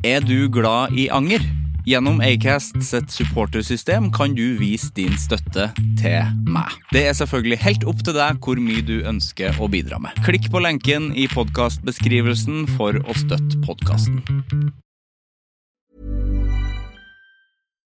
Er 0.00 0.20
du 0.24 0.48
glad 0.48 0.94
i 0.96 1.10
anger? 1.12 1.42
Gjennom 1.84 2.22
Acast 2.24 2.78
sitt 2.80 3.10
supportersystem 3.12 4.06
kan 4.16 4.32
du 4.32 4.56
vise 4.56 4.88
din 4.96 5.12
støtte 5.20 5.66
til 6.00 6.30
meg. 6.48 6.72
Det 6.88 7.02
er 7.10 7.12
selvfølgelig 7.18 7.58
helt 7.60 7.84
opp 7.84 8.00
til 8.06 8.16
deg 8.16 8.38
hvor 8.40 8.56
mye 8.64 8.80
du 8.80 9.02
ønsker 9.04 9.60
å 9.60 9.68
bidra 9.68 9.98
med. 10.00 10.16
Klikk 10.24 10.48
på 10.48 10.62
lenken 10.64 11.10
i 11.12 11.26
podkastbeskrivelsen 11.28 12.64
for 12.78 12.96
å 12.96 13.16
støtte 13.18 13.60
podkasten. 13.66 14.24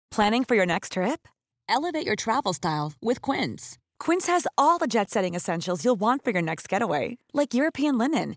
Planning 0.08 0.48
for 0.48 0.56
your 0.56 0.66
next 0.66 0.96
trip? 0.96 1.28
Elevate 1.68 2.06
your 2.06 2.16
travel 2.16 2.54
style 2.54 2.94
with 3.02 3.20
Quince. 3.20 3.76
Quince 3.98 4.26
has 4.32 4.46
all 4.56 4.78
the 4.78 4.88
jet 4.88 5.10
setting 5.10 5.34
essentials 5.34 5.84
you'll 5.84 6.00
want 6.00 6.24
for 6.24 6.30
your 6.30 6.42
next 6.42 6.66
getaway, 6.66 7.18
like 7.34 7.52
European 7.52 7.98
linen, 7.98 8.36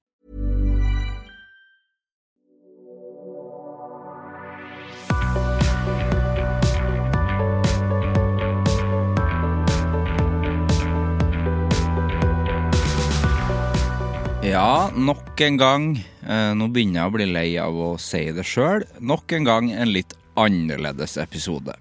Ja, 14.51 14.91
nok 14.91 15.39
en 15.39 15.55
gang. 15.55 15.83
Eh, 16.27 16.49
nå 16.59 16.65
begynner 16.75 16.99
jeg 16.99 17.07
å 17.07 17.13
bli 17.13 17.27
lei 17.29 17.49
av 17.61 17.71
å 17.71 17.93
si 18.01 18.19
det 18.35 18.43
sjøl. 18.43 18.83
Nok 18.99 19.31
en 19.37 19.47
gang 19.47 19.69
en 19.71 19.93
litt 19.95 20.11
annerledes 20.35 21.13
episode. 21.21 21.77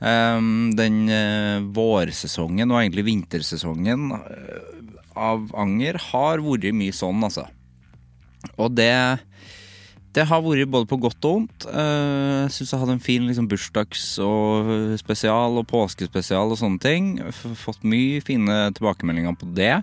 Um, 0.00 0.72
den 0.72 1.02
uh, 1.12 1.60
vårsesongen, 1.76 2.72
og 2.72 2.80
egentlig 2.80 3.04
vintersesongen, 3.10 4.08
uh, 4.08 4.96
av 5.20 5.52
Anger 5.52 6.00
har 6.08 6.40
vært 6.40 6.72
mye 6.80 6.96
sånn, 6.96 7.20
altså. 7.28 7.44
Og 8.56 8.72
det 8.72 8.94
det 10.16 10.26
har 10.32 10.42
vært 10.44 10.72
både 10.72 10.88
på 10.88 11.00
godt 11.00 11.28
og 11.28 11.36
vondt. 11.36 11.68
Jeg 11.68 12.56
syns 12.56 12.72
jeg 12.72 12.80
hadde 12.82 12.96
en 12.98 13.04
fin 13.04 13.28
liksom, 13.28 13.46
bursdags- 13.48 14.18
og 14.20 14.96
spesial 15.00 15.60
og 15.60 15.68
påskespesial 15.68 16.52
og 16.52 16.60
sånne 16.60 16.82
ting. 16.84 17.14
Fått 17.36 17.84
mye 17.84 18.20
fine 18.24 18.66
tilbakemeldinger 18.76 19.36
på 19.40 19.48
det. 19.56 19.78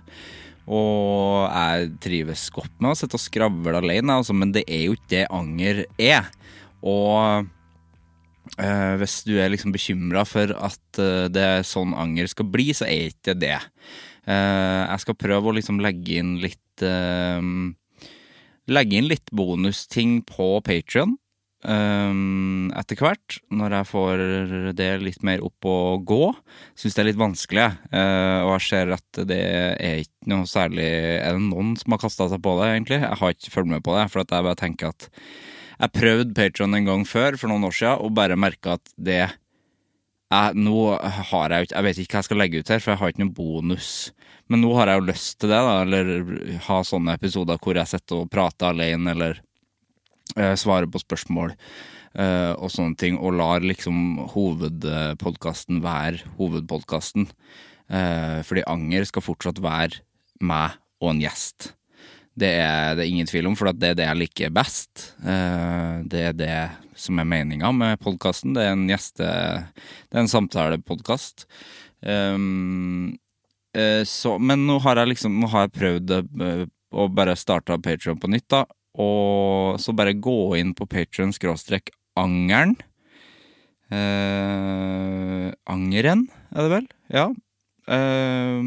Og 0.70 1.50
jeg 1.50 1.94
trives 2.04 2.44
godt 2.54 2.76
med 2.78 2.94
å 2.94 2.98
sitte 2.98 3.18
og 3.18 3.24
skravle 3.24 3.80
alene, 3.80 4.20
altså, 4.20 4.36
men 4.38 4.52
det 4.54 4.68
er 4.70 4.86
jo 4.86 4.98
ikke 4.98 5.14
det 5.16 5.24
anger 5.34 5.82
er. 5.98 6.28
Og 6.86 7.48
øh, 8.62 8.94
hvis 9.02 9.16
du 9.26 9.34
er 9.42 9.50
liksom 9.50 9.74
bekymra 9.74 10.28
for 10.30 10.54
at 10.54 11.02
øh, 11.02 11.26
det 11.34 11.48
er 11.56 11.66
sånn 11.68 11.96
anger 11.98 12.30
skal 12.30 12.52
bli, 12.54 12.70
så 12.78 12.86
er 12.86 13.10
ikke 13.10 13.34
det 13.34 13.42
det. 13.48 13.58
Uh, 14.30 14.86
jeg 14.86 15.02
skal 15.02 15.16
prøve 15.18 15.50
å 15.50 15.56
liksom 15.58 15.80
legge 15.82 16.20
inn 16.22 16.36
litt 16.44 16.84
uh, 16.86 17.42
Legge 18.70 19.00
inn 19.00 19.08
litt 19.10 19.32
bonusting 19.34 20.20
på 20.28 20.60
Patrion 20.62 21.16
um, 21.66 22.70
etter 22.78 23.00
hvert, 23.00 23.40
når 23.52 23.76
jeg 23.78 23.90
får 23.90 24.24
det 24.78 24.90
litt 25.04 25.26
mer 25.28 25.44
opp 25.46 25.68
å 25.68 25.78
gå. 26.00 26.22
Syns 26.80 26.96
det 26.96 27.04
er 27.04 27.10
litt 27.10 27.20
vanskelig, 27.20 27.68
uh, 27.92 28.40
og 28.46 28.54
jeg 28.56 28.66
ser 28.70 28.96
at 28.96 29.22
det 29.30 29.42
er 29.42 30.04
ikke 30.06 30.30
noe 30.30 30.48
særlig 30.50 30.88
Er 30.88 31.36
det 31.36 31.46
noen 31.48 31.74
som 31.80 31.96
har 31.96 32.02
kasta 32.02 32.30
seg 32.32 32.44
på 32.46 32.56
det, 32.60 32.72
egentlig? 32.76 33.02
Jeg 33.04 33.20
har 33.22 33.36
ikke 33.36 33.54
fulgt 33.56 33.74
med 33.74 33.86
på 33.86 33.98
det, 33.98 34.08
for 34.12 34.24
jeg 34.24 34.48
bare 34.50 34.60
tenker 34.60 34.94
at 34.94 35.10
Jeg 35.80 35.96
prøvde 35.96 36.36
Patron 36.36 36.76
en 36.76 36.90
gang 36.90 37.06
før, 37.08 37.40
for 37.40 37.52
noen 37.52 37.68
år 37.68 37.76
siden, 37.76 38.04
og 38.04 38.18
bare 38.18 38.40
merka 38.40 38.78
at 38.80 38.96
det 38.98 39.22
jeg, 40.30 40.62
nå 40.62 40.82
har 41.02 41.50
jeg 41.50 41.58
jo 41.58 41.66
ikke 41.66 41.76
Jeg 41.76 41.86
vet 41.88 42.00
ikke 42.00 42.14
hva 42.14 42.20
jeg 42.20 42.28
skal 42.28 42.38
legge 42.44 42.60
ut 42.62 42.70
her, 42.70 42.82
for 42.84 42.94
jeg 42.94 43.02
har 43.02 43.12
ikke 43.12 43.24
noen 43.24 43.34
bonus. 43.34 43.92
Men 44.50 44.62
nå 44.62 44.74
har 44.78 44.92
jeg 44.92 45.00
jo 45.00 45.08
lyst 45.08 45.40
til 45.42 45.50
det, 45.50 45.62
da, 45.66 45.78
eller 45.82 46.60
ha 46.68 46.82
sånne 46.86 47.16
episoder 47.18 47.58
hvor 47.62 47.78
jeg 47.78 47.90
sitter 47.90 48.24
og 48.24 48.30
prater 48.34 48.70
alene, 48.70 49.16
eller 49.16 49.42
svarer 50.38 50.90
på 50.92 51.02
spørsmål 51.02 51.56
uh, 52.18 52.54
og 52.58 52.70
sånne 52.74 52.98
ting, 53.00 53.18
og 53.18 53.38
lar 53.40 53.66
liksom 53.66 54.20
hovedpodkasten 54.34 55.82
være 55.84 56.24
hovedpodkasten. 56.40 57.30
Uh, 57.90 58.40
fordi 58.46 58.64
Anger 58.70 59.10
skal 59.10 59.26
fortsatt 59.26 59.62
være 59.64 60.04
meg 60.46 60.78
og 61.02 61.14
en 61.14 61.24
gjest. 61.24 61.74
Det 62.40 62.54
er 62.62 62.96
det 62.96 63.10
ingen 63.10 63.28
tvil 63.28 63.50
om, 63.50 63.56
for 63.60 63.74
det 63.76 63.90
er 63.92 63.98
det 64.00 64.06
jeg 64.06 64.20
liker 64.22 64.52
best. 64.56 65.16
Det 65.20 66.22
er 66.24 66.36
det 66.38 66.60
som 66.96 67.20
er 67.20 67.28
meninga 67.28 67.72
med 67.76 68.00
podkasten. 68.00 68.54
Det 68.56 68.64
er 68.64 68.72
en 68.78 68.88
gjeste... 68.88 69.26
Det 69.28 70.16
er 70.16 70.22
en 70.22 70.32
samtalepodkast. 70.32 71.44
Men 72.00 73.18
nå 74.70 74.78
har 74.86 75.02
jeg 75.02 75.12
liksom 75.12 75.36
Nå 75.42 75.50
har 75.52 75.68
jeg 75.68 75.76
prøvd 75.82 76.08
å 76.96 77.10
bare 77.12 77.36
starte 77.36 77.76
Patrion 77.84 78.22
på 78.22 78.32
nytt, 78.32 78.48
da. 78.56 78.64
Og 79.00 79.80
så 79.80 79.96
bare 79.96 80.18
gå 80.18 80.58
inn 80.60 80.76
på 80.76 80.88
Patrion 80.90 81.32
skråstrek 81.36 81.94
angeren. 82.20 82.76
Eh, 83.90 85.48
angeren, 85.72 86.28
er 86.54 86.66
det 86.66 86.74
vel? 86.74 86.90
Ja. 87.14 87.30
Eh, 87.90 88.60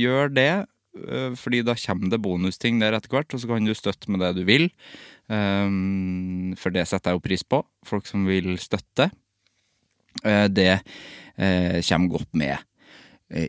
gjør 0.00 0.30
det, 0.32 0.52
uh, 0.96 1.34
fordi 1.36 1.60
da 1.66 1.74
kommer 1.76 2.08
det 2.12 2.22
bonusting 2.24 2.78
der 2.80 2.96
etter 2.96 3.12
hvert, 3.12 3.34
og 3.34 3.42
så 3.42 3.50
kan 3.50 3.68
du 3.68 3.74
støtte 3.76 4.08
med 4.08 4.24
det 4.24 4.36
du 4.38 4.46
vil. 4.48 4.70
for 5.26 6.70
det 6.70 6.84
setter 6.86 7.10
jeg 7.10 7.18
jo 7.18 7.24
pris 7.24 7.42
på. 7.42 7.58
Folk 7.84 8.06
som 8.06 8.28
vil 8.28 8.60
støtte. 8.62 9.10
det 10.54 10.80
kommer 11.36 12.08
godt 12.08 12.32
med 12.32 12.56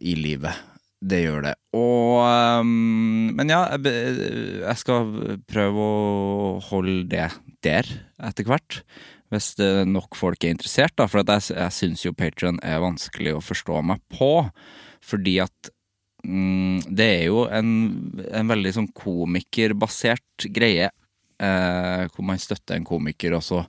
i 0.02 0.16
livet. 0.16 0.58
Det 0.98 1.20
gjør 1.22 1.44
det. 1.46 1.54
Og 1.78 2.24
um, 2.64 3.30
Men 3.38 3.54
ja, 3.54 3.62
jeg, 3.78 4.78
skal 4.82 5.12
prøve 5.50 5.84
å 5.84 6.58
holde 6.72 7.06
det 7.12 7.30
der 7.66 7.90
etter 8.30 8.48
hvert. 8.50 8.82
Hvis 9.30 9.54
nok 9.86 10.16
folk 10.16 10.44
er 10.44 10.56
interessert, 10.56 10.96
da. 10.98 11.06
For 11.12 11.22
jeg, 11.22 11.52
jeg 11.54 11.76
syns 11.76 12.06
jo 12.06 12.16
Patrion 12.18 12.62
er 12.66 12.82
vanskelig 12.82 13.36
å 13.38 13.44
forstå 13.44 13.82
meg 13.86 14.02
på. 14.14 14.32
Fordi 15.06 15.36
at 15.44 15.72
um, 16.26 16.80
det 16.88 17.10
er 17.20 17.26
jo 17.28 17.46
en, 17.52 17.74
en 18.32 18.56
veldig 18.56 18.74
sånn 18.80 18.90
komikerbasert 18.98 20.50
greie. 20.56 20.90
Eh, 21.38 22.04
hvor 22.16 22.26
man 22.26 22.40
støtter 22.42 22.80
en 22.80 22.86
komiker, 22.88 23.36
og 23.38 23.44
så 23.46 23.60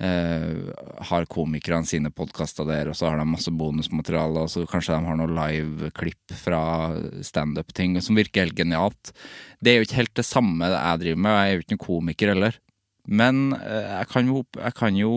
har 0.00 1.26
komikerne 1.28 1.84
sine 1.84 2.08
podkaster 2.14 2.64
der, 2.64 2.88
og 2.88 2.96
så 2.96 3.10
har 3.10 3.18
de 3.20 3.26
masse 3.28 3.52
bonusmateriale, 3.52 4.46
og 4.46 4.48
så 4.48 4.62
kanskje 4.68 4.96
de 4.96 5.08
har 5.10 5.18
noen 5.18 5.34
live-klipp 5.36 6.32
fra 6.40 6.62
standup-ting 7.26 7.98
som 8.00 8.16
virker 8.16 8.46
helt 8.46 8.56
genialt. 8.56 9.12
Det 9.60 9.74
er 9.74 9.80
jo 9.80 9.88
ikke 9.88 10.00
helt 10.00 10.16
det 10.16 10.24
samme 10.24 10.70
jeg 10.72 11.02
driver 11.02 11.20
med, 11.20 11.30
og 11.30 11.38
jeg 11.38 11.50
er 11.50 11.52
jo 11.52 11.64
ikke 11.64 11.74
noen 11.74 11.84
komiker 11.84 12.32
heller. 12.32 12.60
Men 13.10 13.50
uh, 13.56 13.98
jeg, 13.98 14.08
kan 14.12 14.28
jo, 14.30 14.44
jeg, 14.54 14.76
kan 14.78 14.96
jo, 14.98 15.12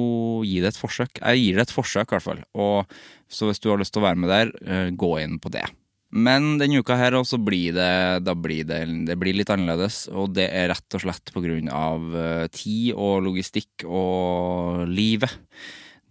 gi 0.48 0.60
det 0.64 0.74
et 0.74 0.80
forsøk. 0.80 1.20
Jeg 1.20 1.42
gir 1.42 1.60
det 1.60 1.68
et 1.68 1.76
forsøk, 1.76 2.08
i 2.08 2.16
hvert 2.16 2.26
fall. 2.26 2.44
Og, 2.58 3.00
så 3.30 3.50
hvis 3.50 3.62
du 3.62 3.70
har 3.72 3.82
lyst 3.82 3.94
til 3.96 4.04
å 4.04 4.08
være 4.08 4.20
med 4.24 4.34
der, 4.34 4.54
uh, 4.66 4.90
gå 4.90 5.14
inn 5.24 5.40
på 5.42 5.52
det. 5.54 5.66
Men 6.14 6.60
denne 6.62 6.84
uka 6.84 6.96
her 7.00 7.16
også 7.18 7.40
blir 7.42 7.74
det, 7.74 7.94
da 8.22 8.36
blir 8.38 8.68
det, 8.70 8.84
det 9.08 9.16
blir 9.18 9.34
litt 9.34 9.50
annerledes, 9.50 10.06
og 10.14 10.36
det 10.38 10.46
er 10.54 10.70
rett 10.70 10.98
og 10.98 11.02
slett 11.02 11.32
på 11.34 11.42
grunn 11.42 11.72
av 11.74 12.14
eh, 12.14 12.50
tid 12.54 12.92
og 12.94 13.24
logistikk 13.26 13.88
og 13.90 14.84
livet. 14.92 15.34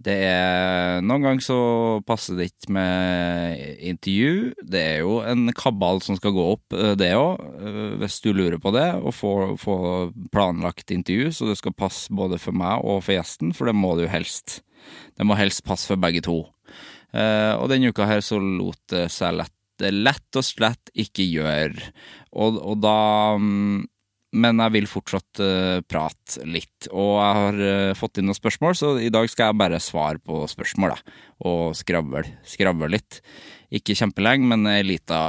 Det 0.03 0.17
er 0.27 1.05
Noen 1.07 1.23
ganger 1.23 1.45
så 1.47 1.59
passer 2.03 2.35
det 2.35 2.49
ikke 2.49 2.75
med 2.75 3.61
intervju. 3.93 4.33
Det 4.59 4.83
er 4.83 4.99
jo 5.05 5.21
en 5.23 5.47
kabal 5.55 6.03
som 6.03 6.19
skal 6.19 6.35
gå 6.35 6.49
opp, 6.57 6.75
eh, 6.75 6.97
det 6.99 7.13
òg, 7.15 7.47
eh, 7.63 7.95
hvis 8.03 8.19
du 8.27 8.33
lurer 8.35 8.59
på 8.59 8.75
det. 8.75 8.89
Og 8.99 9.15
få, 9.15 9.33
få 9.63 9.79
planlagt 10.35 10.91
intervju, 10.91 11.31
så 11.31 11.53
det 11.53 11.61
skal 11.63 11.79
passe 11.79 12.11
både 12.11 12.43
for 12.43 12.59
meg 12.59 12.83
og 12.83 13.05
for 13.07 13.15
gjesten, 13.15 13.55
for 13.55 13.71
det 13.71 13.79
må 13.79 13.95
du 14.01 14.09
helst. 14.11 14.65
Det 15.15 15.31
må 15.31 15.39
helst 15.39 15.63
passe 15.63 15.87
for 15.87 16.03
begge 16.03 16.27
to. 16.27 16.43
Og 17.13 17.67
denne 17.69 17.91
uka 17.93 18.07
her 18.09 18.23
så 18.25 18.39
lot 18.41 18.81
det 18.89 19.05
seg 19.13 19.37
lett, 19.37 19.53
lett 19.91 20.39
og 20.39 20.47
slett 20.47 20.93
ikke 20.95 21.27
gjør. 21.27 21.75
Og, 22.39 22.61
og 22.61 22.79
da 22.83 22.99
mm, 23.41 23.89
Men 24.33 24.63
jeg 24.65 24.73
vil 24.79 24.87
fortsatt 24.89 25.43
uh, 25.45 25.83
prate 25.85 26.47
litt. 26.49 26.89
Og 26.89 27.19
jeg 27.19 27.41
har 27.41 27.61
uh, 27.61 27.99
fått 27.99 28.21
inn 28.21 28.31
noen 28.31 28.39
spørsmål, 28.39 28.79
så 28.79 28.95
i 29.03 29.11
dag 29.13 29.29
skal 29.29 29.51
jeg 29.51 29.61
bare 29.61 29.83
svare 29.83 30.23
på 30.23 30.45
spørsmål. 30.49 30.95
Og 31.45 31.77
skravle, 31.77 32.25
skravle 32.49 32.89
litt. 32.95 33.21
Ikke 33.73 33.97
kjempelenge, 33.99 34.49
men 34.49 34.69
ei 34.71 34.83
lita, 34.85 35.29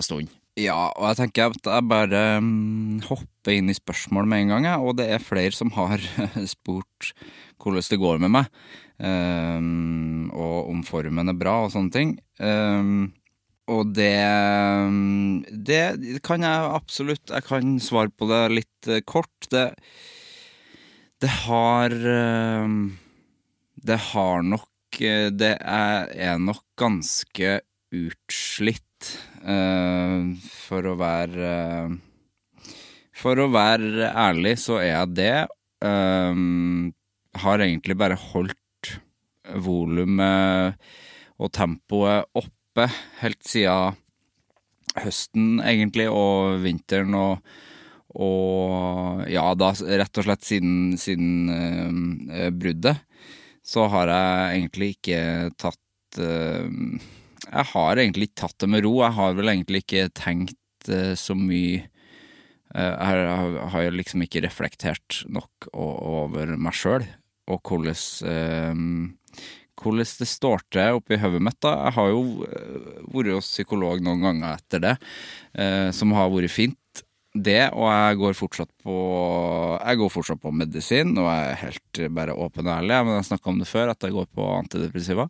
stund. 0.00 0.32
Ja, 0.58 0.88
og 0.96 1.04
jeg 1.12 1.18
tenker 1.20 1.52
at 1.52 1.68
jeg 1.70 1.86
bare 1.86 2.22
um, 2.40 2.98
hopper 3.06 3.54
inn 3.54 3.70
i 3.70 3.76
spørsmål 3.76 4.26
med 4.26 4.42
en 4.42 4.54
gang, 4.54 4.66
jeg. 4.72 4.82
Og 4.82 4.96
det 4.98 5.06
er 5.12 5.22
flere 5.22 5.54
som 5.54 5.70
har 5.76 6.02
spurt 6.54 7.12
hvordan 7.58 7.90
det 7.90 8.00
går 8.00 8.22
med 8.24 8.34
meg. 8.34 8.50
Um, 8.98 10.30
og 10.34 10.72
om 10.72 10.82
formen 10.86 11.30
er 11.30 11.38
bra 11.38 11.60
og 11.64 11.72
sånne 11.74 11.94
ting. 11.94 12.16
Um, 12.42 13.12
og 13.68 13.92
det 13.96 14.16
Det 15.68 16.22
kan 16.24 16.44
jeg 16.44 16.70
absolutt 16.78 17.32
Jeg 17.32 17.46
kan 17.48 17.76
svare 17.82 18.12
på 18.12 18.28
det 18.30 18.42
litt 18.54 18.88
eh, 18.88 19.04
kort. 19.04 19.50
Det 19.52 19.74
Det 21.20 21.30
har 21.44 21.92
um, 22.64 22.98
Det 23.74 23.98
har 24.12 24.42
nok 24.42 25.00
eh, 25.00 25.28
Det 25.30 25.54
er, 25.60 26.08
er 26.12 26.38
nok 26.38 26.64
ganske 26.78 27.60
utslitt, 27.88 29.06
for 30.60 30.84
å 30.90 30.92
være 31.00 31.52
For 33.16 33.40
å 33.40 33.46
være 33.48 34.10
ærlig, 34.12 34.58
så 34.60 34.76
er 34.82 34.90
jeg 34.90 35.14
det. 35.16 35.38
Har 37.38 37.64
egentlig 37.64 37.96
bare 37.96 38.18
holdt 38.20 38.92
volumet 39.64 40.76
og 41.40 41.52
tempoet 41.56 42.28
oppe 42.78 42.86
helt 43.22 43.42
siden 43.46 43.96
høsten, 44.98 45.58
egentlig, 45.62 46.08
og 46.10 46.62
vinteren 46.64 47.16
og 47.18 47.42
og 48.18 49.20
ja, 49.28 49.44
da 49.54 49.68
rett 49.76 50.18
og 50.18 50.24
slett 50.24 50.46
siden, 50.48 50.94
siden 50.98 51.50
uh, 52.32 52.48
bruddet, 52.56 53.02
så 53.62 53.84
har 53.92 54.08
jeg 54.08 54.54
egentlig 54.54 54.88
ikke 54.96 55.18
tatt 55.60 56.18
uh, 56.24 56.64
Jeg 57.44 57.66
har 57.74 58.00
egentlig 58.00 58.30
ikke 58.30 58.40
tatt 58.40 58.56
det 58.64 58.70
med 58.72 58.82
ro. 58.86 58.94
Jeg 59.04 59.14
har 59.20 59.36
vel 59.36 59.52
egentlig 59.52 59.84
ikke 59.84 60.08
tenkt 60.16 60.88
uh, 60.88 61.12
så 61.20 61.36
mye 61.36 61.84
Jeg 62.72 63.20
har, 63.76 63.84
jo 63.84 63.92
liksom 64.00 64.24
ikke 64.24 64.42
reflektert 64.48 65.20
nok 65.28 65.68
over 65.76 66.56
meg 66.56 66.74
sjøl 66.80 67.04
og 67.48 67.60
hvordan, 67.62 67.96
hvordan 69.82 70.10
det 70.20 70.28
står 70.28 70.64
til 70.72 70.98
oppi 70.98 71.18
hodet 71.20 71.42
mitt. 71.44 71.58
da. 71.64 71.74
Jeg 71.86 71.96
har 71.98 72.10
jo 72.12 72.22
eh, 72.46 72.98
vært 73.14 73.34
hos 73.36 73.52
psykolog 73.52 74.02
noen 74.04 74.24
ganger 74.26 74.58
etter 74.58 74.84
det, 74.84 74.96
eh, 75.54 75.88
som 75.94 76.14
har 76.16 76.30
vært 76.32 76.54
fint. 76.54 76.76
Det, 77.38 77.68
og 77.76 77.86
jeg 77.92 78.16
går 78.18 78.34
fortsatt 78.34 78.70
på 78.82 78.94
Jeg 79.78 79.98
går 80.00 80.08
fortsatt 80.10 80.40
på 80.42 80.50
medisin, 80.50 81.12
og 81.20 81.28
jeg 81.28 81.50
er 81.50 81.60
helt 81.60 82.00
bare 82.16 82.34
åpen 82.34 82.66
og 82.66 82.72
ærlig, 82.80 83.00
men 83.04 83.18
jeg 83.18 83.28
snakka 83.28 83.52
om 83.52 83.58
det 83.60 83.68
før, 83.68 83.92
at 83.92 84.02
jeg 84.02 84.16
går 84.16 84.30
på 84.34 84.46
antidepressiva. 84.56 85.28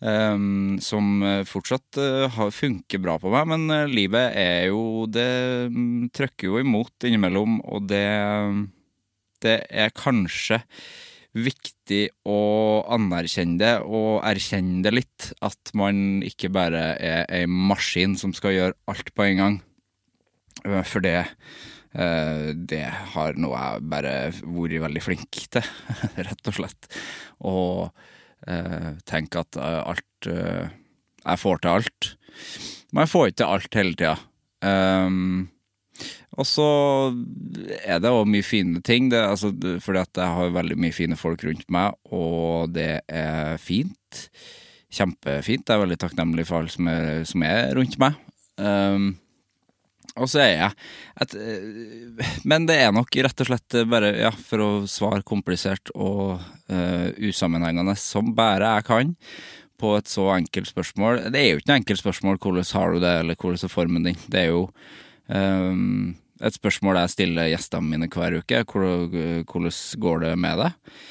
Um, 0.00 0.78
som 0.80 1.20
fortsatt 1.44 1.98
uh, 2.00 2.38
funker 2.56 3.02
bra 3.04 3.18
på 3.20 3.28
meg, 3.32 3.50
men 3.52 3.66
uh, 3.68 3.84
livet 3.84 4.32
er 4.32 4.70
jo 4.70 5.04
Det 5.12 5.26
um, 5.68 6.06
trykker 6.08 6.48
jo 6.48 6.62
imot 6.62 7.04
innimellom, 7.04 7.58
og 7.68 7.84
det 7.84 8.08
Det 9.44 9.58
er 9.68 9.92
kanskje 9.92 10.62
viktig 11.36 12.02
å 12.26 12.38
anerkjenne 12.90 13.60
det 13.60 13.74
og 13.86 14.22
erkjenne 14.26 14.82
det 14.86 14.92
litt. 14.94 15.30
At 15.44 15.72
man 15.78 16.20
ikke 16.26 16.50
bare 16.52 16.94
er 16.98 17.26
ei 17.30 17.44
maskin 17.46 18.16
som 18.18 18.34
skal 18.36 18.56
gjøre 18.56 18.78
alt 18.90 19.12
på 19.14 19.26
en 19.28 19.42
gang. 19.42 19.58
Eh, 20.64 20.82
for 20.86 21.04
det 21.04 21.18
eh, 21.20 22.50
det 22.54 22.84
har 23.14 23.38
nå 23.38 23.52
jeg 23.54 23.84
bare 23.92 24.14
vært 24.32 24.86
veldig 24.86 25.04
flink 25.04 25.44
til, 25.54 25.70
rett 26.28 26.50
og 26.52 26.58
slett. 26.58 26.90
Og 27.46 27.86
eh, 28.46 28.92
tenke 29.08 29.44
at 29.44 29.60
alt 29.60 30.06
Jeg 31.20 31.40
får 31.40 31.58
til 31.60 31.70
alt. 31.70 32.10
Men 32.92 33.04
jeg 33.04 33.10
får 33.12 33.26
ikke 33.28 33.38
til 33.40 33.54
alt 33.54 33.76
hele 33.76 33.96
tida. 33.96 34.16
Um, 34.60 35.48
og 36.38 36.46
så 36.48 36.66
er 37.82 38.00
det 38.02 38.12
òg 38.14 38.28
mye 38.30 38.46
fine 38.46 38.82
ting, 38.86 39.10
det, 39.12 39.20
altså, 39.20 39.52
fordi 39.82 40.02
at 40.02 40.20
jeg 40.22 40.36
har 40.38 40.54
veldig 40.56 40.78
mye 40.80 40.94
fine 40.94 41.18
folk 41.18 41.44
rundt 41.46 41.66
meg, 41.72 41.96
og 42.14 42.70
det 42.76 42.92
er 43.06 43.56
fint. 43.62 44.22
Kjempefint. 44.90 45.68
Jeg 45.68 45.76
er 45.76 45.84
veldig 45.84 45.98
takknemlig 46.02 46.46
for 46.48 46.60
alle 46.60 46.72
som 46.72 46.88
som 47.28 47.44
er 47.46 47.74
rundt 47.78 47.98
meg. 48.02 48.16
Um, 48.60 49.12
og 50.18 50.26
så 50.28 50.40
er 50.42 50.50
jeg 50.50 50.72
et, 51.22 51.36
Men 52.48 52.66
det 52.68 52.76
er 52.82 52.90
nok 52.92 53.14
rett 53.14 53.42
og 53.44 53.48
slett 53.48 53.76
bare, 53.88 54.10
ja, 54.18 54.32
for 54.34 54.64
å 54.64 54.70
svare 54.90 55.22
komplisert 55.26 55.92
og 55.94 56.40
uh, 56.40 57.08
usammenhengende 57.22 57.94
som 57.98 58.34
bare 58.36 58.74
jeg 58.76 58.88
kan 58.88 59.14
på 59.80 59.94
et 59.96 60.10
så 60.10 60.26
enkelt 60.34 60.68
spørsmål. 60.68 61.22
Det 61.32 61.40
er 61.40 61.46
jo 61.52 61.60
ikke 61.60 61.70
noe 61.70 61.80
enkelt 61.80 62.02
spørsmål 62.02 62.40
hvordan 62.42 62.68
har 62.76 62.92
du 62.92 62.98
det, 63.00 63.14
eller 63.22 63.38
hvordan 63.38 63.64
er 63.64 63.72
formen 63.72 64.10
din. 64.10 64.18
Det 64.28 64.42
er 64.42 64.50
jo 64.52 64.66
et 65.30 66.56
spørsmål 66.56 67.02
jeg 67.02 67.12
stiller 67.14 67.50
gjestene 67.52 67.86
mine 67.86 68.08
hver 68.10 68.38
uke. 68.40 68.62
Hvordan 68.64 69.44
går 70.00 70.22
det 70.24 70.36
med 70.40 70.62
deg? 70.62 71.02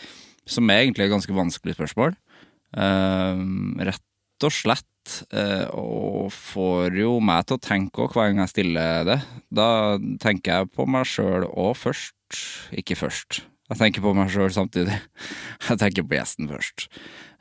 Som 0.49 0.71
er 0.73 0.83
egentlig 0.83 1.05
et 1.05 1.13
ganske 1.13 1.35
vanskelig 1.35 1.77
spørsmål. 1.77 2.15
Uh, 2.73 3.37
rett 3.85 4.45
og 4.45 4.53
slett. 4.53 4.85
Uh, 5.33 5.69
og 5.73 6.33
får 6.33 6.97
jo 6.99 7.15
meg 7.23 7.47
til 7.47 7.57
å 7.57 7.63
tenke 7.63 8.03
òg 8.03 8.13
hver 8.13 8.31
gang 8.31 8.43
jeg 8.43 8.53
stiller 8.55 9.05
det. 9.07 9.19
Da 9.53 9.69
tenker 10.21 10.59
jeg 10.63 10.73
på 10.73 10.89
meg 10.89 11.07
sjøl 11.09 11.45
òg 11.49 11.75
først. 11.77 12.41
Ikke 12.77 12.97
først. 12.97 13.43
Jeg 13.69 13.77
tenker 13.77 14.01
på 14.01 14.15
meg 14.17 14.33
sjøl 14.33 14.49
samtidig. 14.53 14.95
Jeg 15.69 15.77
tenker 15.77 16.05
på 16.07 16.15
gjesten 16.17 16.47
først. 16.49 16.87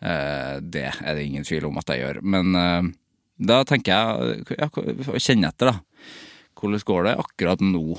Uh, 0.05 0.61
det 0.61 0.91
er 0.93 1.15
det 1.17 1.25
ingen 1.25 1.47
tvil 1.49 1.71
om 1.71 1.79
at 1.81 1.89
jeg 1.89 2.03
gjør. 2.03 2.19
Men 2.21 2.53
uh, 2.53 2.91
da 3.41 3.63
tenker 3.67 3.95
jeg 3.95 4.59
ja, 4.59 4.69
Kjenn 5.17 5.47
etter, 5.49 5.71
da 5.73 5.88
hvordan 6.59 6.87
går 6.91 7.09
det 7.09 7.19
akkurat 7.23 7.65
nå? 7.65 7.99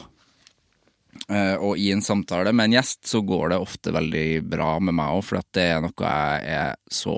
Uh, 1.29 1.55
og 1.57 1.79
i 1.81 1.89
en 1.93 2.03
samtale 2.05 2.53
med 2.55 2.69
en 2.69 2.77
gjest 2.79 3.09
så 3.09 3.21
går 3.25 3.51
det 3.51 3.61
ofte 3.61 3.93
veldig 3.93 4.27
bra 4.49 4.75
med 4.81 4.95
meg 4.97 5.17
òg, 5.17 5.23
for 5.25 5.41
det 5.55 5.65
er 5.73 5.81
noe 5.83 6.11
jeg 6.13 6.53
er 6.59 6.77
så 6.93 7.15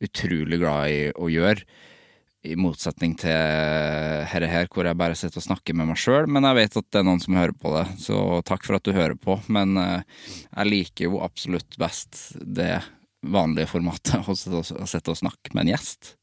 utrolig 0.00 0.58
glad 0.60 0.90
i 0.90 1.00
å 1.14 1.30
gjøre. 1.30 1.64
I 2.50 2.54
motsetning 2.56 3.18
til 3.20 3.36
herre 4.30 4.48
her, 4.48 4.68
hvor 4.72 4.88
jeg 4.88 4.96
bare 4.96 5.16
sitter 5.18 5.42
og 5.42 5.44
snakker 5.44 5.76
med 5.76 5.90
meg 5.90 5.98
sjøl. 6.00 6.24
Men 6.24 6.46
jeg 6.48 6.56
vet 6.56 6.78
at 6.80 6.86
det 6.88 7.02
er 7.02 7.04
noen 7.04 7.20
som 7.20 7.36
hører 7.36 7.52
på 7.52 7.74
det, 7.74 7.82
så 8.00 8.16
takk 8.48 8.64
for 8.64 8.78
at 8.78 8.86
du 8.86 8.96
hører 8.96 9.18
på. 9.20 9.36
Men 9.52 9.76
uh, 9.76 10.00
jeg 10.56 10.70
liker 10.70 11.10
jo 11.10 11.20
absolutt 11.26 11.76
best 11.80 12.22
det 12.40 12.78
vanlige 13.20 13.68
formatet, 13.74 14.24
å 14.30 14.36
sitte 14.88 15.12
og 15.12 15.20
snakke 15.20 15.52
med 15.52 15.66
en 15.66 15.74
gjest. 15.74 16.14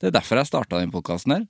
Det 0.00 0.08
er 0.08 0.16
derfor 0.16 0.40
jeg 0.40 0.50
starta 0.50 0.80
denne 0.80 0.94
podkasten 0.94 1.36
her. 1.36 1.46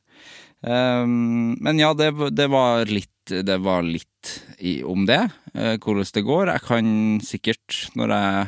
Um, 0.58 1.54
men 1.62 1.78
ja, 1.78 1.92
det, 1.94 2.10
det, 2.34 2.48
var 2.50 2.88
litt, 2.90 3.30
det 3.30 3.58
var 3.62 3.84
litt 3.86 4.32
i, 4.58 4.80
om 4.82 5.04
det, 5.06 5.20
uh, 5.54 5.76
hvordan 5.78 6.10
det 6.16 6.24
går. 6.26 6.50
Jeg 6.50 6.64
kan 6.66 6.88
sikkert, 7.22 7.76
når 7.98 8.14
jeg 8.14 8.46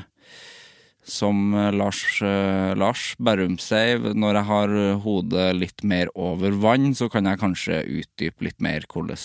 som 1.11 1.55
Lars, 1.75 2.03
uh, 2.23 2.75
Lars 2.79 3.15
Berrum 3.19 3.57
sier, 3.63 4.13
når 4.15 4.41
jeg 4.41 4.49
har 4.51 4.75
hodet 5.07 5.49
litt 5.57 5.87
mer 5.87 6.11
over 6.19 6.55
vann, 6.63 6.93
så 6.99 7.09
kan 7.11 7.31
jeg 7.31 7.41
kanskje 7.41 7.81
utdype 8.03 8.47
litt 8.47 8.61
mer 8.63 8.87
hvordan, 8.91 9.25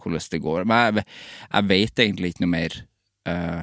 hvordan 0.00 0.28
det 0.32 0.44
går. 0.44 0.68
Men 0.68 1.00
jeg, 1.00 1.08
jeg 1.52 1.70
vet 1.72 2.04
egentlig 2.06 2.32
ikke 2.32 2.46
noe 2.46 2.56
mer 2.56 2.80
uh, 3.28 3.62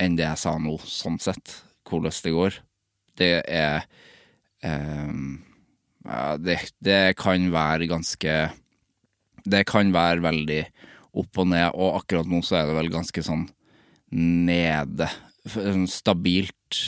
enn 0.00 0.16
det 0.20 0.28
jeg 0.28 0.40
sa 0.44 0.56
nå, 0.60 0.76
sånn 0.84 1.20
sett, 1.20 1.60
hvordan 1.88 2.24
det 2.24 2.36
går. 2.36 2.64
Det 3.20 3.34
er 3.44 3.84
um, 4.64 5.40
det, 6.40 6.56
det, 6.80 7.16
kan 7.20 7.50
være 7.52 7.88
ganske 7.90 8.34
Det 9.44 9.64
kan 9.68 9.90
være 9.92 10.24
veldig 10.24 10.62
opp 11.20 11.40
og 11.42 11.50
ned, 11.50 11.74
og 11.74 11.98
akkurat 11.98 12.28
nå 12.30 12.40
så 12.46 12.60
er 12.60 12.70
det 12.70 12.76
vel 12.78 12.92
ganske 12.92 13.24
sånn 13.26 13.48
nede. 14.14 15.10
Sånn 15.44 15.88
stabilt 15.90 16.80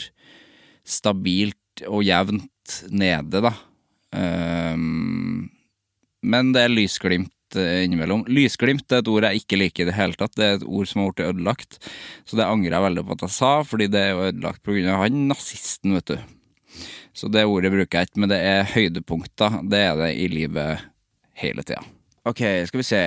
Stabilt 0.83 1.83
og 1.87 2.03
jevnt 2.03 2.79
nede, 2.91 3.39
da. 3.43 3.53
Um, 4.13 5.47
men 6.23 6.51
det 6.55 6.65
er 6.65 6.73
lysglimt 6.73 7.31
innimellom. 7.55 8.25
Lysglimt 8.31 8.91
er 8.91 9.01
et 9.01 9.09
ord 9.11 9.27
jeg 9.27 9.43
ikke 9.43 9.59
liker 9.59 9.85
i 9.85 9.89
det 9.89 9.97
hele 9.97 10.17
tatt. 10.17 10.35
Det 10.37 10.45
er 10.45 10.57
et 10.57 10.65
ord 10.67 10.89
som 10.89 11.03
har 11.03 11.11
blitt 11.11 11.29
ødelagt. 11.29 11.79
Så 12.27 12.39
det 12.39 12.47
angrer 12.47 12.77
jeg 12.77 12.85
veldig 12.87 13.05
på 13.07 13.17
at 13.17 13.25
jeg 13.27 13.35
sa, 13.37 13.51
fordi 13.67 13.89
det 13.93 14.01
er 14.01 14.13
jo 14.13 14.27
ødelagt 14.29 14.71
av 14.73 15.03
han 15.03 15.19
nazisten, 15.29 15.97
vet 15.97 16.13
du. 16.13 16.17
Så 17.13 17.29
det 17.29 17.45
ordet 17.45 17.71
bruker 17.73 17.99
jeg 17.99 18.09
ikke, 18.09 18.21
men 18.23 18.31
det 18.31 18.39
er 18.41 18.69
høydepunkter. 18.73 19.59
Det 19.69 19.81
er 19.85 19.97
det 19.99 20.11
i 20.17 20.27
livet 20.31 20.81
hele 21.37 21.65
tida. 21.65 21.83
Ok, 22.25 22.41
skal 22.69 22.81
vi 22.81 22.87
se. 22.87 23.01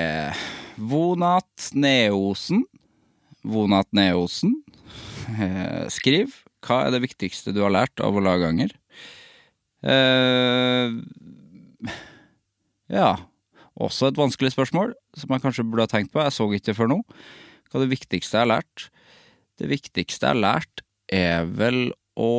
Vonat 0.77 1.71
Neosen. 1.75 2.63
Vonat 3.47 3.89
Neosen. 3.97 4.55
Eh, 5.35 5.87
skriv. 5.91 6.35
Hva 6.67 6.85
er 6.87 6.95
det 6.95 7.03
viktigste 7.07 7.55
du 7.55 7.63
har 7.65 7.75
lært 7.75 8.03
av 8.03 8.15
å 8.15 8.23
lage 8.23 8.47
anger? 8.47 8.75
Eh, 9.87 10.95
ja. 12.95 13.11
Også 13.77 14.09
et 14.09 14.19
vanskelig 14.19 14.55
spørsmål, 14.55 14.95
som 15.19 15.35
jeg 15.35 15.43
kanskje 15.45 15.67
burde 15.67 15.85
ha 15.85 15.91
tenkt 15.91 16.15
på. 16.15 16.23
Jeg 16.23 16.37
så 16.37 16.47
ikke 16.47 16.71
det 16.71 16.79
før 16.79 16.93
nå. 16.95 17.03
Hva 17.67 17.81
er 17.81 17.85
det 17.85 17.93
viktigste 17.97 18.39
jeg 18.39 18.47
har 18.47 18.55
lært? 18.55 18.87
Det 19.61 19.69
viktigste 19.73 20.29
jeg 20.29 20.37
har 20.37 20.43
lært, 20.45 20.85
er 21.13 21.45
vel 21.59 21.91
å 22.17 22.33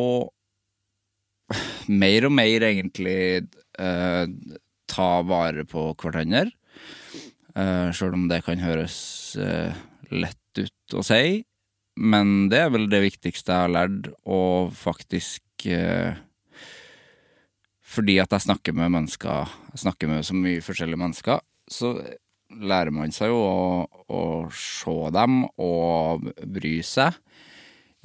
Mer 1.87 2.27
og 2.27 2.33
mer, 2.35 2.65
egentlig, 2.67 3.47
eh, 3.79 4.25
ta 4.87 5.09
vare 5.27 5.63
på 5.67 5.89
hverandre. 5.99 6.49
Uh, 7.57 7.89
Sjøl 7.95 8.13
om 8.13 8.27
det 8.29 8.43
kan 8.45 8.59
høres 8.61 8.97
eh, 9.41 9.73
lett 10.13 10.59
ut 10.59 10.97
å 10.97 11.01
si. 11.05 11.41
Men 11.97 12.49
det 12.51 12.59
er 12.61 12.71
vel 12.73 12.85
det 12.91 13.01
viktigste 13.07 13.53
jeg 13.53 13.65
har 13.65 13.73
lært, 13.73 14.11
og 14.29 14.73
faktisk 14.77 15.65
eh, 15.65 16.13
Fordi 17.87 18.19
at 18.21 18.35
jeg 18.35 18.45
snakker 18.45 18.75
med 18.77 18.91
mennesker, 18.93 19.53
jeg 19.71 19.81
snakker 19.81 20.11
med 20.11 20.25
så 20.27 20.35
mye 20.37 20.61
forskjellige 20.61 21.01
mennesker, 21.01 21.39
så 21.71 21.95
lærer 22.61 22.93
man 22.93 23.13
seg 23.15 23.31
jo 23.31 23.39
å, 23.41 23.87
å 24.13 24.21
se 24.53 24.97
dem 25.15 25.39
og 25.47 26.27
bry 26.45 26.75
seg. 26.85 27.17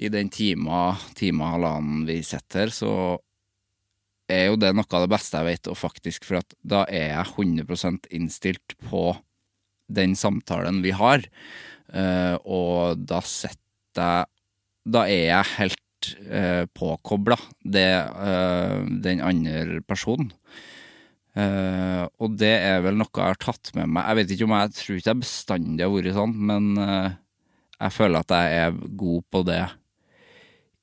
I 0.01 0.09
den 0.09 0.31
tima, 0.33 0.95
time 1.19 1.51
halvannen 1.51 2.07
vi 2.09 2.23
sitter 2.25 2.65
her, 2.65 2.73
så 2.73 2.93
er 4.31 4.47
jo 4.51 4.59
det 4.61 4.73
noe 4.77 4.87
av 4.89 5.05
det 5.05 5.13
beste 5.13 5.41
jeg 5.41 5.49
vet, 5.49 5.71
og 5.71 5.79
faktisk 5.79 6.27
for 6.29 6.41
at 6.41 6.57
da 6.63 6.85
er 6.89 7.13
jeg 7.13 7.35
100% 7.35 8.09
innstilt 8.15 8.77
på 8.89 9.11
den 9.93 10.15
samtalen 10.17 10.81
vi 10.85 10.95
har, 10.97 11.25
uh, 11.93 12.37
og 12.45 13.03
da 13.09 13.21
setter 13.25 13.59
jeg 13.99 14.29
Da 14.83 15.05
er 15.07 15.27
jeg 15.29 15.51
helt 15.61 16.07
uh, 16.27 16.65
påkobla 16.75 17.37
uh, 17.39 18.79
den 19.05 19.21
andre 19.23 19.79
personen. 19.87 20.33
Uh, 21.33 22.09
og 22.21 22.35
det 22.37 22.51
er 22.61 22.83
vel 22.85 22.99
noe 22.99 23.09
jeg 23.15 23.35
har 23.35 23.39
tatt 23.41 23.71
med 23.77 23.89
meg. 23.89 24.09
Jeg 24.09 24.19
vet 24.19 24.33
ikke 24.35 24.49
om 24.49 24.55
jeg, 24.57 24.65
jeg 24.65 24.79
tror 24.79 24.99
ikke 24.99 25.13
jeg 25.13 25.23
bestandig 25.23 25.87
har 25.87 25.95
vært 25.95 26.17
sånn, 26.19 26.35
men 26.51 26.67
uh, 26.81 27.15
jeg 27.79 27.95
føler 27.95 28.25
at 28.25 28.35
jeg 28.37 28.59
er 28.65 28.83
god 29.05 29.25
på 29.33 29.45
det 29.49 29.63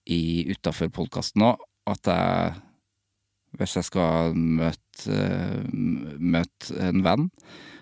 utafor 0.09 0.89
podkasten 0.95 1.45
òg. 1.45 1.67
At 1.89 2.09
jeg, 2.09 2.55
hvis 3.57 3.75
jeg 3.79 3.87
skal 3.87 4.35
møte, 4.37 5.17
møte 5.73 6.77
en 6.85 7.03
venn, 7.05 7.29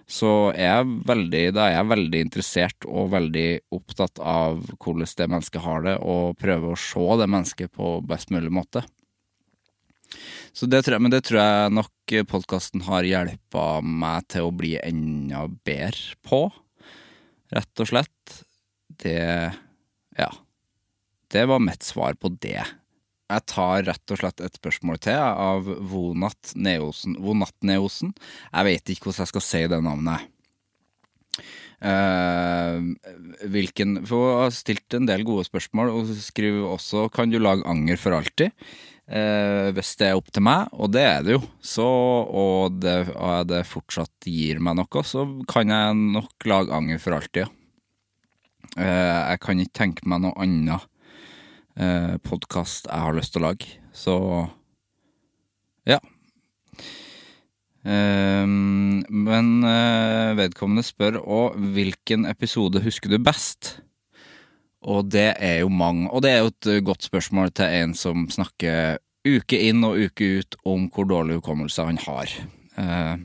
så 0.07 0.53
er 0.55 0.69
jeg 0.69 0.91
veldig, 1.09 1.41
da 1.57 1.65
er 1.67 1.73
jeg 1.75 1.89
veldig 1.91 2.19
interessert 2.23 2.85
og 2.87 3.09
veldig 3.11 3.47
opptatt 3.75 4.21
av 4.23 4.61
hvordan 4.79 5.09
det 5.19 5.27
mennesket 5.33 5.65
har 5.65 5.83
det, 5.83 5.97
og 5.99 6.37
prøver 6.39 6.71
å 6.71 6.79
se 6.79 7.07
det 7.19 7.27
mennesket 7.33 7.73
på 7.75 7.97
best 8.07 8.31
mulig 8.31 8.53
måte. 8.55 8.85
Så 10.55 10.69
det 10.71 10.85
tror 10.85 10.95
jeg, 10.95 11.03
men 11.03 11.11
det 11.11 11.25
tror 11.27 11.41
jeg 11.41 11.75
nok 11.75 12.15
podkasten 12.31 12.85
har 12.87 13.05
hjelpa 13.05 13.65
meg 13.83 14.29
til 14.31 14.47
å 14.47 14.55
bli 14.55 14.77
enda 14.79 15.43
bedre 15.67 16.15
på, 16.25 16.45
rett 17.53 17.83
og 17.83 17.91
slett. 17.91 18.43
Det 19.03 19.53
Ja. 20.17 20.31
Det 21.27 21.43
var 21.45 21.59
mitt 21.59 21.83
svar 21.83 22.15
på 22.15 22.29
det. 22.39 22.63
Jeg 23.27 23.43
tar 23.51 23.83
rett 23.89 24.13
og 24.13 24.19
slett 24.21 24.41
et 24.43 24.55
spørsmål 24.55 24.99
til 25.03 25.19
av 25.19 25.67
Vonat 25.91 26.53
Neosen. 26.55 27.17
Vonat 27.19 27.55
Neosen. 27.67 28.13
Jeg 28.53 28.67
vet 28.69 28.91
ikke 28.93 29.09
hvordan 29.09 29.25
jeg 29.25 29.33
skal 29.33 29.43
si 29.43 29.63
det 29.67 29.79
navnet. 29.83 30.29
Uh, 31.77 32.95
hvilken 33.53 33.99
For 34.09 34.17
hun 34.17 34.39
har 34.41 34.53
stilt 34.55 34.95
en 34.97 35.05
del 35.05 35.21
gode 35.27 35.45
spørsmål, 35.45 35.91
og 35.93 36.09
skriver 36.09 36.65
også 36.71 37.09
'Kan 37.13 37.29
du 37.29 37.37
lage 37.37 37.67
anger 37.67 37.97
for 37.97 38.17
alltid?' 38.17 38.51
Uh, 39.07 39.71
hvis 39.71 39.95
det 39.95 40.07
er 40.07 40.17
opp 40.19 40.27
til 40.33 40.43
meg, 40.43 40.67
og 40.73 40.91
det 40.91 41.01
er 41.01 41.21
det 41.23 41.31
jo, 41.37 41.41
så, 41.63 41.87
og 42.27 42.81
det, 42.81 43.07
og 43.15 43.47
det 43.47 43.63
fortsatt 43.63 44.27
gir 44.27 44.59
meg 44.59 44.75
noe, 44.75 45.03
så 45.03 45.23
kan 45.47 45.71
jeg 45.71 45.95
nok 45.95 46.43
lage 46.43 46.75
anger 46.75 46.99
for 46.99 47.15
alltid, 47.15 47.47
ja. 47.47 47.47
Uh, 48.75 49.31
jeg 49.31 49.39
kan 49.39 49.59
ikke 49.63 49.79
tenke 49.79 50.03
meg 50.03 50.25
noe 50.25 50.35
annet 50.35 50.83
uh, 51.79 52.17
podkast 52.25 52.89
jeg 52.89 53.05
har 53.05 53.17
lyst 53.17 53.33
til 53.35 53.43
å 53.43 53.47
lage, 53.47 53.71
så 53.95 54.17
ja. 55.87 56.01
men 57.87 59.47
vedkommende 60.35 60.83
spør 60.83 61.21
òg 61.23 61.55
hvilken 61.77 62.27
episode 62.27 62.81
husker 62.83 63.13
du 63.13 63.15
best? 63.23 63.77
Og 64.83 65.07
det 65.07 65.29
er 65.39 65.61
jo 65.61 65.69
mange, 65.71 66.09
og 66.11 66.25
det 66.25 66.33
er 66.33 66.41
jo 66.43 66.51
et 66.51 66.69
godt 66.83 67.07
spørsmål 67.07 67.53
til 67.55 67.71
en 67.79 67.95
som 67.95 68.27
snakker 68.27 68.99
uke 69.27 69.59
inn 69.69 69.83
og 69.85 69.97
uke 70.07 70.29
ut 70.39 70.59
om 70.67 70.87
hvor 70.93 71.07
dårlig 71.09 71.39
hukommelse 71.39 71.87
han 71.87 71.99
har. 72.03 72.35
Eh, 72.77 73.15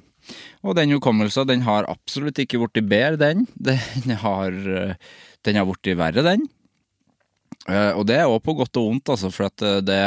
og 0.63 0.77
den 0.79 0.95
hukommelsen, 0.95 1.49
den 1.51 1.65
har 1.67 1.89
absolutt 1.91 2.41
ikke 2.43 2.61
blitt 2.63 2.89
bedre, 2.89 3.19
den. 3.21 3.47
Den 3.55 4.17
har, 4.25 4.55
den 5.45 5.59
har 5.59 5.69
blitt 5.69 5.93
verre, 5.99 6.25
den. 6.27 6.47
Eh, 7.69 7.93
og 7.95 8.07
det 8.09 8.19
er 8.19 8.31
òg 8.31 8.41
på 8.45 8.57
godt 8.59 8.81
og 8.81 8.89
vondt, 8.89 9.13
altså, 9.15 9.31
for 9.35 9.47
at 9.51 9.65
det 9.87 10.01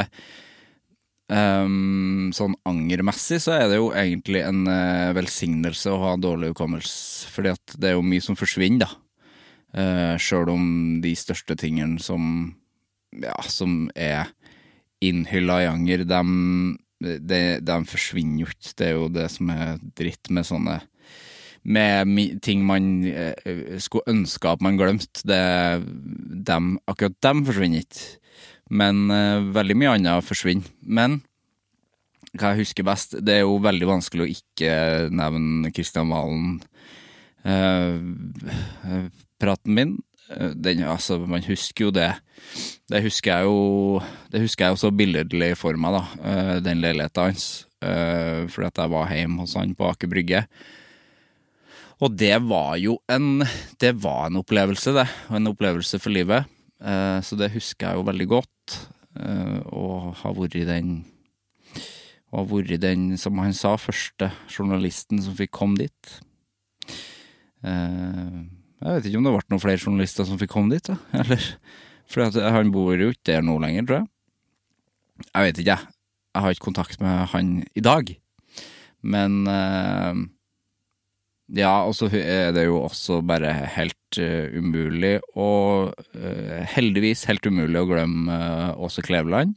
um, 1.32 2.32
Sånn 2.36 2.58
angermessig 2.68 3.40
så 3.44 3.56
er 3.56 3.70
det 3.72 3.80
jo 3.80 3.92
egentlig 3.96 4.44
en 4.46 4.66
uh, 4.68 5.16
velsignelse 5.16 5.94
å 5.94 6.02
ha 6.04 6.14
dårlig 6.20 6.54
hukommelse, 6.54 7.32
fordi 7.34 7.54
at 7.56 7.78
det 7.80 7.92
er 7.92 7.98
jo 7.98 8.06
mye 8.06 8.24
som 8.24 8.38
forsvinner, 8.40 8.86
da. 8.86 8.92
Uh, 9.76 10.16
Sjøl 10.22 10.54
om 10.54 10.66
de 11.04 11.12
største 11.20 11.58
tingene 11.60 12.00
som, 12.04 12.56
ja, 13.20 13.36
som 13.52 13.86
er 13.92 14.30
innhylla 15.04 15.62
i 15.64 15.70
anger, 15.70 16.06
de, 16.08 16.22
de, 17.20 17.42
de, 17.62 17.80
forsvinner 17.90 18.46
jo 18.46 18.52
ikke. 18.52 18.76
Det 18.80 18.88
er 18.88 18.96
jo 18.96 19.10
det 19.12 19.28
som 19.34 19.52
er 19.54 19.76
dritt 19.98 20.32
med 20.34 20.48
sånne 20.48 20.80
Med 21.66 22.42
ting 22.46 22.62
man 22.66 23.02
uh, 23.10 23.78
skulle 23.82 24.12
ønske 24.12 24.52
at 24.52 24.62
man 24.62 24.78
glemte. 24.78 25.40
Dem, 26.46 26.76
akkurat 26.86 27.18
dem 27.26 27.42
forsvinner 27.48 27.82
ikke. 27.82 28.20
Men 28.70 29.08
uh, 29.10 29.42
veldig 29.56 29.78
mye 29.82 29.96
annet 29.98 30.28
forsvinner. 30.28 30.70
Men 30.86 31.24
hva 32.36 32.52
jeg 32.52 32.66
husker 32.66 32.86
best, 32.86 33.18
det 33.24 33.40
er 33.40 33.46
jo 33.46 33.58
veldig 33.64 33.88
vanskelig 33.90 34.26
å 34.26 34.34
ikke 34.36 34.72
nevne 35.16 35.72
Kristian 35.74 36.12
Valen. 36.14 36.60
Uh, 37.46 39.10
praten 39.42 39.78
min. 39.78 39.98
Den, 40.26 40.82
altså, 40.90 41.20
man 41.22 41.44
husker 41.46 41.88
jo 41.88 41.92
det. 41.94 42.12
Det 42.90 43.04
husker 43.06 43.30
jeg 43.30 43.46
jo 43.46 44.00
Det 44.34 44.40
husker 44.42 44.66
jeg 44.66 44.74
jo 44.74 44.80
så 44.82 44.90
billedlig 44.90 45.52
for 45.58 45.78
meg, 45.78 46.00
da. 46.00 46.56
Den 46.66 46.82
leiligheta 46.82 47.28
hans. 47.28 47.46
Fordi 47.78 48.68
at 48.72 48.82
jeg 48.82 48.94
var 48.96 49.14
hjemme 49.14 49.46
hos 49.46 49.54
han 49.58 49.76
på 49.78 49.86
Aker 49.86 50.10
Brygge. 50.10 50.42
Og 52.04 52.12
det 52.20 52.36
var 52.44 52.76
jo 52.82 52.98
en 53.08 53.46
Det 53.80 53.94
var 54.04 54.28
en 54.28 54.42
opplevelse, 54.42 54.92
det. 54.96 55.08
En 55.32 55.48
opplevelse 55.48 56.00
for 56.02 56.12
livet. 56.12 56.46
Så 57.24 57.38
det 57.40 57.54
husker 57.54 57.88
jeg 57.88 58.00
jo 58.00 58.08
veldig 58.10 58.28
godt. 58.28 58.78
Og 59.72 60.12
har 60.20 60.36
vært 60.36 60.58
den 60.68 61.06
Og 62.34 62.42
har 62.42 62.50
vært 62.52 62.82
den, 62.84 63.18
som 63.18 63.40
han 63.40 63.56
sa, 63.56 63.78
første 63.80 64.32
journalisten 64.52 65.22
som 65.24 65.38
fikk 65.38 65.54
komme 65.56 65.80
dit. 65.80 66.18
Jeg 67.64 68.92
vet 68.92 69.08
ikke 69.08 69.22
om 69.22 69.26
det 69.26 69.34
ble 69.38 69.48
noen 69.54 69.64
flere 69.64 69.80
journalister 69.82 70.28
som 70.28 70.38
fikk 70.42 70.52
komme 70.52 70.76
dit, 70.76 70.84
da. 70.92 71.00
Eller 71.24 71.42
For 72.12 72.28
han 72.28 72.74
bor 72.76 72.92
jo 73.00 73.14
ikke 73.16 73.32
der 73.32 73.46
nå 73.46 73.56
lenger, 73.64 73.88
tror 73.88 74.02
jeg. 74.02 74.10
Jeg 75.32 75.48
vet 75.48 75.64
ikke, 75.64 75.78
jeg. 75.78 75.94
Jeg 76.36 76.44
har 76.44 76.52
ikke 76.52 76.68
kontakt 76.68 77.00
med 77.00 77.28
han 77.32 77.52
i 77.72 77.82
dag. 77.82 78.12
Men 79.02 79.48
Ja, 81.54 81.84
og 81.86 81.94
så 81.94 82.08
er 82.10 82.50
det 82.56 82.66
jo 82.66 82.80
også 82.88 83.20
bare 83.22 83.52
helt 83.76 84.18
uh, 84.18 84.50
umulig 84.58 85.20
og 85.38 85.94
uh, 86.18 86.64
heldigvis 86.74 87.28
helt 87.30 87.46
umulig 87.46 87.78
å 87.84 87.90
glemme 87.92 88.40
Åse 88.82 89.04
Kleveland 89.06 89.54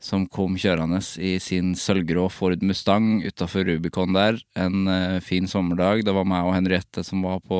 som 0.00 0.24
kom 0.32 0.56
kjørende 0.60 1.00
i 1.20 1.34
sin 1.40 1.74
sølvgrå 1.76 2.26
Ford 2.32 2.62
Mustang 2.64 3.20
utafor 3.24 3.66
Rubicon 3.68 4.16
der 4.16 4.40
en 4.56 4.88
uh, 4.88 5.20
fin 5.24 5.48
sommerdag. 5.48 6.04
Det 6.04 6.14
var 6.16 6.28
meg 6.28 6.48
og 6.48 6.56
Henriette 6.56 7.04
som 7.04 7.24
var 7.24 7.42
på 7.44 7.58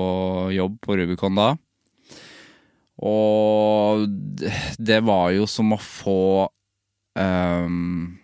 jobb 0.57 0.79
på 0.85 0.97
Rubicon 1.01 1.37
da. 1.37 1.51
Og 3.01 4.09
det 4.77 5.01
var 5.05 5.31
jo 5.37 5.47
som 5.49 5.73
å 5.73 5.79
få 5.81 6.49
um, 7.17 8.19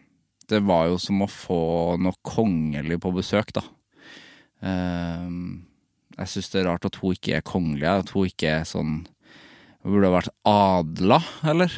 Det 0.49 0.61
var 0.69 0.91
jo 0.91 0.99
som 1.01 1.25
å 1.25 1.31
få 1.33 1.61
noe 2.01 2.13
kongelig 2.21 3.01
på 3.01 3.13
besøk, 3.17 3.55
da. 3.57 3.65
Um, 4.67 5.67
jeg 6.17 6.33
syns 6.33 6.51
det 6.53 6.63
er 6.63 6.69
rart 6.71 6.87
at 6.89 6.97
hun 7.03 7.15
ikke 7.17 7.37
er 7.39 7.47
kongelig, 7.47 7.87
at 7.87 8.13
hun 8.15 8.31
ikke 8.31 8.49
er 8.63 8.67
sånn 8.69 9.05
Hun 9.85 9.93
burde 9.93 10.09
ha 10.09 10.17
vært 10.17 10.33
adla, 10.49 11.21
eller? 11.47 11.75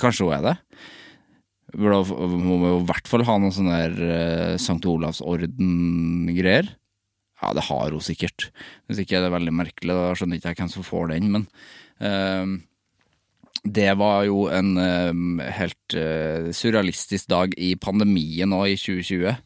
Kanskje 0.00 0.26
hun 0.26 0.34
er 0.36 0.42
det? 0.44 0.56
Hun 1.76 2.42
Må 2.44 2.58
i 2.74 2.86
hvert 2.88 3.08
fall 3.08 3.24
ha 3.28 3.38
noen 3.40 3.54
sånne 3.54 3.78
der 3.84 3.96
uh, 4.02 4.60
Sankt 4.60 4.88
Olavs 4.88 5.22
orden-greier. 5.24 6.68
Ja, 7.42 7.52
det 7.56 7.66
har 7.68 7.92
hun 7.92 8.04
sikkert. 8.04 8.50
Hvis 8.86 9.02
ikke 9.02 9.18
er 9.18 9.26
det 9.26 9.34
veldig 9.34 9.54
merkelig, 9.54 9.92
da 9.92 10.14
skjønner 10.16 10.40
ikke 10.40 10.52
jeg 10.52 10.60
hvem 10.62 10.72
som 10.72 10.86
får 10.86 11.12
den, 11.12 11.30
men 11.34 11.46
uh, 12.00 12.56
det 13.66 13.90
var 13.98 14.24
jo 14.28 14.46
en 14.52 14.76
uh, 14.78 15.44
helt 15.56 15.96
uh, 15.98 16.52
surrealistisk 16.54 17.28
dag 17.32 17.54
i 17.58 17.74
pandemien 17.80 18.50
nå 18.52 18.62
i 18.68 18.76
2020. 18.78 19.36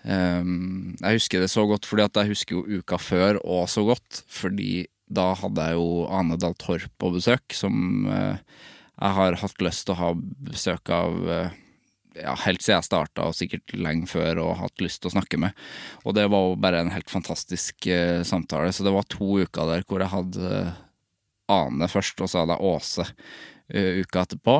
Um, 0.00 0.96
jeg 0.96 1.18
husker 1.18 1.42
det 1.42 1.50
så 1.52 1.66
godt 1.68 1.84
fordi 1.84 2.06
at 2.06 2.16
jeg 2.16 2.32
husker 2.32 2.56
jo 2.56 2.80
uka 2.80 2.96
før 3.00 3.40
òg 3.44 3.66
så 3.70 3.84
godt. 3.88 4.22
Fordi 4.32 4.86
da 5.10 5.32
hadde 5.38 5.70
jeg 5.70 5.78
jo 5.78 6.04
Ane 6.14 6.38
Dahl 6.40 6.54
Torp 6.60 6.92
på 7.00 7.10
besøk, 7.16 7.56
som 7.56 8.06
uh, 8.08 8.38
jeg 9.00 9.16
har 9.16 9.40
hatt 9.42 9.64
lyst 9.64 9.86
til 9.86 9.96
å 9.96 10.00
ha 10.00 10.12
besøk 10.50 10.92
av 10.94 11.18
uh, 11.26 11.58
ja, 12.16 12.34
helt 12.44 12.62
siden 12.62 12.78
jeg 12.78 12.88
starta, 12.88 13.26
og 13.26 13.36
sikkert 13.36 13.74
lenge 13.76 14.08
før, 14.10 14.42
og 14.44 14.58
hatt 14.62 14.84
lyst 14.84 15.02
til 15.02 15.10
å 15.10 15.16
snakke 15.16 15.40
med. 15.42 15.66
Og 16.04 16.16
det 16.16 16.28
var 16.30 16.46
jo 16.46 16.60
bare 16.62 16.84
en 16.84 16.94
helt 16.94 17.10
fantastisk 17.12 17.90
uh, 17.90 18.22
samtale. 18.26 18.72
Så 18.72 18.86
det 18.86 18.94
var 18.94 19.08
to 19.10 19.40
uker 19.42 19.74
der 19.74 19.84
hvor 19.86 20.02
jeg 20.02 20.14
hadde 20.14 20.62
Ane 21.50 21.90
først, 21.90 22.22
og 22.22 22.30
så 22.30 22.44
hadde 22.44 22.56
jeg 22.56 22.70
Åse 22.70 23.10
uka 23.70 24.24
etterpå. 24.24 24.56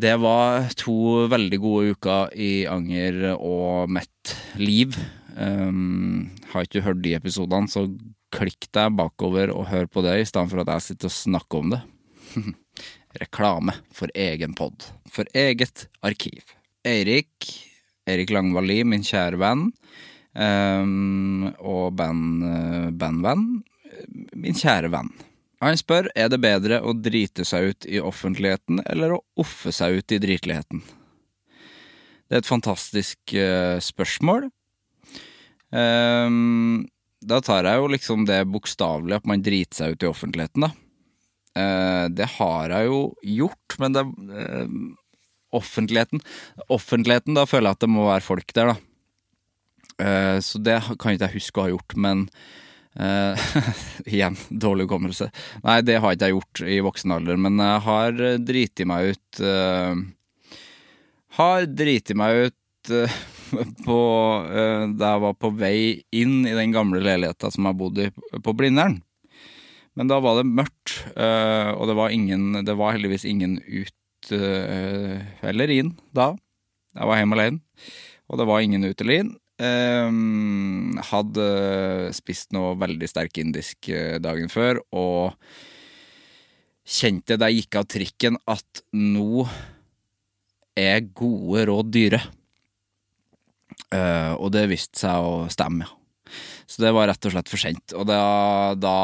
Det 0.00 0.14
var 0.22 0.70
to 0.80 1.26
veldig 1.28 1.58
gode 1.60 1.94
uker 1.94 2.30
i 2.38 2.64
Anger 2.70 3.34
og 3.34 3.90
mitt 3.92 4.32
liv. 4.56 4.94
Um, 5.36 6.30
har 6.52 6.64
ikke 6.64 6.78
du 6.78 6.86
hørt 6.86 7.02
de 7.04 7.12
episodene, 7.18 7.68
så 7.68 7.84
klikk 8.32 8.70
deg 8.76 8.94
bakover 8.96 9.52
og 9.52 9.68
hør 9.68 9.90
på 9.90 10.04
det, 10.06 10.14
i 10.20 10.28
stedet 10.28 10.48
for 10.52 10.62
at 10.62 10.72
jeg 10.72 10.86
sitter 10.86 11.10
og 11.10 11.16
snakker 11.16 11.60
om 11.60 11.74
det. 11.74 11.80
Reklame 13.20 13.74
for 13.92 14.12
egen 14.14 14.54
pod. 14.56 14.88
For 15.10 15.28
eget 15.36 15.88
arkiv. 16.06 16.54
Eirik, 16.86 17.50
Erik 18.08 18.32
Langvalli, 18.32 18.80
min 18.88 19.04
kjære 19.04 19.40
venn, 19.42 19.68
um, 20.32 21.50
og 21.58 21.90
band, 21.98 22.94
bandvenn, 22.96 23.50
min 24.32 24.56
kjære 24.56 24.94
venn. 24.94 25.12
Han 25.60 25.76
spør 25.76 26.08
er 26.16 26.30
det 26.32 26.40
bedre 26.40 26.80
å 26.80 26.94
drite 26.96 27.44
seg 27.44 27.72
ut 27.72 27.86
i 27.88 28.00
offentligheten 28.00 28.80
eller 28.88 29.16
å 29.16 29.24
offe 29.40 29.72
seg 29.76 30.00
ut 30.00 30.14
i 30.16 30.20
dritligheten. 30.22 30.80
Det 32.30 32.38
er 32.38 32.44
et 32.44 32.48
fantastisk 32.48 33.34
uh, 33.34 33.76
spørsmål. 33.82 34.46
Um, 35.74 36.86
da 37.20 37.40
tar 37.44 37.68
jeg 37.68 37.82
jo 37.82 37.90
liksom 37.92 38.24
det 38.26 38.38
bokstavelig 38.50 39.18
at 39.18 39.28
man 39.28 39.42
driter 39.44 39.82
seg 39.82 39.94
ut 39.94 40.06
i 40.06 40.08
offentligheten, 40.08 40.64
da. 40.64 40.70
Uh, 41.58 42.06
det 42.14 42.28
har 42.38 42.72
jeg 42.72 42.88
jo 42.88 43.00
gjort, 43.40 43.78
men 43.82 43.96
det 43.96 44.06
uh, 44.06 44.74
Offentligheten 45.50 46.20
Offentligheten, 46.70 47.34
da 47.34 47.42
føler 47.42 47.72
jeg 47.72 47.76
at 47.80 47.82
det 47.82 47.88
må 47.90 48.04
være 48.06 48.22
folk 48.22 48.52
der, 48.54 48.68
da. 48.70 50.38
så 50.46 50.60
det 50.62 50.76
kan 51.02 51.16
ikke 51.16 51.26
jeg 51.26 51.34
huske 51.40 51.58
å 51.58 51.64
ha 51.64 51.72
gjort, 51.72 51.96
men 51.98 52.20
igjen, 54.04 54.36
dårlig 54.50 54.88
hukommelse. 54.88 55.30
Nei, 55.62 55.80
det 55.86 56.00
har 56.02 56.14
ikke 56.14 56.30
jeg 56.30 56.36
gjort 56.36 56.62
i 56.66 56.78
voksen 56.82 57.14
alder, 57.14 57.38
men 57.40 57.60
jeg 57.62 57.82
har 57.86 58.22
driti 58.42 58.86
meg 58.88 59.12
ut 59.12 59.42
uh, 59.46 59.94
Har 61.38 61.68
driti 61.70 62.16
meg 62.18 62.48
ut 62.48 62.90
uh, 62.90 63.20
på 63.86 64.00
Da 64.98 65.12
jeg 65.14 65.22
var 65.26 65.38
på 65.38 65.52
vei 65.58 66.02
inn 66.14 66.42
i 66.46 66.56
den 66.56 66.74
gamle 66.74 67.02
leiligheta 67.02 67.50
som 67.54 67.66
jeg 67.70 67.78
bodde 67.78 68.08
i 68.08 68.42
på 68.42 68.54
Blindern. 68.58 69.00
Men 69.98 70.10
da 70.10 70.20
var 70.22 70.38
det 70.38 70.46
mørkt, 70.46 71.00
og 71.18 71.82
det 71.90 71.96
var 71.98 72.12
ingen 72.14 72.60
Det 72.62 72.76
var 72.78 72.94
heldigvis 72.94 73.24
ingen 73.26 73.56
ut 73.58 74.30
eller 74.30 75.72
inn 75.74 75.90
da. 76.14 76.28
Jeg 76.94 77.10
var 77.10 77.18
hjemme 77.18 77.36
alene, 77.36 77.58
og 78.30 78.38
det 78.38 78.46
var 78.46 78.62
ingen 78.62 78.86
ut 78.86 79.02
eller 79.02 79.24
inn. 79.24 79.32
Um, 79.60 80.96
hadde 81.10 81.46
spist 82.16 82.54
noe 82.56 82.72
veldig 82.80 83.08
sterk 83.10 83.42
indisk 83.42 83.90
eh, 83.92 84.16
dagen 84.22 84.48
før, 84.48 84.80
og 84.96 85.34
kjente 86.88 87.36
da 87.36 87.50
jeg 87.50 87.66
gikk 87.66 87.76
av 87.82 87.88
trikken 87.92 88.38
at 88.48 88.80
nå 88.96 89.44
er 90.80 91.04
gode 91.12 91.66
råd 91.68 91.92
dyre. 91.92 92.22
Uh, 93.90 94.38
og 94.38 94.48
det 94.54 94.68
viste 94.70 95.02
seg 95.02 95.28
å 95.28 95.44
stemme, 95.52 95.84
ja. 95.84 95.96
Så 96.70 96.84
det 96.84 96.92
var 96.94 97.08
rett 97.10 97.26
og 97.26 97.32
slett 97.34 97.50
for 97.50 97.58
sent. 97.58 97.92
Og 97.98 98.04
da, 98.06 98.20
da 98.78 98.96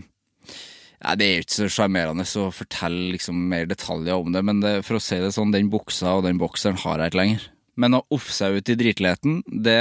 ja, 0.00 1.14
Det 1.20 1.26
er 1.26 1.34
jo 1.34 1.44
ikke 1.44 1.56
så 1.58 1.68
sjarmerende 1.74 2.24
å 2.40 2.46
fortelle 2.54 3.10
liksom 3.14 3.42
mer 3.50 3.68
detaljer 3.68 4.16
om 4.16 4.32
det, 4.32 4.42
men 4.48 4.62
det, 4.64 4.74
for 4.86 4.96
å 4.96 5.02
si 5.04 5.18
det 5.20 5.32
sånn, 5.36 5.52
den 5.52 5.68
buksa 5.72 6.16
og 6.16 6.24
den 6.24 6.40
bokseren 6.40 6.80
har 6.80 7.02
jeg 7.04 7.12
ikke 7.12 7.20
lenger. 7.20 7.44
Men 7.80 7.96
å 7.96 8.04
offe 8.12 8.34
seg 8.34 8.58
ut 8.58 8.72
i 8.72 8.76
dritleten, 8.78 9.40
det 9.48 9.80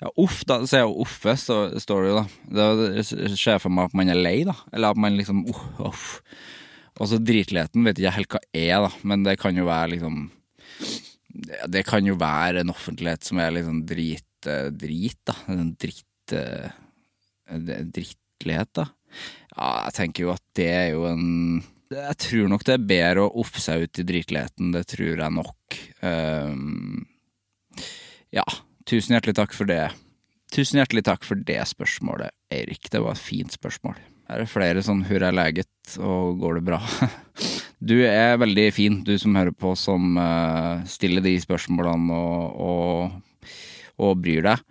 ja, 0.00 0.10
Uff, 0.22 0.44
da 0.46 0.60
sier 0.62 0.84
jeg 0.84 0.92
offe, 1.02 1.34
står 1.40 2.04
det 2.04 2.10
jo, 2.12 2.20
da. 2.20 2.66
Det 2.94 3.04
ser 3.34 3.58
for 3.62 3.74
meg 3.74 3.90
at 3.90 3.96
man 3.98 4.12
er 4.12 4.20
lei, 4.20 4.36
da. 4.46 4.54
Eller 4.70 4.94
at 4.94 5.00
man 5.02 5.18
liksom 5.18 5.42
uff, 5.50 5.64
uff. 5.82 6.06
Og 7.02 7.10
så 7.10 7.18
dritleten 7.18 7.82
vet 7.82 7.98
ikke 7.98 8.06
jeg 8.06 8.18
helt 8.20 8.36
hva 8.36 8.42
er, 8.54 8.84
da, 8.86 8.90
men 9.02 9.24
det 9.26 9.34
kan 9.42 9.56
jo 9.58 9.64
være 9.66 9.96
liksom 9.96 10.28
Det 11.74 11.82
kan 11.88 12.06
jo 12.06 12.14
være 12.20 12.62
en 12.62 12.70
offentlighet 12.70 13.26
som 13.26 13.40
er 13.42 13.56
liksom 13.56 13.80
drit, 13.88 14.46
drit 14.78 15.18
da. 15.26 15.34
En 15.50 15.72
dritt 15.74 16.06
Drittlighet, 17.44 18.70
da. 18.78 18.86
Ja, 19.54 19.66
jeg 19.86 19.94
tenker 19.98 20.24
jo 20.24 20.30
at 20.32 20.42
det 20.56 20.68
er 20.70 20.86
jo 20.94 21.04
en 21.10 21.26
jeg 21.92 22.16
tror 22.24 22.48
nok 22.52 22.64
det 22.66 22.76
er 22.76 22.86
bedre 22.88 23.26
å 23.26 23.34
offe 23.42 23.60
seg 23.62 23.84
ut 23.84 24.00
i 24.00 24.06
dritleten, 24.06 24.72
det 24.74 24.86
tror 24.94 25.20
jeg 25.20 25.34
nok. 25.34 25.78
Um, 26.00 27.04
ja, 28.34 28.44
tusen 28.88 29.16
hjertelig 29.16 29.36
takk 29.38 29.54
for 29.56 29.68
det. 29.70 29.88
Tusen 30.54 30.80
hjertelig 30.80 31.04
takk 31.06 31.26
for 31.26 31.40
det 31.40 31.60
spørsmålet, 31.68 32.34
Eirik. 32.54 32.88
Det 32.90 33.02
var 33.02 33.16
et 33.16 33.22
fint 33.22 33.52
spørsmål. 33.54 33.98
Er 34.32 34.40
det 34.40 34.48
flere 34.48 34.80
sånn 34.80 35.04
'hurra 35.04 35.28
leget' 35.34 35.98
og 36.00 36.38
'går 36.40 36.60
det 36.60 36.66
bra'? 36.70 36.82
Du 37.84 38.00
er 38.00 38.38
veldig 38.40 38.72
fin, 38.72 39.02
du 39.04 39.18
som 39.18 39.34
hører 39.36 39.52
på, 39.52 39.74
som 39.76 40.16
uh, 40.16 40.80
stiller 40.88 41.20
de 41.20 41.34
spørsmålene 41.36 42.16
og, 42.16 42.54
og, 42.64 43.50
og 44.00 44.22
bryr 44.24 44.40
deg. 44.46 44.62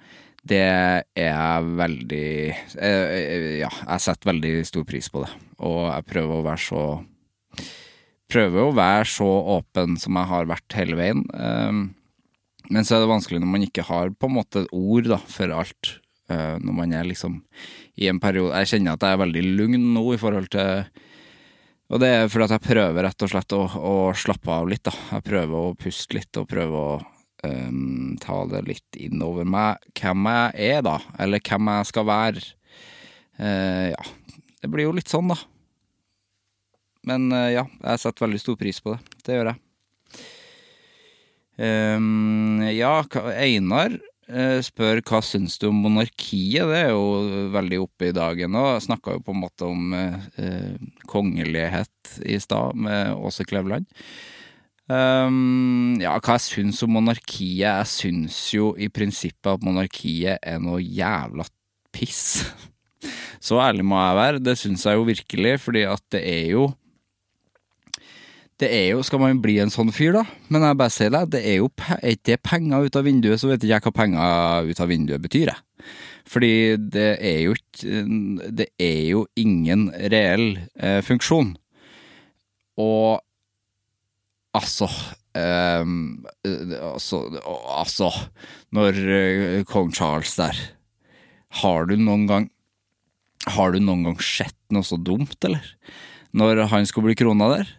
Det 0.43 0.59
er 0.59 1.67
veldig 1.79 2.29
uh, 2.75 3.13
Ja, 3.61 3.69
jeg 3.71 4.03
setter 4.03 4.33
veldig 4.33 4.53
stor 4.67 4.83
pris 4.87 5.07
på 5.11 5.23
det. 5.23 5.31
Og 5.63 5.85
jeg 5.87 6.07
prøver 6.09 6.39
å 6.39 6.45
være 6.45 6.63
så 6.65 6.83
prøver 8.33 8.65
å 8.65 8.75
være 8.75 9.09
så 9.09 9.29
åpen 9.57 9.97
som 10.01 10.17
jeg 10.17 10.29
har 10.31 10.49
vært 10.49 10.77
hele 10.77 10.97
veien. 10.97 11.21
Ehm, 11.37 11.83
men 12.73 12.87
så 12.87 12.97
er 12.97 13.03
det 13.03 13.11
vanskelig 13.11 13.41
når 13.43 13.51
man 13.51 13.65
ikke 13.67 13.85
har 13.85 14.13
på 14.15 14.29
en 14.29 14.37
måte 14.39 14.65
ord 14.73 15.09
da, 15.11 15.19
for 15.29 15.53
alt. 15.53 15.97
Eh, 16.31 16.55
når 16.63 16.77
man 16.77 16.93
er 16.95 17.07
liksom 17.07 17.41
i 17.99 18.07
en 18.07 18.19
periode 18.23 18.55
Jeg 18.61 18.69
kjenner 18.71 18.95
at 18.95 19.03
jeg 19.03 19.13
er 19.13 19.19
veldig 19.19 19.41
lugn 19.57 19.89
nå 19.91 20.03
i 20.15 20.19
forhold 20.21 20.47
til 20.53 20.85
Og 21.91 21.99
det 21.99 22.07
er 22.09 22.29
fordi 22.31 22.45
at 22.47 22.53
jeg 22.55 22.63
prøver 22.69 23.03
rett 23.03 23.25
og 23.25 23.31
slett 23.33 23.55
å, 23.57 23.59
å 23.67 23.95
slappe 24.15 24.55
av 24.55 24.69
litt, 24.71 24.85
da. 24.87 24.93
Jeg 25.11 25.25
prøver 25.27 25.57
å 25.59 25.75
puste 25.75 26.15
litt 26.15 26.39
og 26.39 26.47
prøve 26.49 26.79
å 26.79 26.95
um, 27.47 28.13
ta 28.21 28.41
det 28.51 28.63
litt 28.67 28.99
innover 28.99 29.47
meg. 29.47 29.83
Hvem 29.99 30.29
jeg 30.29 30.73
er, 30.73 30.83
da. 30.85 30.97
Eller 31.21 31.43
hvem 31.43 31.71
jeg 31.73 31.89
skal 31.91 32.07
være. 32.09 32.45
Uh, 33.39 33.89
ja. 33.93 34.11
Det 34.63 34.69
blir 34.71 34.87
jo 34.87 34.95
litt 34.95 35.11
sånn, 35.11 35.33
da. 35.33 35.39
Men 37.09 37.27
uh, 37.35 37.49
ja, 37.51 37.67
jeg 37.67 38.01
setter 38.03 38.27
veldig 38.27 38.41
stor 38.41 38.57
pris 38.59 38.79
på 38.83 38.95
det. 38.95 39.19
Det 39.25 39.37
gjør 39.37 39.51
jeg. 39.51 39.59
Um, 41.53 42.63
ja, 42.65 42.95
Einar 43.37 43.93
uh, 43.93 44.59
spør 44.65 45.03
hva 45.05 45.19
syns 45.21 45.59
du 45.61 45.67
om 45.69 45.83
monarkiet? 45.85 46.65
Det 46.71 46.79
er 46.79 46.93
jo 46.95 47.49
veldig 47.53 47.81
oppe 47.83 48.09
i 48.09 48.15
dagen 48.15 48.55
nå. 48.55 48.63
Snakka 48.81 49.17
jo 49.17 49.25
på 49.25 49.35
en 49.35 49.43
måte 49.43 49.67
om 49.69 49.93
uh, 49.93 50.71
kongelighet 51.11 52.15
i 52.25 52.39
stad 52.41 52.79
med 52.79 53.13
Åse 53.19 53.45
Kleveland. 53.47 53.85
Um, 54.91 55.95
ja, 56.03 56.17
hva 56.19 56.35
jeg 56.35 56.43
syns 56.43 56.81
om 56.83 56.91
monarkiet? 56.97 57.63
Jeg 57.63 57.87
syns 57.87 58.37
jo 58.51 58.73
i 58.75 58.89
prinsippet 58.91 59.53
at 59.53 59.63
monarkiet 59.63 60.43
er 60.43 60.59
noe 60.63 60.81
jævla 60.83 61.45
piss. 61.95 62.43
Så 63.43 63.59
ærlig 63.63 63.85
må 63.87 63.99
jeg 63.99 64.19
være. 64.19 64.43
Det 64.43 64.57
syns 64.59 64.83
jeg 64.87 64.99
jo 64.99 65.07
virkelig, 65.07 65.57
fordi 65.63 65.85
at 65.87 66.03
det 66.11 66.23
er 66.27 66.47
jo 66.55 66.71
det 68.61 68.69
er 68.69 68.91
jo, 68.93 69.01
Skal 69.03 69.19
man 69.19 69.41
bli 69.41 69.57
en 69.59 69.71
sånn 69.73 69.91
fyr, 69.91 70.13
da? 70.15 70.23
Men 70.53 70.63
jeg 70.63 70.79
bare 70.79 70.93
sier 70.93 71.11
det, 71.11 71.23
det 71.33 71.41
er 71.41 71.57
jo 71.57 71.69
ikke 72.13 72.37
penger 72.45 72.85
ut 72.85 72.95
av 72.99 73.07
vinduet, 73.07 73.41
så 73.41 73.49
vet 73.49 73.63
ikke 73.63 73.73
jeg 73.73 73.85
hva 73.87 73.93
penger 73.97 74.69
ut 74.69 74.81
av 74.83 74.91
vinduet 74.91 75.23
betyr, 75.23 75.51
jeg. 75.51 75.87
Fordi 76.29 76.53
det 76.77 77.09
er 77.19 77.39
jo 77.43 77.55
Det 78.55 78.69
er 78.79 79.01
jo 79.09 79.25
ingen 79.35 79.89
reell 80.13 80.59
eh, 80.79 81.01
funksjon. 81.03 81.55
Og 82.79 83.19
altså 84.53 84.87
um, 85.33 86.23
altså, 86.93 87.23
altså 87.77 88.09
Når 88.73 88.99
eh, 89.17 89.63
kong 89.69 89.93
Charles 89.93 90.35
der 90.37 90.57
Har 91.61 91.89
du 91.89 91.95
noen 91.97 92.27
gang 92.29 92.49
Har 93.47 93.73
du 93.73 93.79
noen 93.81 94.05
gang 94.07 94.19
sett 94.23 94.57
noe 94.73 94.85
så 94.87 94.97
dumt, 94.97 95.37
eller? 95.43 95.65
Når 96.33 96.67
han 96.71 96.85
skulle 96.89 97.11
bli 97.11 97.17
krona 97.19 97.49
der? 97.51 97.73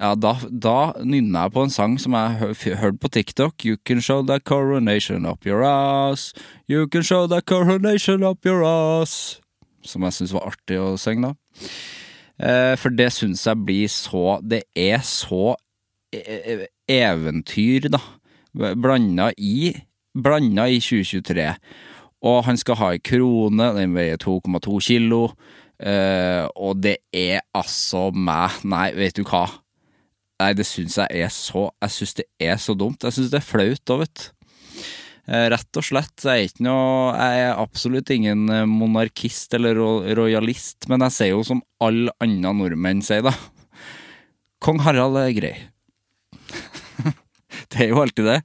Ja, 0.00 0.14
da, 0.16 0.32
da 0.48 0.92
nynna 1.04 1.44
jeg 1.46 1.54
på 1.54 1.64
en 1.66 1.72
sang 1.74 1.98
som 2.00 2.14
jeg 2.16 2.56
hørte 2.80 2.98
på 3.02 3.10
TikTok. 3.12 3.66
You 3.66 3.76
can 3.84 4.00
show 4.00 4.22
that 4.26 4.46
coronation 4.48 5.26
up 5.28 5.46
your 5.46 5.62
ass. 5.62 6.32
You 6.66 6.88
can 6.88 7.04
show 7.06 7.28
that 7.28 7.46
coronation 7.46 8.24
up 8.24 8.46
your 8.46 8.64
ass. 8.64 9.38
Som 9.84 10.06
jeg 10.06 10.16
syntes 10.16 10.34
var 10.34 10.48
artig 10.54 10.80
å 10.80 10.94
synge, 10.98 11.30
da. 11.30 11.68
Eh, 12.42 12.74
for 12.80 12.94
det 12.94 13.10
syns 13.14 13.44
jeg 13.46 13.60
blir 13.62 13.90
så 13.92 14.40
Det 14.42 14.64
er 14.74 15.04
så 15.06 15.52
eventyr, 16.12 17.88
da. 17.92 18.00
Blanda 18.52 19.30
i 19.38 19.72
Blanda 20.14 20.66
i 20.68 20.78
2023. 20.82 21.46
Og 22.28 22.44
han 22.46 22.58
skal 22.60 22.76
ha 22.78 22.90
ei 22.94 23.00
krone, 23.02 23.70
den 23.78 23.94
veier 23.96 24.20
2,2 24.20 24.78
kilo. 24.84 25.22
eh, 25.82 26.44
og 26.54 26.76
det 26.84 26.98
er 27.12 27.40
altså 27.58 28.12
meg 28.14 28.60
Nei, 28.64 28.92
vet 28.94 29.16
du 29.18 29.24
hva? 29.26 29.48
Nei, 30.38 30.52
det 30.54 30.66
syns 30.66 30.94
jeg 31.00 31.22
er 31.24 31.28
så 31.34 31.70
Jeg 31.82 31.90
syns 31.90 32.14
det 32.20 32.24
er 32.38 32.56
så 32.62 32.76
dumt. 32.78 33.02
Jeg 33.02 33.12
syns 33.16 33.30
det 33.32 33.40
er 33.40 33.48
flaut 33.48 33.90
òg, 33.90 34.04
vet 34.04 34.14
du. 34.14 34.28
Eh, 35.32 35.48
Rett 35.50 35.78
og 35.78 35.84
slett. 35.86 36.14
Jeg 36.22 36.30
er 36.30 36.48
ikke 36.50 36.64
noe 36.66 37.16
Jeg 37.16 37.42
er 37.48 37.58
absolutt 37.62 38.10
ingen 38.14 38.48
eh, 38.50 38.64
monarkist 38.66 39.54
eller 39.58 39.74
ro- 39.78 40.04
rojalist, 40.18 40.86
men 40.90 41.00
jeg 41.08 41.16
sier 41.16 41.32
jo 41.34 41.42
som 41.46 41.62
alle 41.82 42.12
andre 42.22 42.52
nordmenn 42.54 43.02
sier, 43.02 43.22
da. 43.26 43.32
Kong 44.62 44.78
Harald 44.86 45.16
er 45.18 45.32
grei. 45.34 45.56
Det 47.72 47.86
er 47.86 47.92
jo 47.92 48.02
alltid 48.02 48.28
det. 48.28 48.40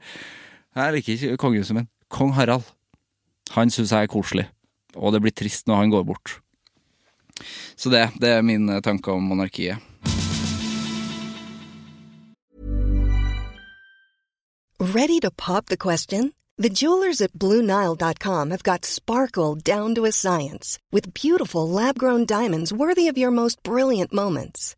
Jeg 0.77 0.93
liker 0.93 1.13
ikke 1.13 1.41
kongehuset, 1.41 1.75
men 1.75 1.89
kong 2.13 2.33
Harald, 2.37 2.67
han 3.55 3.71
syns 3.73 3.91
jeg 3.91 4.07
er 4.07 4.11
koselig. 4.11 4.47
Og 4.95 5.13
det 5.13 5.21
blir 5.23 5.35
trist 5.35 5.67
når 5.67 5.83
han 5.83 5.93
går 5.93 6.07
bort. 6.07 6.39
Så 7.77 7.91
det, 7.93 8.07
det 8.21 8.31
er 8.33 8.45
mine 8.45 8.81
tanker 8.81 9.17
om 9.17 9.27
monarkiet. 9.29 9.77
Ready 14.79 15.19
to 15.19 15.31
pop 15.31 15.65
the 15.67 15.77
question? 15.77 16.33
The 16.59 16.69
jewelers 16.69 17.21
at 17.21 17.33
BlueNile.com 17.33 18.49
have 18.49 18.63
got 18.63 18.85
sparkle 18.85 19.55
down 19.55 19.93
to 19.95 20.05
a 20.05 20.11
science 20.11 20.79
with 20.91 21.13
beautiful 21.13 21.69
lab 21.69 21.99
grown 21.99 22.25
diamonds 22.25 22.73
worthy 22.73 23.07
of 23.07 23.17
your 23.17 23.31
most 23.31 23.61
brilliant 23.63 24.11
moments. 24.11 24.75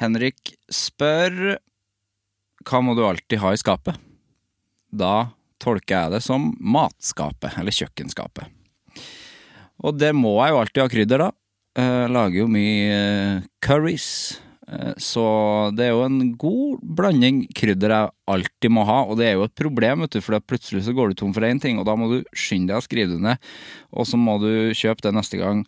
Henrik 0.00 0.54
spør 0.72 1.56
hva 2.66 2.80
må 2.82 2.96
du 2.98 3.04
alltid 3.06 3.40
ha 3.42 3.52
i 3.54 3.60
skapet? 3.60 3.98
Da 4.90 5.28
tolker 5.62 5.94
jeg 5.96 6.14
det 6.16 6.22
som 6.24 6.50
matskapet, 6.60 7.54
eller 7.60 7.74
kjøkkenskapet. 7.74 8.50
Og 9.86 9.96
det 10.00 10.10
må 10.16 10.34
jeg 10.40 10.52
jo 10.52 10.58
alltid 10.62 10.82
ha 10.82 10.90
krydder, 10.92 11.22
da. 11.26 11.30
Jeg 11.76 12.10
lager 12.16 12.40
jo 12.40 12.48
mye 12.48 12.96
eh, 12.96 13.46
curries. 13.64 14.08
Eh, 14.66 14.94
Så 14.98 15.24
det 15.76 15.86
er 15.86 15.92
jo 15.94 16.04
en 16.06 16.32
god 16.40 16.80
blanding 16.98 17.42
krydder 17.54 17.92
jeg 17.94 18.14
alltid 18.34 18.72
må 18.72 18.86
ha, 18.88 19.02
og 19.04 19.20
det 19.20 19.28
er 19.28 19.36
jo 19.36 19.44
et 19.46 19.56
problem, 19.58 20.02
vet 20.04 20.16
du, 20.16 20.22
for 20.24 20.40
plutselig 20.40 20.86
så 20.88 20.96
går 20.96 21.12
du 21.12 21.20
tom 21.20 21.34
for 21.36 21.46
én 21.46 21.60
ting, 21.62 21.78
og 21.78 21.86
da 21.86 21.94
må 21.98 22.08
du 22.10 22.18
skynde 22.32 22.72
deg 22.72 22.80
å 22.80 22.86
skrive 22.86 23.14
det 23.14 23.22
ned, 23.28 23.52
og 23.92 24.08
så 24.08 24.18
må 24.18 24.38
du 24.42 24.50
kjøpe 24.74 25.04
det 25.06 25.14
neste 25.14 25.38
gang. 25.40 25.62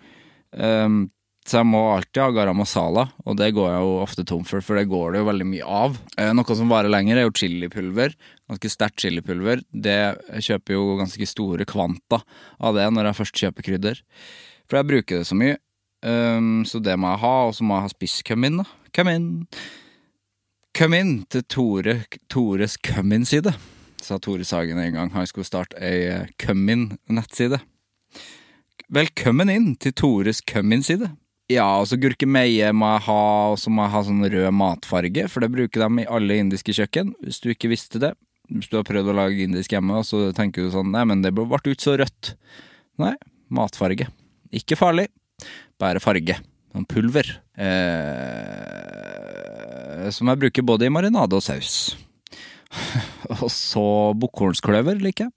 Um, 0.57 1.07
så 1.49 1.63
jeg 1.63 1.69
må 1.71 1.81
alltid 1.95 2.21
ha 2.21 2.33
garam 2.37 2.59
masala, 2.61 3.07
og 3.25 3.39
det 3.41 3.55
går 3.57 3.71
jeg 3.73 3.85
jo 3.87 3.93
ofte 4.03 4.25
tom 4.29 4.43
for, 4.45 4.61
for 4.65 4.77
det 4.77 4.91
går 4.91 5.15
det 5.15 5.23
jo 5.23 5.29
veldig 5.31 5.47
mye 5.49 5.69
av. 5.79 5.97
Eh, 6.21 6.33
Noe 6.37 6.57
som 6.59 6.69
varer 6.69 6.93
lenger, 6.93 7.17
er 7.17 7.25
jo 7.25 7.33
chilipulver. 7.41 8.13
Ganske 8.51 8.71
sterkt 8.73 9.01
chilipulver. 9.01 9.63
Det 9.73 9.97
kjøper 10.45 10.77
jo 10.77 10.99
ganske 11.01 11.29
store 11.31 11.65
kvanta 11.69 12.21
av 12.61 12.77
det 12.77 12.85
når 12.93 13.09
jeg 13.09 13.19
først 13.23 13.41
kjøper 13.43 13.67
krydder. 13.71 14.03
For 14.69 14.81
jeg 14.81 14.89
bruker 14.91 15.23
det 15.23 15.29
så 15.29 15.39
mye. 15.39 15.57
Um, 16.05 16.67
så 16.69 16.79
det 16.85 16.95
må 17.01 17.15
jeg 17.15 17.23
ha, 17.25 17.35
og 17.49 17.55
så 17.57 17.65
må 17.67 17.79
jeg 17.79 17.87
ha 17.87 17.93
spisskummin, 17.95 18.61
da. 18.61 18.67
Kummin. 18.95 19.31
Kummin 20.77 21.15
til 21.33 21.43
Tore, 21.51 21.95
Tores 22.31 22.77
kummin-side, 22.87 23.51
sa 24.05 24.19
Tore 24.23 24.45
Sagen 24.47 24.79
en 24.79 24.95
gang 24.95 25.11
han 25.11 25.27
skulle 25.27 25.49
starte 25.49 25.81
ei 25.83 26.05
eh, 26.07 26.29
kummin-nettside. 26.39 27.59
Velkommen 28.95 29.51
inn 29.51 29.73
til 29.81 29.97
Tores 29.97 30.39
kummin-side. 30.47 31.11
Ja, 31.49 31.65
altså 31.65 31.97
gurkemeie 31.97 32.73
må 32.77 32.91
jeg 32.93 33.05
ha, 33.07 33.21
og 33.55 33.59
så 33.61 33.71
må 33.73 33.87
jeg 33.87 33.93
ha 33.95 34.01
sånn 34.05 34.21
rød 34.35 34.53
matfarge, 34.53 35.23
for 35.33 35.41
det 35.41 35.49
bruker 35.55 35.81
de 35.81 36.03
i 36.03 36.11
alle 36.19 36.37
indiske 36.43 36.75
kjøkken, 36.77 37.15
hvis 37.25 37.41
du 37.41 37.49
ikke 37.55 37.71
visste 37.73 37.97
det. 38.03 38.13
Hvis 38.53 38.69
du 38.69 38.77
har 38.77 38.85
prøvd 38.89 39.09
å 39.13 39.17
lage 39.17 39.45
indisk 39.45 39.73
hjemme, 39.73 39.97
og 39.97 40.05
så 40.09 40.29
tenker 40.37 40.65
du 40.65 40.69
sånn, 40.73 40.93
nei, 40.93 41.05
men 41.09 41.23
det 41.25 41.33
ble 41.37 41.45
ikke 41.49 41.81
så 41.81 41.97
rødt. 42.01 42.35
Nei, 43.01 43.15
matfarge. 43.49 44.07
Ikke 44.53 44.77
farlig, 44.77 45.07
bare 45.81 46.01
farge. 46.05 46.37
Sånn 46.73 46.85
pulver. 46.89 47.27
Eh, 47.57 47.69
som 50.13 50.29
jeg 50.29 50.41
bruker 50.43 50.63
både 50.69 50.85
i 50.89 50.93
marinade 50.93 51.33
og 51.37 51.45
saus. 51.45 51.97
og 53.41 53.49
så 53.53 54.13
bukkhornskløver 54.21 55.01
liker 55.01 55.25
jeg. 55.29 55.33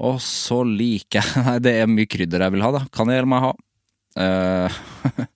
Og 0.00 0.22
så 0.22 0.62
liker 0.64 1.18
jeg 1.18 1.42
Nei, 1.48 1.58
det 1.66 1.72
er 1.80 1.90
mye 1.90 2.06
krydder 2.10 2.42
jeg 2.46 2.54
vil 2.54 2.64
ha, 2.66 2.70
da. 2.78 2.82
Må 3.02 3.10
jeg 3.10 3.26
ha. 3.48 3.52
Eh, 4.18 4.78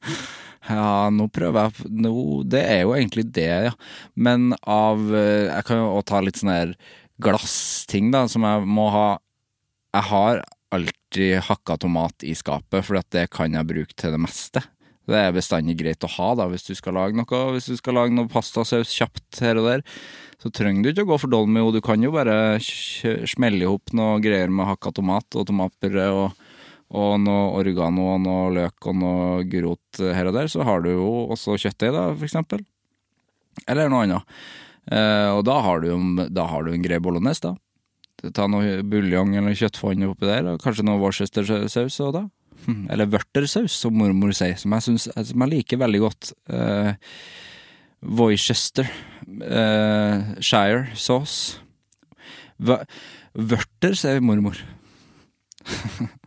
ja, 0.70 0.88
nå 1.14 1.28
prøver 1.30 1.68
jeg 1.68 1.92
nå, 1.94 2.14
Det 2.50 2.62
er 2.62 2.82
jo 2.82 2.96
egentlig 2.96 3.28
det, 3.37 3.50
ja. 3.68 3.74
Men 4.14 4.52
av 4.60 5.04
eh, 5.14 5.46
Jeg 5.50 5.68
kan 5.68 5.82
jo 5.82 6.02
ta 6.06 6.22
litt 6.24 6.40
sånne 6.40 6.58
her 6.58 6.74
glassting, 7.22 8.10
da, 8.10 8.24
som 8.30 8.42
jeg 8.42 8.66
må 8.66 8.88
ha. 8.90 9.08
Jeg 9.94 10.08
har 10.10 10.42
alltid 10.74 11.44
hakka 11.46 11.76
tomat 11.84 12.24
i 12.26 12.34
skapet, 12.34 12.82
for 12.82 12.98
det 13.14 13.28
kan 13.30 13.54
jeg 13.54 13.68
bruke 13.70 13.94
til 13.94 14.16
det 14.16 14.18
meste. 14.24 14.64
Det 15.04 15.20
er 15.20 15.34
bestandig 15.37 15.76
greit 15.78 16.04
å 16.06 16.10
ha 16.16 16.30
da, 16.40 16.46
hvis 16.48 16.64
du 16.64 16.72
skal 16.74 16.96
lage 16.96 17.16
noe. 17.16 17.40
Hvis 17.54 17.68
du 17.68 17.76
skal 17.76 17.98
lage 17.98 18.16
noe 18.16 18.30
pastasaus 18.30 18.92
kjapt 18.96 19.42
her 19.44 19.60
og 19.60 19.68
der, 19.68 19.84
så 20.40 20.50
trenger 20.52 20.82
du 20.82 20.90
ikke 20.90 21.04
å 21.04 21.10
gå 21.12 21.18
for 21.22 21.32
dolmio. 21.32 21.68
Du 21.74 21.82
kan 21.84 22.02
jo 22.02 22.14
bare 22.14 22.56
smelle 22.62 23.62
i 23.62 23.68
hop 23.68 23.92
noe 23.96 24.16
greier 24.24 24.52
med 24.52 24.68
hakka 24.70 24.94
tomat 24.96 25.38
og 25.38 25.46
tomatpuré 25.50 26.08
og, 26.12 26.32
og 26.94 27.16
noe 27.23 27.55
oregano 27.59 28.11
og 28.14 28.20
noe 28.23 28.53
løk 28.55 28.90
og 28.90 28.99
noe 29.01 29.42
gulrot 29.51 30.03
her 30.05 30.29
og 30.31 30.37
der. 30.37 30.51
Så 30.53 30.66
har 30.66 30.85
du 30.85 30.92
jo 30.92 31.09
også 31.35 31.57
kjøttdeig, 31.59 31.94
da, 31.94 32.07
for 32.12 32.29
eksempel. 32.29 32.64
Eller 33.70 33.90
noe 33.90 34.05
annet. 34.07 34.38
Eh, 34.92 35.31
og 35.33 35.44
da 35.49 35.59
har, 35.64 35.81
du, 35.81 36.25
da 36.35 36.47
har 36.51 36.66
du 36.66 36.75
en 36.75 36.85
grei 36.85 37.01
bolognese, 37.03 37.51
da. 37.51 38.31
Ta 38.35 38.47
noe 38.49 38.79
buljong 38.88 39.35
eller 39.37 39.57
kjøttfond 39.59 40.07
oppi 40.07 40.29
der, 40.29 40.47
og 40.55 40.62
kanskje 40.62 40.87
noe 40.87 41.01
Worcestersaus 41.03 41.99
òg, 42.05 42.14
da. 42.16 42.25
Hm, 42.64 42.87
Eller 42.92 43.11
vørtersaus, 43.12 43.75
som 43.77 43.97
mormor 43.99 44.33
sier, 44.37 44.57
som 44.57 44.73
jeg, 44.73 44.87
synes, 44.87 45.09
som 45.12 45.44
jeg 45.44 45.53
liker 45.53 45.81
veldig 45.83 46.01
godt. 46.07 46.31
Eh, 46.49 46.94
Worcester 48.05 48.88
eh, 48.88 50.33
Shire 50.40 50.94
sauce. 50.97 51.59
Vørter, 52.61 53.97
sier 53.99 54.23
mormor. 54.25 54.61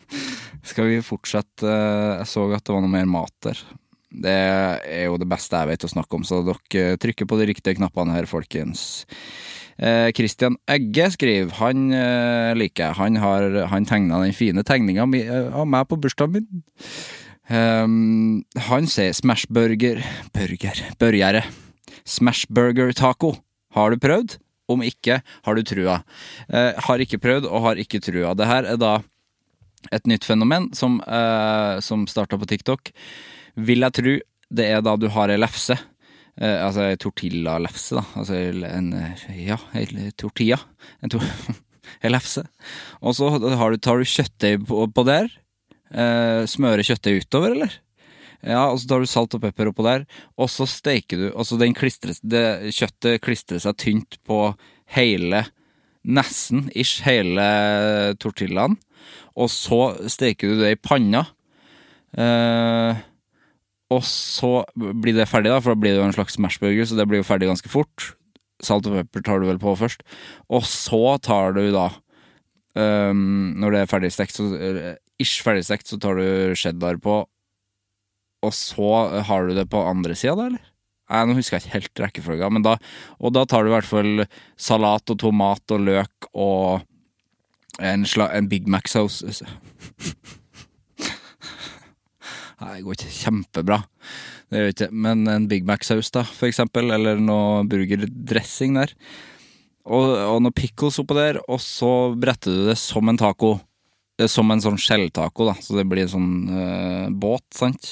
Skal 0.68 0.90
vi 0.92 1.02
fortsette? 1.06 1.66
eh, 1.66 2.18
Jeg 2.20 2.28
så 2.28 2.48
at 2.54 2.64
det 2.64 2.74
var 2.76 2.84
noe 2.84 2.92
mer 2.92 3.08
mat 3.10 3.34
der. 3.46 3.60
Det 4.08 4.34
er 4.88 5.06
jo 5.08 5.18
det 5.20 5.28
beste 5.30 5.60
jeg 5.60 5.68
vet 5.68 5.84
å 5.86 5.92
snakke 5.92 6.16
om, 6.18 6.24
så 6.26 6.40
dere 6.46 6.98
trykker 6.98 7.28
på 7.28 7.38
de 7.40 7.50
riktige 7.52 7.78
knappene 7.78 8.16
her, 8.16 8.26
folkens. 8.26 9.06
Eh, 9.78 10.10
Egge 10.10 11.06
skriver 11.14 11.54
Han 11.60 11.92
eh, 11.94 12.56
liker 12.58 12.88
jeg. 12.88 12.98
Han, 12.98 13.20
har, 13.22 13.68
han 13.70 13.86
tegna 13.86 14.24
den 14.24 14.34
fine 14.34 14.64
tegninga 14.66 15.06
av 15.54 15.68
meg 15.70 15.88
på 15.88 16.00
bursdagen 16.02 16.40
min. 16.40 16.64
Um, 17.48 18.44
han 18.68 18.90
sier 18.92 19.14
smashburger 19.16 20.02
Burger 20.36 20.82
Børgjerde. 21.00 21.46
Smashburger 22.08 22.92
taco. 22.98 23.36
Har 23.76 23.94
du 23.94 24.02
prøvd? 24.02 24.40
Om 24.68 24.82
ikke, 24.84 25.22
har 25.46 25.56
du 25.56 25.64
trua. 25.64 26.02
Eh, 26.50 26.74
har 26.88 27.04
ikke 27.04 27.22
prøvd 27.24 27.46
og 27.48 27.64
har 27.64 27.80
ikke 27.80 28.02
trua. 28.04 28.34
Det 28.36 28.50
her 28.50 28.68
er 28.74 28.82
da 28.82 28.98
et 29.94 30.08
nytt 30.10 30.26
fenomen 30.28 30.72
som, 30.76 31.00
uh, 31.08 31.78
som 31.84 32.08
starta 32.10 32.40
på 32.40 32.50
TikTok. 32.50 32.92
Vil 33.56 33.86
jeg 33.86 33.98
tro 33.98 34.18
det 34.48 34.66
er 34.72 34.84
da 34.84 34.96
du 34.96 35.10
har 35.12 35.32
ei 35.34 35.40
lefse 35.40 35.78
Uh, 36.38 36.68
altså 36.68 36.84
ei 36.86 36.98
tortilla-lefse, 37.02 37.98
da. 37.98 38.04
Altså 38.22 38.36
en 38.38 38.92
Ja, 39.34 39.58
ei 39.74 40.12
tortilla. 40.14 40.60
En, 41.02 41.10
to 41.10 41.18
en 42.06 42.14
lefse. 42.14 42.44
Og 43.02 43.16
så 43.18 43.32
tar 43.42 43.98
du 43.98 44.06
kjøttdeig 44.06 44.68
på, 44.70 44.84
på 44.86 45.06
der. 45.08 45.32
Uh, 45.90 46.46
smører 46.46 46.86
kjøttdeig 46.86 47.24
utover, 47.24 47.56
eller? 47.58 47.80
Ja, 48.46 48.68
og 48.70 48.78
så 48.78 48.92
tar 48.92 49.02
du 49.02 49.10
salt 49.10 49.34
og 49.34 49.42
pepper 49.42 49.72
oppå 49.72 49.82
der, 49.88 50.04
og 50.38 50.50
så 50.54 50.68
steiker 50.70 51.18
du 51.18 51.28
Og 51.34 51.48
det, 51.58 52.44
kjøttet 52.70 53.24
klistrer 53.26 53.60
seg 53.64 53.80
tynt 53.82 54.20
på 54.28 54.54
hele 54.94 55.48
Nesten 56.08 56.70
ish 56.78 57.02
hele 57.04 57.44
tortillaen. 58.22 58.78
Og 59.38 59.52
så 59.54 59.82
steker 60.10 60.52
du 60.54 60.64
det 60.64 60.74
i 60.74 60.80
panna. 60.82 61.26
Eh, 62.18 63.04
og 63.94 64.04
så 64.04 64.52
blir 64.76 65.16
det 65.16 65.30
ferdig, 65.30 65.52
da, 65.54 65.62
for 65.64 65.76
da 65.76 65.80
blir 65.80 65.96
det 65.96 66.02
jo 66.02 66.08
en 66.10 66.16
slags 66.16 66.36
smashburger, 66.36 66.88
så 66.88 66.98
det 66.98 67.08
blir 67.08 67.22
jo 67.22 67.28
ferdig 67.28 67.52
ganske 67.52 67.72
fort. 67.72 68.12
Salt 68.64 68.90
og 68.90 68.98
pepper 68.98 69.24
tar 69.24 69.40
du 69.40 69.48
vel 69.48 69.62
på 69.62 69.76
først. 69.80 70.04
Og 70.50 70.66
så 70.68 71.18
tar 71.24 71.54
du 71.56 71.68
da 71.76 71.92
um, 72.74 73.54
Når 73.62 73.74
det 73.74 73.82
er 73.84 73.92
ferdig 73.92 74.10
stekt, 74.16 74.40
så 74.40 74.48
ish 75.22 75.44
ferdig 75.46 75.68
stekt, 75.68 75.88
så 75.90 76.00
tar 76.02 76.18
du 76.18 76.58
cheddar 76.58 76.98
på. 77.02 77.22
Og 78.46 78.54
så 78.54 78.90
har 79.30 79.48
du 79.48 79.56
det 79.58 79.70
på 79.70 79.86
andre 79.86 80.18
sida, 80.18 80.36
da, 80.38 80.50
eller? 80.52 80.74
Nei, 81.08 81.24
Nå 81.24 81.38
husker 81.38 81.56
jeg 81.56 81.64
ikke 81.64 81.78
helt 81.78 82.02
rekkefølga, 82.04 82.50
men 82.52 82.66
da 82.66 82.74
Og 83.24 83.32
da 83.32 83.46
tar 83.48 83.64
du 83.64 83.70
i 83.72 83.76
hvert 83.78 83.88
fall 83.88 84.26
salat 84.60 85.14
og 85.14 85.20
tomat 85.22 85.72
og 85.72 85.86
løk 85.88 86.28
og 86.34 86.84
en, 87.80 88.06
en 88.06 88.50
Big 88.50 88.68
Mac-saus. 88.70 89.24
Nei, 92.58 92.72
det 92.80 92.84
går 92.86 92.98
ikke 92.98 93.14
kjempebra. 93.20 93.82
Det 94.48 94.62
gjør 94.62 94.74
ikke, 94.74 94.90
men 95.06 95.28
en 95.30 95.48
Big 95.52 95.66
Mac-saus, 95.68 96.10
da, 96.16 96.24
for 96.26 96.48
eksempel, 96.50 96.90
eller 96.96 97.20
noe 97.22 97.66
burgerdressing 97.70 98.78
der. 98.80 98.94
Og, 99.88 100.08
og 100.08 100.42
noe 100.44 100.56
pickles 100.56 101.00
oppå 101.04 101.16
der, 101.18 101.40
og 101.48 101.62
så 101.64 102.12
bretter 102.18 102.56
du 102.56 102.68
det 102.72 102.78
som 102.82 103.08
en 103.12 103.20
taco. 103.20 103.58
Som 104.26 104.50
en 104.50 104.64
sånn 104.64 104.80
skjelltaco, 104.82 105.46
da, 105.46 105.54
så 105.62 105.76
det 105.78 105.86
blir 105.86 106.08
en 106.08 106.14
sånn 106.16 106.32
uh, 106.50 107.06
båt, 107.14 107.46
sant. 107.54 107.92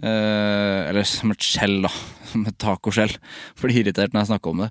Uh, 0.00 0.88
eller 0.88 1.04
som 1.04 1.34
et 1.34 1.44
skjell, 1.44 1.80
da. 1.84 1.92
Som 2.30 2.44
et 2.46 2.54
tacoskjell. 2.62 3.16
Blir 3.58 3.80
irritert 3.80 4.12
når 4.14 4.22
jeg 4.22 4.30
snakker 4.30 4.52
om 4.52 4.60
det. 4.62 4.68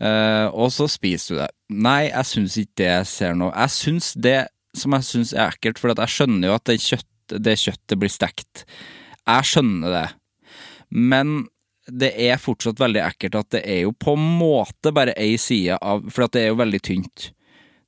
Uh, 0.00 0.46
og 0.48 0.70
så 0.72 0.86
spiser 0.88 1.34
du 1.34 1.40
det. 1.42 1.50
Nei, 1.84 2.06
jeg 2.08 2.28
syns 2.30 2.56
ikke 2.62 2.78
det 2.80 2.88
jeg 2.88 3.08
ser 3.10 3.36
noe 3.36 3.52
Jeg 3.52 3.74
syns 3.74 4.12
det 4.16 4.38
som 4.76 4.96
jeg 4.96 5.04
syns 5.04 5.32
er 5.36 5.52
ekkelt, 5.52 5.80
for 5.80 5.92
jeg 5.92 6.14
skjønner 6.14 6.48
jo 6.48 6.56
at 6.56 6.64
det, 6.70 6.78
kjøtt, 6.80 7.34
det 7.44 7.58
kjøttet 7.60 8.00
blir 8.00 8.12
stekt. 8.12 8.64
Jeg 9.28 9.48
skjønner 9.50 9.92
det. 9.92 10.06
Men 10.92 11.34
det 11.90 12.12
er 12.24 12.40
fortsatt 12.40 12.80
veldig 12.80 13.02
ekkelt 13.04 13.36
at 13.40 13.52
det 13.56 13.62
er 13.68 13.82
jo 13.84 13.92
på 13.92 14.14
en 14.16 14.26
måte 14.38 14.92
bare 14.94 15.14
ei 15.18 15.34
side 15.40 15.76
av 15.82 16.04
For 16.14 16.30
det 16.30 16.44
er 16.44 16.52
jo 16.52 16.60
veldig 16.60 16.80
tynt. 16.86 17.30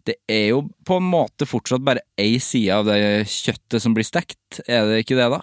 Det 0.05 0.19
er 0.29 0.49
jo 0.51 0.65
på 0.85 0.99
en 1.01 1.07
måte 1.09 1.49
fortsatt 1.49 1.85
bare 1.85 2.05
ei 2.21 2.37
side 2.43 2.75
av 2.75 2.89
det 2.91 3.25
kjøttet 3.31 3.81
som 3.81 3.95
blir 3.97 4.05
stekt, 4.05 4.61
er 4.67 4.85
det 4.91 5.05
ikke 5.05 5.17
det, 5.17 5.31
da? 5.33 5.41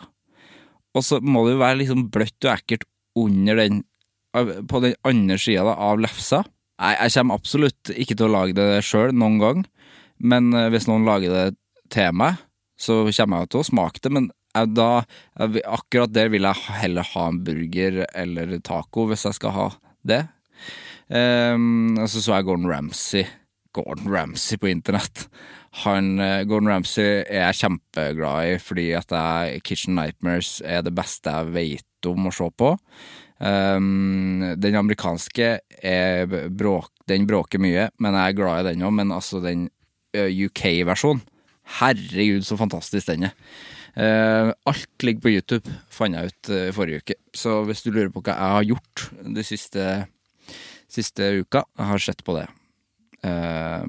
Og 0.98 1.06
så 1.06 1.22
må 1.24 1.46
det 1.46 1.56
jo 1.56 1.62
være 1.62 1.80
liksom 1.82 2.08
bløtt 2.14 2.48
og 2.48 2.54
ekkelt 2.56 2.88
under 3.20 3.60
den 3.60 3.84
På 4.72 4.80
den 4.80 4.94
andre 5.04 5.36
sida 5.36 5.74
av 5.76 6.00
lefsa. 6.00 6.46
Nei, 6.80 6.94
jeg 6.96 7.14
kommer 7.18 7.36
absolutt 7.36 7.92
ikke 7.92 8.16
til 8.16 8.30
å 8.30 8.32
lage 8.32 8.56
det 8.56 8.86
sjøl 8.88 9.12
noen 9.12 9.36
gang, 9.42 9.66
men 10.24 10.54
eh, 10.56 10.70
hvis 10.72 10.88
noen 10.88 11.04
lager 11.04 11.34
det 11.36 11.44
til 11.92 12.16
meg, 12.16 12.40
så 12.80 13.04
kommer 13.12 13.44
jeg 13.44 13.52
til 13.52 13.60
å 13.60 13.68
smake 13.68 14.02
det. 14.02 14.14
Men 14.16 14.30
da, 14.72 15.04
akkurat 15.68 16.16
der 16.16 16.32
vil 16.32 16.48
jeg 16.48 16.80
heller 16.80 17.06
ha 17.12 17.28
en 17.28 17.42
burger 17.44 18.02
eller 18.08 18.56
taco, 18.64 19.06
hvis 19.12 19.28
jeg 19.28 19.38
skal 19.38 19.56
ha 19.58 19.68
det. 20.08 20.24
Um, 21.12 22.00
så 22.08 22.24
så 22.24 22.38
jeg 22.38 22.48
Gordon 22.48 22.72
Ramsay 22.72 23.26
Gordon 23.76 24.12
Ramsay 24.12 24.58
på 24.58 24.70
internett. 24.72 25.28
Han, 25.72 26.20
eh, 26.20 26.44
Gordon 26.44 26.68
Ramsay 26.68 27.24
er 27.24 27.46
jeg 27.48 27.62
kjempeglad 27.62 28.50
i 28.50 28.56
fordi 28.60 28.90
at 28.98 29.14
jeg, 29.16 29.62
Kitchen 29.64 29.96
Nightmares 29.96 30.60
er 30.68 30.84
det 30.84 30.94
beste 30.98 31.32
jeg 31.32 31.54
vet 31.56 32.10
om 32.12 32.28
å 32.28 32.34
se 32.36 32.50
på. 32.60 32.74
Um, 33.42 34.44
den 34.62 34.76
amerikanske 34.78 35.48
er 35.82 36.36
bråk, 36.54 36.92
den 37.10 37.26
bråker 37.26 37.62
mye, 37.64 37.88
men 38.04 38.18
jeg 38.18 38.34
er 38.34 38.38
glad 38.38 38.62
i 38.62 38.74
den 38.74 38.84
òg. 38.86 38.94
Men 39.00 39.14
altså, 39.16 39.42
den 39.42 39.70
UK-versjonen 40.12 41.24
Herregud, 41.80 42.44
så 42.44 42.58
fantastisk 42.60 43.08
den 43.08 43.30
er. 43.30 43.36
Uh, 43.92 44.52
alt 44.68 45.04
ligger 45.04 45.24
på 45.24 45.34
YouTube, 45.34 45.72
fant 45.92 46.16
jeg 46.16 46.32
ut 46.32 46.52
uh, 46.52 46.70
forrige 46.76 47.02
uke. 47.04 47.16
Så 47.36 47.62
hvis 47.68 47.84
du 47.86 47.92
lurer 47.92 48.12
på 48.12 48.24
hva 48.26 48.36
jeg 48.36 48.56
har 48.58 48.68
gjort 48.74 49.06
de 49.38 49.46
siste, 49.46 49.88
siste 50.92 51.32
uka, 51.40 51.64
jeg 51.80 51.90
har 51.94 52.04
sett 52.04 52.24
på 52.28 52.36
det. 52.36 52.46
Uh, 53.24 53.88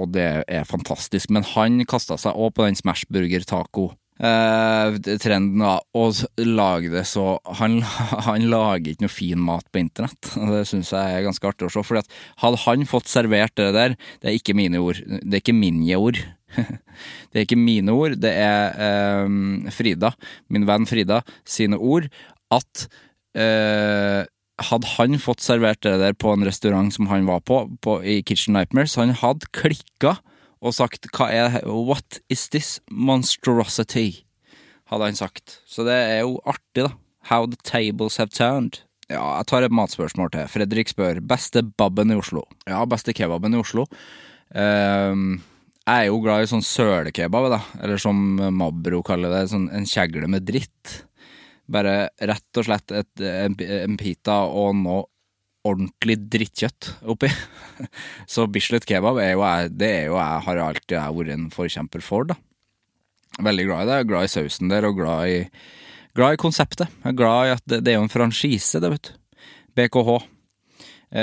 og 0.00 0.12
det 0.16 0.28
er 0.48 0.68
fantastisk. 0.68 1.30
Men 1.34 1.46
han 1.54 1.80
kasta 1.88 2.18
seg 2.20 2.36
òg 2.36 2.54
på 2.56 2.66
den 2.66 2.78
smashburger-taco. 2.78 3.90
Uh, 4.20 4.98
trenden 5.16 5.62
da, 5.62 5.78
og 5.96 6.18
lage 6.44 6.90
det 6.92 7.06
så 7.08 7.38
han, 7.56 7.78
han, 8.26 8.50
lager 8.52 8.90
ikke 8.90 9.06
noe 9.06 9.12
fin 9.14 9.40
mat 9.40 9.64
på 9.72 9.80
internett. 9.80 10.32
Det 10.52 10.66
syns 10.68 10.92
jeg 10.92 11.14
er 11.14 11.24
ganske 11.24 11.48
artig 11.48 11.70
å 11.70 11.72
se. 11.72 11.84
For 11.86 12.00
hadde 12.42 12.62
han 12.66 12.84
fått 12.88 13.08
servert 13.08 13.56
det 13.56 13.70
der 13.72 13.96
Det 14.20 14.28
er 14.28 14.36
ikke 14.36 14.56
mine 14.58 14.82
ord. 14.84 15.00
Det 15.00 15.38
er 15.38 15.40
ikke 15.40 15.56
mine 15.56 15.96
ord. 15.96 16.20
det 17.30 17.38
er 17.38 17.46
ikke 17.46 17.60
mine 17.60 17.94
ord, 17.94 18.16
det 18.20 18.32
er 18.34 18.74
eh, 18.74 19.70
Frida, 19.72 20.10
min 20.50 20.66
venn 20.68 20.88
Frida, 20.90 21.20
sine 21.46 21.78
ord. 21.78 22.10
At 22.50 22.88
uh, 23.38 24.26
hadde 24.68 24.88
han 24.96 25.20
fått 25.22 25.44
servert 25.44 25.80
det 25.86 25.96
der 26.02 26.16
på 26.16 26.32
en 26.34 26.44
restaurant 26.46 26.92
som 26.94 27.08
han 27.10 27.28
var 27.28 27.40
på, 27.46 27.62
på 27.84 28.00
i 28.04 28.20
Kitchen 28.26 28.56
Nightmares, 28.56 28.98
han 29.00 29.14
hadde 29.16 29.48
klikka 29.56 30.18
og 30.60 30.76
sagt 30.76 31.08
hva 31.16 31.30
er 31.32 31.62
What 31.64 32.20
is 32.28 32.48
this 32.52 32.78
monstrosity? 32.90 34.24
hadde 34.90 35.10
han 35.10 35.18
sagt. 35.18 35.60
Så 35.70 35.84
det 35.86 35.94
er 35.94 36.22
jo 36.24 36.38
artig, 36.48 36.86
da. 36.88 36.94
How 37.30 37.46
the 37.46 37.58
tables 37.62 38.18
have 38.18 38.32
turned. 38.34 38.80
Ja, 39.10 39.22
jeg 39.40 39.48
tar 39.50 39.66
et 39.66 39.74
matspørsmål 39.74 40.32
til. 40.34 40.50
Fredrik 40.50 40.90
spør 40.90 41.20
beste 41.22 41.62
babben 41.62 42.12
i 42.14 42.18
Oslo. 42.18 42.44
Ja, 42.68 42.82
beste 42.90 43.14
kebaben 43.14 43.54
i 43.54 43.60
Oslo. 43.60 43.86
Um, 44.50 45.40
jeg 45.86 46.06
er 46.06 46.08
jo 46.08 46.20
glad 46.22 46.44
i 46.44 46.50
sånn 46.50 46.64
sølekebab, 46.66 47.48
da. 47.52 47.60
Eller 47.82 48.02
som 48.02 48.18
Mabro 48.54 49.02
kaller 49.06 49.32
det, 49.34 49.44
sånn 49.52 49.68
en 49.74 49.86
kjegle 49.88 50.30
med 50.30 50.46
dritt. 50.48 51.00
Bare 51.70 52.10
rett 52.18 52.60
og 52.60 52.66
slett 52.66 52.94
et, 52.96 53.22
en, 53.22 53.54
en 53.54 53.96
pita 54.00 54.42
og 54.48 54.74
noe 54.80 55.06
ordentlig 55.66 56.16
drittkjøtt 56.32 56.88
oppi. 57.12 57.28
Så 58.32 58.46
Bislett 58.52 58.86
kebab 58.88 59.20
er 59.20 59.34
jo 59.34 59.44
det 59.76 59.90
er 59.90 60.08
jo 60.08 60.16
jeg, 60.16 60.44
har 60.46 60.62
alltid 60.64 60.96
vært 60.96 61.34
en 61.36 61.46
forkjemper 61.54 62.04
for, 62.04 62.30
da. 62.32 62.38
Veldig 63.40 63.68
glad 63.68 63.84
i 63.84 63.90
det. 63.90 64.00
Glad 64.10 64.26
i 64.26 64.32
sausen 64.32 64.72
der, 64.72 64.88
og 64.88 64.98
glad 64.98 65.30
i, 65.30 65.38
glad 66.16 66.36
i 66.36 66.40
konseptet. 66.40 66.90
Jeg 67.04 67.12
er 67.12 67.18
glad 67.20 67.46
i 67.46 67.54
at 67.54 67.64
det, 67.68 67.82
det 67.86 67.94
er 67.94 68.00
jo 68.00 68.06
en 68.08 68.12
franchise, 68.12 68.80
det, 68.82 68.92
vet 68.96 69.10
du. 69.12 69.16
BKH. 69.78 70.18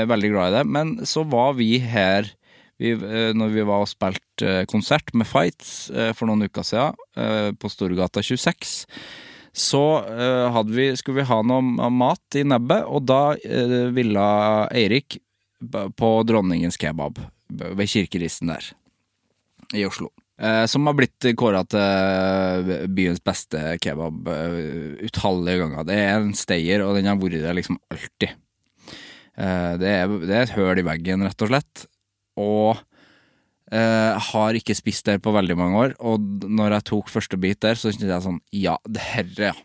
Veldig 0.08 0.30
glad 0.32 0.52
i 0.52 0.58
det. 0.58 0.66
Men 0.78 0.96
så 1.08 1.26
var 1.28 1.58
vi 1.60 1.78
her 1.84 2.30
vi, 2.78 2.94
eh, 2.94 3.32
når 3.34 3.54
vi 3.56 3.66
var 3.66 3.84
og 3.84 3.90
spilte 3.90 4.46
eh, 4.46 4.66
konsert 4.70 5.10
med 5.18 5.26
Fights 5.26 5.90
eh, 5.90 6.12
for 6.14 6.30
noen 6.30 6.46
uker 6.46 6.66
siden, 6.66 6.94
på 7.58 7.70
Storgata 7.74 8.22
26 8.22 8.84
så 9.58 9.84
uh, 10.06 10.64
vi, 10.70 10.92
skulle 10.98 11.24
vi 11.24 11.30
ha 11.30 11.40
noe 11.42 11.90
mat 11.90 12.38
i 12.38 12.44
nebbet, 12.46 12.86
og 12.86 13.08
da 13.10 13.22
uh, 13.34 13.88
ville 13.96 14.28
Eirik 14.70 15.18
på 15.98 16.10
Dronningens 16.30 16.78
kebab 16.78 17.18
ved 17.50 17.90
kirkeristen 17.90 18.52
der 18.54 18.68
i 19.74 19.88
Oslo. 19.88 20.12
Uh, 20.38 20.70
som 20.70 20.86
har 20.86 20.94
blitt 21.00 21.26
kåra 21.40 21.64
til 21.66 22.86
byens 22.94 23.24
beste 23.26 23.80
kebab 23.82 24.30
utallige 25.02 25.64
ganger. 25.64 25.88
Det 25.90 25.98
er 26.04 26.20
en 26.20 26.36
stayer, 26.38 26.86
og 26.86 27.00
den 27.00 27.10
har 27.10 27.18
vært 27.18 27.42
der 27.42 27.58
liksom 27.58 27.82
alltid. 27.90 28.38
Det 29.38 29.90
er, 29.90 30.10
det 30.10 30.34
er 30.34 30.48
et 30.48 30.54
høl 30.56 30.80
i 30.82 30.86
veggen, 30.86 31.26
rett 31.26 31.44
og 31.46 31.50
slett. 31.52 31.82
Og 32.42 32.80
Uh, 33.68 34.16
har 34.30 34.56
ikke 34.56 34.78
spist 34.78 35.10
der 35.10 35.18
på 35.20 35.34
veldig 35.36 35.58
mange 35.60 35.80
år, 35.82 35.96
og 36.00 36.24
når 36.48 36.78
jeg 36.78 36.88
tok 36.88 37.10
første 37.12 37.36
bit 37.36 37.60
der, 37.66 37.76
så 37.76 37.92
kjente 37.92 38.08
jeg 38.08 38.24
sånn 38.24 38.38
Ja, 38.56 38.78
det 38.88 39.04
herre, 39.04 39.50
ja. 39.50 39.56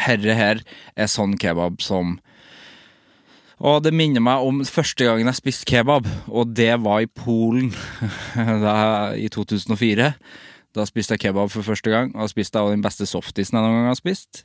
Herre 0.00 0.36
her 0.36 0.62
er 0.96 1.10
sånn 1.12 1.34
kebab 1.40 1.82
som 1.84 2.16
Og 3.60 3.82
det 3.84 3.92
minner 3.96 4.24
meg 4.24 4.44
om 4.44 4.62
første 4.64 5.04
gangen 5.04 5.28
jeg 5.28 5.40
spiste 5.42 5.68
kebab, 5.68 6.08
og 6.28 6.56
det 6.56 6.72
var 6.84 7.04
i 7.04 7.08
Polen 7.08 7.74
da, 8.64 9.12
i 9.12 9.28
2004. 9.32 10.10
Da 10.76 10.84
spiste 10.88 11.16
jeg 11.16 11.28
kebab 11.28 11.52
for 11.52 11.64
første 11.64 11.92
gang, 11.92 12.16
og 12.16 12.32
spiste 12.32 12.60
jeg 12.60 12.76
den 12.76 12.84
beste 12.84 13.08
softisen 13.08 13.56
jeg 13.56 13.64
noen 13.64 13.80
gang 13.80 13.92
har 13.92 14.00
spist. 14.00 14.44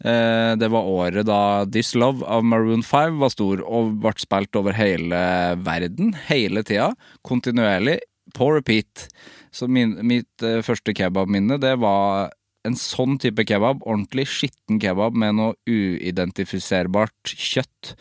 Eh, 0.00 0.52
det 0.56 0.70
var 0.72 0.88
året 0.88 1.26
da 1.28 1.66
This 1.68 1.92
Love 1.94 2.24
av 2.24 2.44
Maroon 2.44 2.82
5 2.86 3.18
var 3.20 3.32
stor 3.34 3.60
og 3.66 3.98
ble 4.00 4.14
spilt 4.20 4.56
over 4.56 4.76
hele 4.76 5.20
verden, 5.60 6.14
hele 6.30 6.64
tida, 6.64 6.94
kontinuerlig, 7.26 7.98
på 8.34 8.50
repeat. 8.54 9.08
Så 9.52 9.66
min, 9.68 9.96
mitt 10.06 10.44
uh, 10.46 10.60
første 10.62 10.94
kebabminne, 10.94 11.58
det 11.60 11.74
var 11.82 12.30
en 12.66 12.76
sånn 12.78 13.16
type 13.20 13.44
kebab, 13.48 13.80
ordentlig 13.82 14.28
skitten 14.30 14.78
kebab 14.80 15.16
med 15.18 15.36
noe 15.38 15.56
uidentifiserbart 15.66 17.32
kjøtt, 17.32 17.94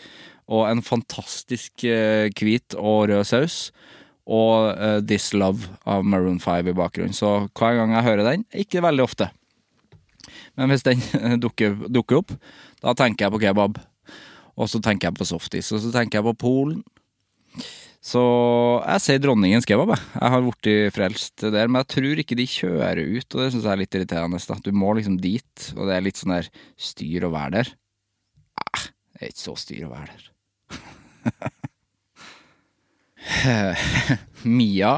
og 0.50 0.66
en 0.68 0.84
fantastisk 0.86 1.86
eh, 1.86 2.28
hvit 2.38 2.76
og 2.78 3.10
rød 3.12 3.28
saus, 3.30 3.58
og 4.30 4.78
uh, 4.78 5.00
This 5.02 5.32
Love 5.34 5.72
av 5.90 6.06
Maroon 6.06 6.40
5 6.44 6.70
i 6.70 6.78
bakgrunnen. 6.78 7.18
Så 7.18 7.50
hver 7.58 7.80
gang 7.80 7.96
jeg 7.96 8.08
hører 8.08 8.32
den, 8.32 8.46
ikke 8.54 8.84
veldig 8.86 9.06
ofte, 9.08 9.32
men 10.60 10.74
hvis 10.74 10.86
den 10.86 11.02
dukker, 11.43 11.76
dukker 11.88 12.22
opp, 12.22 12.36
da 12.84 12.95
tenker 12.98 13.28
jeg 13.28 13.36
på 13.36 13.43
kebab. 13.48 13.80
Og 14.60 14.67
så 14.67 14.82
tenker 14.84 15.08
jeg 15.08 15.19
på 15.19 15.28
softis, 15.28 15.72
og 15.72 15.80
så 15.84 15.91
tenker 15.93 16.19
jeg 16.19 16.28
på 16.28 16.39
Polen. 16.41 16.82
Så 18.04 18.22
jeg 18.80 19.04
sier 19.04 19.22
dronningens 19.24 19.67
kebab, 19.67 19.91
jeg. 19.91 20.04
Jeg 20.15 20.34
har 20.34 20.43
blitt 20.43 20.95
frelst 20.95 21.43
der, 21.43 21.67
men 21.67 21.82
jeg 21.82 21.89
tror 21.95 22.22
ikke 22.24 22.38
de 22.39 22.48
kjører 22.48 23.02
ut, 23.04 23.28
og 23.28 23.41
det 23.43 23.50
syns 23.54 23.65
jeg 23.65 23.74
er 23.74 23.82
litt 23.82 23.95
irriterende. 23.98 24.39
Da. 24.52 24.60
Du 24.63 24.72
må 24.76 24.93
liksom 24.95 25.17
dit, 25.19 25.69
og 25.76 25.88
det 25.89 25.95
er 25.95 26.06
litt 26.06 26.19
sånn 26.19 26.36
der 26.38 26.52
styr 26.80 27.28
å 27.28 27.34
være 27.36 27.54
der. 27.60 27.72
Nei, 28.60 28.84
det 29.15 29.19
er 29.22 29.34
ikke 29.34 29.45
så 29.45 29.56
styr 29.60 29.88
å 29.88 29.93
være 29.93 30.12
der. 30.15 30.28
Mia, 34.60 34.93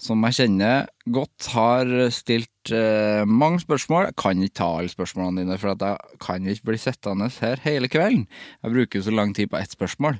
som 0.00 0.24
jeg 0.28 0.36
kjenner 0.40 0.88
godt, 1.08 1.48
har 1.54 1.94
stilt 2.12 2.52
eh, 2.72 3.24
mange 3.26 3.60
spørsmål. 3.60 4.06
Jeg 4.08 4.16
kan 4.16 4.42
ikke 4.42 4.58
ta 4.60 4.68
alle 4.78 4.92
spørsmålene 4.92 5.42
dine, 5.42 5.58
for 5.58 5.74
jeg 5.74 6.18
kan 6.22 6.46
ikke 6.46 6.70
bli 6.70 6.78
sittende 6.80 7.28
her 7.40 7.60
hele 7.64 7.88
kvelden. 7.88 8.26
Jeg 8.62 8.72
bruker 8.72 8.98
jo 8.98 9.04
så 9.04 9.14
lang 9.14 9.34
tid 9.36 9.50
på 9.52 9.60
ett 9.60 9.74
spørsmål. 9.74 10.18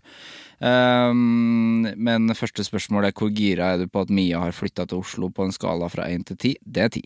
Um, 0.60 1.86
men 1.96 2.34
første 2.34 2.64
spørsmål 2.64 3.08
er 3.08 3.16
hvor 3.16 3.32
gira 3.34 3.72
er 3.74 3.82
du 3.82 3.88
på 3.90 4.04
at 4.04 4.10
Mia 4.10 4.38
har 4.38 4.54
flytta 4.54 4.86
til 4.86 5.02
Oslo 5.02 5.28
på 5.28 5.44
en 5.44 5.52
skala 5.52 5.88
fra 5.92 6.06
én 6.08 6.24
til 6.24 6.36
ti? 6.36 6.54
Det 6.62 6.82
er 6.82 6.92
ti. 6.94 7.04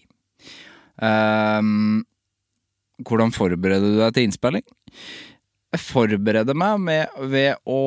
Um, 0.99 2.05
hvordan 3.07 3.33
forbereder 3.33 3.95
du 3.95 4.01
deg 4.03 4.15
til 4.15 4.29
innspilling? 4.29 4.67
Jeg 5.73 5.85
forbereder 5.85 6.57
meg 6.57 6.81
med, 6.81 7.19
ved 7.29 7.61
å 7.69 7.81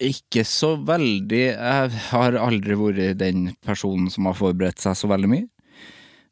ikke 0.00 0.44
så 0.48 0.74
veldig 0.86 1.40
Jeg 1.50 2.02
har 2.10 2.36
aldri 2.40 2.76
vært 2.78 3.18
den 3.20 3.50
personen 3.64 4.10
som 4.12 4.28
har 4.30 4.38
forberedt 4.38 4.82
seg 4.82 4.96
så 4.98 5.10
veldig 5.10 5.30
mye 5.30 5.46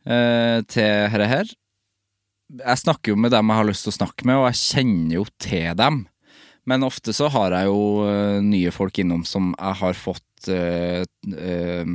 eh, 0.08 0.60
til 0.68 0.86
dette 1.12 1.30
her. 1.32 1.50
Jeg 2.48 2.80
snakker 2.80 3.12
jo 3.12 3.20
med 3.20 3.34
dem 3.34 3.50
jeg 3.50 3.60
har 3.60 3.68
lyst 3.68 3.84
til 3.84 3.92
å 3.92 3.98
snakke 3.98 4.28
med, 4.28 4.40
og 4.40 4.46
jeg 4.48 4.62
kjenner 4.62 5.18
jo 5.18 5.26
til 5.42 5.74
dem. 5.76 6.06
Men 6.68 6.84
ofte 6.84 7.12
så 7.16 7.28
har 7.32 7.54
jeg 7.56 7.68
jo 7.68 7.82
uh, 8.04 8.40
nye 8.44 8.72
folk 8.72 8.98
innom 9.00 9.22
som 9.28 9.54
jeg 9.54 9.80
har 9.82 9.96
fått 9.96 10.48
eh, 10.52 11.00
uh, 11.04 11.92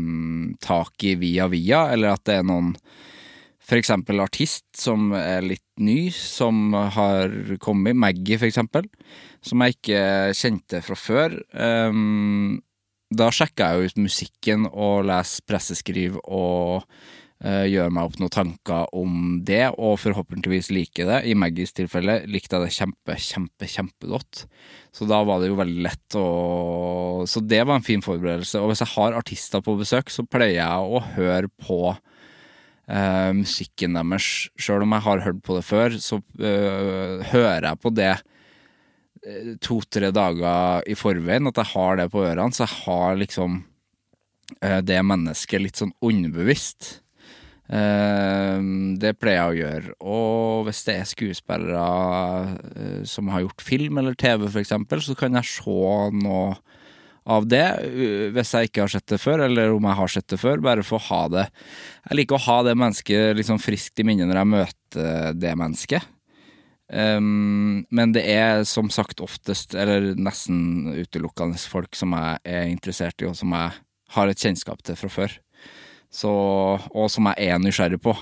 tak 0.65 1.05
i 1.05 1.13
via 1.21 1.45
via, 1.51 1.87
eller 1.93 2.15
at 2.15 2.23
det 2.29 2.39
er 2.39 2.47
noen 2.47 2.71
for 3.63 3.79
eksempel 3.79 4.19
artist 4.23 4.65
som 4.75 5.13
er 5.15 5.45
litt 5.45 5.65
ny, 5.79 6.11
som 6.11 6.73
har 6.73 7.31
kommet, 7.63 7.95
Maggie 7.95 8.37
for 8.39 8.49
eksempel, 8.49 8.89
som 9.43 9.63
jeg 9.63 9.77
ikke 9.77 10.03
kjente 10.37 10.83
fra 10.83 10.99
før. 10.99 11.39
Um, 11.55 12.61
da 13.13 13.29
sjekker 13.33 13.75
jeg 13.77 13.91
ut 13.91 14.05
musikken 14.07 14.67
og 14.67 15.05
leser 15.07 15.45
presseskriv 15.47 16.17
og 16.23 16.83
uh, 17.45 17.65
gjør 17.69 17.91
meg 17.93 18.09
opp 18.09 18.19
noen 18.19 18.33
tanker 18.33 18.93
om 18.99 19.39
det, 19.47 19.65
og 19.77 19.99
forhåpentligvis 20.01 20.71
liker 20.73 21.07
det. 21.07 21.23
I 21.31 21.37
Maggies 21.37 21.75
tilfelle 21.77 22.21
likte 22.27 22.59
jeg 22.59 22.67
det 22.67 22.77
kjempe, 22.77 23.19
kjempe, 23.29 23.69
kjempegodt. 23.69 24.45
Så 24.93 25.07
da 25.09 25.21
var 25.23 25.39
det 25.39 25.53
jo 25.53 25.59
veldig 25.61 25.85
lett 25.87 26.17
å 26.19 26.27
Så 27.29 27.39
det 27.39 27.61
var 27.63 27.79
en 27.79 27.85
fin 27.85 28.03
forberedelse. 28.03 28.59
Og 28.59 28.73
hvis 28.73 28.83
jeg 28.83 28.95
har 28.97 29.15
artister 29.15 29.63
på 29.63 29.77
besøk, 29.79 30.11
så 30.11 30.27
pleier 30.27 30.59
jeg 30.59 30.97
å 30.97 31.05
høre 31.15 31.47
på 31.63 31.95
uh, 32.91 33.31
musikken 33.37 33.97
deres. 33.97 34.29
Sjøl 34.59 34.85
om 34.85 34.95
jeg 34.95 35.05
har 35.07 35.23
hørt 35.27 35.41
på 35.45 35.57
det 35.57 35.65
før, 35.67 35.97
så 36.01 36.19
uh, 36.19 37.23
hører 37.33 37.69
jeg 37.71 37.83
på 37.83 37.93
det 37.97 38.15
to-tre 39.63 40.09
dager 40.11 40.83
i 40.91 40.97
forveien, 40.99 41.47
at 41.47 41.59
jeg 41.61 41.71
har 41.71 41.95
det 41.95 42.09
på 42.11 42.25
ørene. 42.25 42.51
Så 42.51 42.65
jeg 42.65 42.75
har 42.81 43.15
liksom 43.21 43.61
det 44.83 44.97
mennesket 45.07 45.63
litt 45.63 45.79
sånn 45.79 45.93
underbevisst. 46.03 46.89
Det 47.71 49.13
pleier 49.15 49.37
jeg 49.37 49.47
å 49.47 49.55
gjøre. 49.61 49.95
Og 50.03 50.67
hvis 50.67 50.83
det 50.89 50.97
er 50.97 51.07
skuespillere 51.07 51.85
som 53.07 53.31
har 53.31 53.45
gjort 53.45 53.63
film 53.63 54.03
eller 54.03 54.19
TV, 54.19 54.43
eksempel, 54.59 54.99
så 55.07 55.15
kan 55.15 55.39
jeg 55.39 55.53
se 55.53 55.79
noe 56.19 56.59
av 57.23 57.45
det, 57.47 57.63
hvis 58.35 58.51
jeg 58.51 58.67
ikke 58.67 58.83
har 58.83 58.91
sett 58.91 59.07
det 59.13 59.19
før, 59.21 59.45
eller 59.45 59.71
om 59.71 59.85
jeg 59.87 59.99
har 59.99 60.11
sett 60.11 60.27
det 60.33 60.39
før, 60.41 60.63
bare 60.63 60.83
for 60.83 60.99
å 60.99 61.07
ha 61.07 61.21
det 61.31 61.45
Jeg 62.09 62.17
liker 62.19 62.35
å 62.35 62.45
ha 62.49 62.57
det 62.67 62.73
mennesket 62.75 63.37
liksom 63.39 63.61
friskt 63.63 64.01
i 64.01 64.05
minnet 64.07 64.27
når 64.27 64.41
jeg 64.41 64.51
møter 64.53 65.37
det 65.39 65.53
mennesket. 65.59 66.09
Um, 66.93 67.85
men 67.89 68.11
det 68.13 68.21
er 68.29 68.65
som 68.69 68.91
sagt 68.93 69.23
oftest, 69.23 69.73
eller 69.73 70.11
nesten 70.19 70.91
utelukkende, 70.93 71.57
folk 71.57 71.95
som 71.97 72.13
jeg 72.17 72.41
er 72.43 72.67
interessert 72.69 73.23
i, 73.23 73.29
og 73.29 73.37
som 73.39 73.55
jeg 73.55 73.71
har 74.13 74.29
et 74.29 74.43
kjennskap 74.45 74.83
til 74.85 74.99
fra 74.99 75.09
før. 75.09 75.37
Så, 76.13 76.29
og 76.29 77.07
som 77.09 77.31
jeg 77.31 77.49
er 77.49 77.61
nysgjerrig 77.61 78.01
på. 78.03 78.13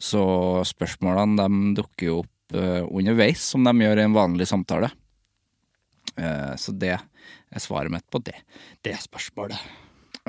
Så 0.00 0.22
spørsmålene 0.66 1.42
de 1.42 1.74
dukker 1.80 2.08
jo 2.08 2.20
opp 2.22 2.56
uh, 2.56 2.86
underveis, 2.88 3.42
som 3.52 3.66
de 3.66 3.74
gjør 3.84 4.00
i 4.00 4.06
en 4.06 4.16
vanlig 4.16 4.48
samtale. 4.48 4.88
Uh, 6.16 6.54
så 6.60 6.72
det 6.72 6.96
svaret 7.62 7.92
mitt 7.92 8.06
på 8.12 8.20
det. 8.24 8.36
Det 8.84 8.96
spørsmålet. 9.02 9.60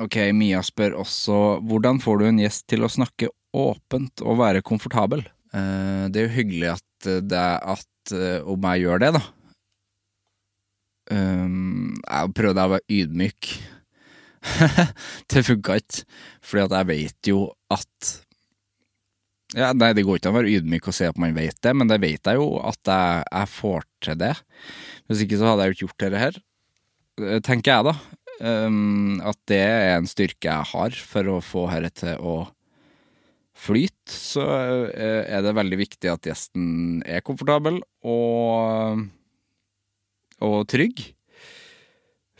Ok, 0.02 0.18
Mia 0.36 0.60
spør 0.64 0.98
også 1.00 1.38
hvordan 1.64 2.02
får 2.04 2.20
du 2.20 2.26
en 2.28 2.42
gjest 2.42 2.66
til 2.68 2.84
å 2.84 2.92
snakke 2.92 3.30
åpent 3.56 4.20
og 4.24 4.40
være 4.42 4.64
komfortabel? 4.66 5.24
Uh, 5.54 6.06
det 6.12 6.20
er 6.20 6.28
jo 6.28 6.36
hyggelig 6.36 6.74
at 6.74 7.08
det 7.30 7.38
er 7.38 7.62
at 7.76 7.92
om 8.46 8.62
jeg 8.70 8.84
gjør 8.84 9.00
det, 9.02 9.08
da. 9.16 9.22
Um, 11.10 11.96
jeg 12.02 12.34
prøvde 12.38 12.66
å 12.66 12.72
være 12.76 12.98
ydmyk. 12.98 13.50
det 15.32 15.42
funka 15.46 15.78
ikke, 15.80 16.04
fordi 16.44 16.64
at 16.66 16.76
jeg 16.76 16.88
vet 16.90 17.30
jo 17.32 17.40
at 17.72 18.14
ja, 19.54 19.70
Nei, 19.72 19.92
det 19.94 20.02
går 20.04 20.18
ikke 20.18 20.28
an 20.28 20.34
å 20.34 20.40
være 20.40 20.56
ydmyk 20.58 20.88
og 20.90 20.94
si 20.96 21.06
at 21.06 21.18
man 21.22 21.36
vet 21.36 21.56
det, 21.62 21.72
men 21.78 21.88
det 21.88 22.00
vet 22.02 22.28
jeg 22.28 22.38
jo 22.38 22.56
at 22.66 22.80
jeg, 22.90 23.22
jeg 23.30 23.50
får 23.54 23.86
til 24.04 24.18
det. 24.20 24.32
Hvis 25.06 25.22
ikke 25.22 25.38
så 25.38 25.52
hadde 25.52 25.64
jeg 25.64 25.70
jo 25.70 25.76
ikke 25.76 25.84
gjort 25.86 26.02
dette 26.02 26.22
her, 26.22 26.40
tenker 27.16 27.72
jeg 27.72 27.88
da. 27.88 27.96
Um, 28.36 29.16
at 29.24 29.38
det 29.48 29.62
er 29.64 29.94
en 29.94 30.08
styrke 30.08 30.50
jeg 30.50 30.70
har 30.74 30.96
for 31.08 31.32
å 31.32 31.40
få 31.40 31.64
dette 31.72 32.02
til 32.02 32.20
å 32.20 32.36
flyte. 33.56 34.12
Så 34.12 34.44
er 34.44 35.42
det 35.44 35.56
veldig 35.56 35.80
viktig 35.80 36.12
at 36.12 36.28
gjesten 36.28 37.02
er 37.08 37.24
komfortabel 37.24 37.80
og, 38.04 39.06
og 40.44 40.58
trygg. 40.68 41.00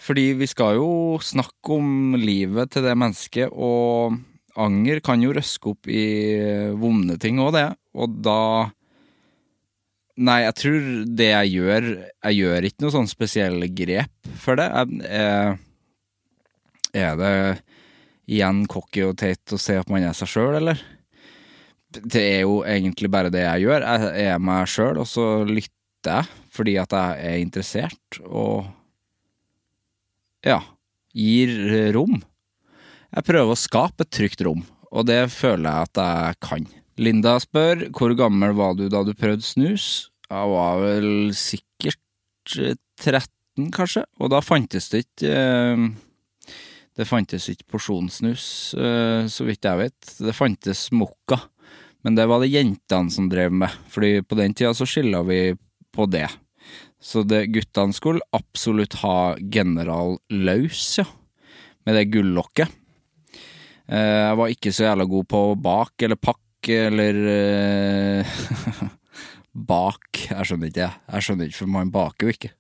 Fordi 0.07 0.27
vi 0.39 0.47
skal 0.47 0.77
jo 0.79 0.91
snakke 1.25 1.79
om 1.81 2.15
livet 2.21 2.75
til 2.75 2.85
det 2.87 2.95
mennesket, 2.99 3.51
og 3.51 4.15
anger 4.61 5.01
kan 5.05 5.23
jo 5.25 5.33
røske 5.35 5.73
opp 5.73 5.89
i 5.91 6.05
vonde 6.79 7.17
ting 7.21 7.41
òg, 7.43 7.57
det. 7.57 7.69
Og 7.97 8.21
da 8.23 8.69
Nei, 10.17 10.39
jeg 10.47 10.57
tror 10.57 10.85
det 11.19 11.27
jeg 11.29 11.51
gjør 11.59 11.87
Jeg 11.93 12.37
gjør 12.39 12.67
ikke 12.69 12.85
noe 12.87 12.95
sånn 12.95 13.11
spesielle 13.11 13.69
grep 13.69 14.31
for 14.41 14.57
det. 14.57 14.69
Jeg, 15.05 15.59
er 16.97 17.19
det 17.21 17.33
igjen 18.27 18.65
cocky 18.71 19.05
og 19.07 19.19
teit 19.21 19.53
å 19.55 19.61
se 19.61 19.77
at 19.79 19.91
man 19.93 20.07
er 20.07 20.17
seg 20.17 20.31
sjøl, 20.33 20.57
eller? 20.59 20.81
Det 21.97 22.23
er 22.23 22.41
jo 22.47 22.63
egentlig 22.67 23.11
bare 23.13 23.31
det 23.33 23.45
jeg 23.45 23.67
gjør. 23.67 23.85
Jeg 23.85 24.31
er 24.33 24.41
meg 24.43 24.71
sjøl, 24.73 25.03
og 25.03 25.09
så 25.11 25.27
lytter 25.45 25.73
jeg 26.07 26.33
fordi 26.57 26.77
at 26.81 26.95
jeg 26.97 27.29
er 27.29 27.43
interessert, 27.43 28.19
og 28.25 28.65
ja, 30.47 30.63
gir 31.13 31.53
rom. 31.93 32.17
Jeg 33.13 33.27
prøver 33.29 33.53
å 33.53 33.59
skape 33.61 34.07
et 34.07 34.13
trygt 34.15 34.45
rom, 34.47 34.63
og 34.89 35.09
det 35.11 35.27
føler 35.35 35.69
jeg 35.69 35.91
at 35.91 36.01
jeg 36.01 36.41
kan. 36.47 36.69
Linda 36.97 37.35
spør 37.43 37.91
hvor 37.93 38.15
gammel 38.17 38.55
var 38.57 38.77
du 38.79 38.87
da 38.89 39.03
du 39.05 39.13
prøvde 39.17 39.45
snus? 39.45 40.09
Jeg 40.31 40.53
var 40.53 40.81
vel 40.81 41.11
sikkert 41.37 42.01
13, 42.49 43.69
kanskje, 43.75 44.05
og 44.17 44.31
da 44.33 44.41
fantes 44.45 44.89
det 44.93 45.05
ikke 45.05 45.35
Det 46.97 47.05
fantes 47.05 47.51
ikke 47.53 47.69
porsjonssnus, 47.75 48.47
så 48.73 49.45
vidt 49.45 49.69
jeg 49.69 49.81
vet. 49.83 50.15
Det 50.17 50.33
fantes 50.33 50.87
mokka, 50.97 51.37
men 52.07 52.17
det 52.17 52.25
var 52.31 52.41
det 52.41 52.55
jentene 52.55 53.13
som 53.13 53.29
drev 53.29 53.53
med, 53.53 53.69
fordi 53.93 54.25
på 54.25 54.39
den 54.41 54.57
tida 54.57 54.73
så 54.73 54.89
skilla 54.89 55.21
vi 55.29 55.53
på 55.93 56.09
det. 56.09 56.31
Så 56.97 57.21
det, 57.29 57.53
guttene 57.53 57.93
skulle 57.93 58.25
absolutt 58.33 58.97
ha 59.03 59.37
General 59.53 60.17
Laus, 60.33 60.97
ja, 60.97 61.05
med 61.85 62.01
det 62.01 62.09
gullokket. 62.15 62.73
Jeg 63.87 64.41
var 64.41 64.51
ikke 64.51 64.73
så 64.73 64.89
jævla 64.89 65.05
god 65.07 65.29
på 65.31 65.43
bak 65.61 66.03
eller 66.03 66.17
pakke 66.17 66.43
eller 66.75 68.27
Bak, 69.71 70.11
jeg 70.29 70.49
skjønner 70.49 70.71
ikke, 70.71 70.83
jeg. 70.85 71.03
Jeg 71.13 71.27
skjønner 71.27 71.49
ikke, 71.49 71.59
for 71.63 71.73
man 71.73 71.93
baker 71.95 72.27
jo 72.27 72.35
ikke. 72.35 72.51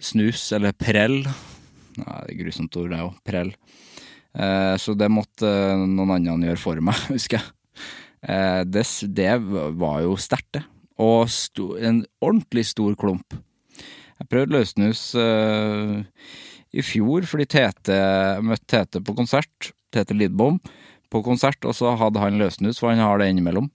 snus, 0.00 0.46
eller 0.56 0.72
prell. 0.76 1.18
Nei, 2.00 2.16
det 2.24 2.32
er 2.32 2.38
grusomt 2.38 2.78
ord, 2.80 2.88
det 2.92 3.02
òg. 3.04 3.18
Prell. 3.26 3.52
Uh, 4.30 4.76
så 4.78 4.94
det 4.94 5.10
måtte 5.10 5.50
noen 5.80 6.14
andre 6.14 6.52
gjøre 6.52 6.62
for 6.62 6.80
meg, 6.84 7.04
husker 7.14 7.40
jeg. 7.40 7.48
Det, 8.68 8.84
det 9.16 9.30
var 9.80 10.02
jo 10.04 10.16
sterkt, 10.20 10.58
det. 10.58 10.64
Og 11.00 11.24
sto, 11.32 11.72
en 11.80 12.02
ordentlig 12.20 12.66
stor 12.68 12.96
klump. 13.00 13.36
Jeg 14.20 14.28
prøvde 14.28 14.52
løssnus 14.52 15.06
uh, 15.16 16.00
i 16.76 16.84
fjor 16.84 17.24
fordi 17.28 17.46
Tete 17.48 17.96
møtte 18.44 18.68
Tete 18.68 19.00
på 19.04 19.16
konsert. 19.16 19.72
Tete 19.90 20.14
Lidbom 20.14 20.60
på 21.10 21.22
konsert, 21.26 21.62
og 21.66 21.74
så 21.76 21.96
hadde 21.98 22.22
han 22.22 22.38
løssnus, 22.40 22.80
for 22.80 22.92
han 22.92 23.02
har 23.02 23.20
det 23.20 23.30
innimellom. 23.32 23.70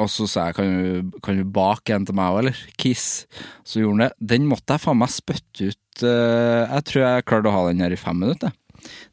Og 0.00 0.08
så 0.10 0.28
sa 0.30 0.48
jeg 0.48 0.58
kan 0.58 0.72
du, 0.72 1.20
kan 1.24 1.38
du 1.38 1.46
bake 1.48 1.94
en 1.94 2.06
til 2.06 2.16
meg 2.16 2.34
òg, 2.34 2.40
eller? 2.42 2.58
Kiss. 2.80 3.24
Så 3.66 3.82
gjorde 3.82 3.96
han 3.96 4.04
det. 4.04 4.28
Den 4.34 4.48
måtte 4.50 4.76
jeg 4.76 4.84
faen 4.84 5.00
meg 5.00 5.12
spytte 5.12 5.72
ut. 5.72 5.78
Uh, 6.02 6.62
jeg 6.68 6.84
tror 6.88 7.02
jeg 7.02 7.26
klarte 7.28 7.50
å 7.50 7.56
ha 7.56 7.64
den 7.68 7.82
her 7.84 7.94
i 7.94 8.00
fem 8.00 8.20
minutter. 8.22 8.54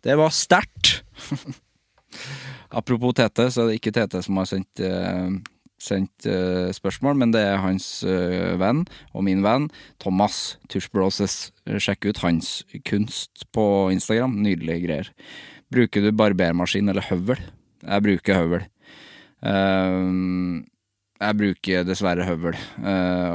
Det 0.05 0.17
var 0.19 0.33
sterkt! 0.35 0.99
Apropos 2.79 3.15
Tete, 3.17 3.47
så 3.49 3.63
er 3.63 3.71
det 3.71 3.79
ikke 3.79 3.95
Tete 3.97 4.21
som 4.25 4.37
har 4.37 4.49
sendt 4.49 4.81
uh, 4.85 5.33
sendt 5.79 6.27
uh, 6.27 6.69
spørsmål, 6.75 7.15
men 7.17 7.33
det 7.33 7.41
er 7.47 7.61
hans 7.63 7.87
venn 8.59 8.83
og 9.13 9.23
min 9.25 9.41
venn 9.45 9.69
Thomas 10.03 10.59
Tushbroses. 10.69 11.53
Sjekk 11.79 12.11
ut 12.11 12.21
hans 12.25 12.59
kunst 12.85 13.47
på 13.55 13.63
Instagram. 13.95 14.37
Nydelige 14.43 14.83
greier. 14.85 15.13
Bruker 15.73 16.03
du 16.05 16.11
barbermaskin 16.17 16.89
eller 16.91 17.05
høvel? 17.09 17.41
Jeg 17.85 18.05
bruker 18.05 18.39
høvel. 18.41 18.65
Uh, 19.45 20.65
jeg 21.19 21.35
bruker 21.35 21.83
dessverre 21.83 22.23
høvel, 22.23 22.55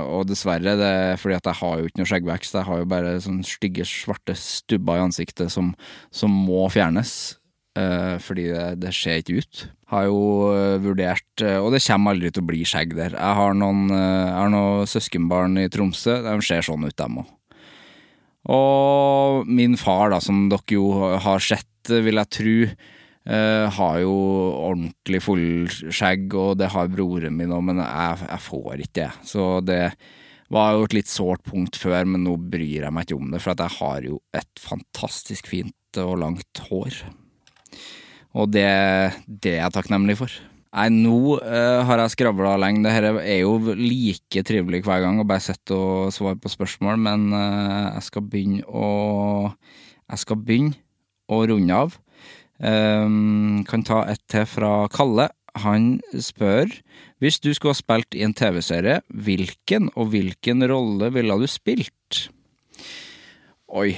og 0.09 0.22
dessverre 0.24 0.72
det 0.80 0.87
er 0.89 1.18
fordi 1.20 1.35
at 1.37 1.49
jeg 1.51 1.59
har 1.59 1.80
jo 1.80 1.91
ikke 1.91 2.01
noe 2.01 2.09
skjeggvekst. 2.09 2.55
Jeg 2.57 2.64
har 2.64 2.78
jo 2.80 2.87
bare 2.89 3.11
sånne 3.20 3.45
stygge, 3.45 3.85
svarte 3.85 4.32
stubber 4.41 4.97
i 4.97 5.05
ansiktet 5.05 5.53
som, 5.53 5.74
som 6.09 6.32
må 6.32 6.62
fjernes. 6.72 7.35
Uh, 7.74 8.20
fordi 8.22 8.47
det, 8.53 8.66
det, 8.85 8.93
ser 8.95 9.18
ikke 9.18 9.43
ut. 9.43 9.62
Har 9.91 10.05
jo 10.07 10.18
uh, 10.55 10.76
vurdert 10.78 11.43
uh, 11.43 11.59
Og 11.59 11.72
det 11.74 11.80
kommer 11.82 12.14
aldri 12.14 12.30
til 12.30 12.45
å 12.45 12.47
bli 12.47 12.61
skjegg 12.62 12.95
der. 12.95 13.16
Jeg 13.18 13.39
har 13.41 13.57
noen, 13.59 13.89
jeg 13.91 14.37
har 14.39 14.53
noen 14.55 14.91
søskenbarn 14.91 15.59
i 15.59 15.66
Tromsø. 15.74 16.20
De 16.22 16.37
ser 16.47 16.62
sånn 16.62 16.87
ut, 16.87 16.95
dem 16.95 17.18
òg. 17.24 17.32
Og 18.53 19.49
min 19.49 19.78
far, 19.80 20.11
da, 20.12 20.20
som 20.20 20.49
dere 20.53 20.76
jo 20.76 20.90
har 21.22 21.40
sett, 21.40 21.70
vil 21.88 22.20
jeg 22.20 22.32
tro, 22.32 22.59
har 23.24 24.01
jo 24.03 24.12
ordentlig 24.66 25.22
fullskjegg, 25.24 26.26
og 26.36 26.59
det 26.61 26.68
har 26.74 26.90
broren 26.92 27.38
min 27.38 27.55
òg, 27.57 27.62
men 27.70 27.80
jeg, 27.80 28.26
jeg, 28.26 28.42
får 28.45 28.82
ikke 28.84 28.99
det. 28.99 29.09
Så 29.24 29.47
det 29.64 29.80
var 30.53 30.74
jo 30.76 30.84
et 30.84 30.97
litt 30.99 31.09
sårt 31.09 31.45
punkt 31.49 31.78
før, 31.80 32.05
men 32.05 32.26
nå 32.26 32.36
bryr 32.36 32.84
jeg 32.84 32.92
meg 32.92 33.09
ikke 33.09 33.16
om 33.16 33.32
det, 33.32 33.40
for 33.40 33.57
jeg 33.57 33.78
har 33.78 34.09
jo 34.11 34.20
et 34.36 34.61
fantastisk 34.61 35.49
fint 35.49 36.01
og 36.05 36.18
langt 36.20 36.64
hår. 36.68 37.01
Og 38.34 38.51
det, 38.53 38.68
det 39.28 39.57
er 39.57 39.62
jeg 39.62 39.76
takknemlig 39.76 40.18
for. 40.20 40.36
Nei, 40.75 40.89
nå 40.91 41.37
uh, 41.39 41.85
har 41.87 42.01
jeg 42.03 42.16
skravla 42.16 42.57
lenge. 42.59 42.83
Dette 42.83 43.12
er 43.22 43.45
jo 43.45 43.75
like 43.79 44.43
trivelig 44.47 44.81
hver 44.83 45.05
gang 45.05 45.20
å 45.22 45.27
bare 45.29 45.45
sitte 45.45 45.77
og 45.77 46.14
svare 46.14 46.39
på 46.41 46.51
spørsmål, 46.51 46.99
men 46.99 47.29
uh, 47.31 47.95
jeg 47.95 48.09
skal 48.09 48.25
begynne 48.27 48.64
å 48.66 48.89
Jeg 50.11 50.20
skal 50.20 50.41
begynne 50.43 50.75
å 51.31 51.39
runde 51.49 51.79
av. 51.79 51.95
Um, 52.59 53.62
kan 53.70 53.87
ta 53.87 54.03
et 54.11 54.20
til 54.31 54.45
fra 54.51 54.72
Kalle. 54.93 55.31
Han 55.62 56.01
spør 56.18 56.72
hvis 57.22 57.39
du 57.39 57.53
skulle 57.55 57.72
ha 57.72 57.79
spilt 57.79 58.16
i 58.18 58.25
en 58.27 58.35
TV-serie, 58.35 58.99
hvilken 59.09 59.87
og 59.95 60.11
hvilken 60.12 60.66
rolle 60.68 61.12
ville 61.14 61.39
du 61.41 61.47
spilt? 61.49 62.27
Oi, 63.70 63.95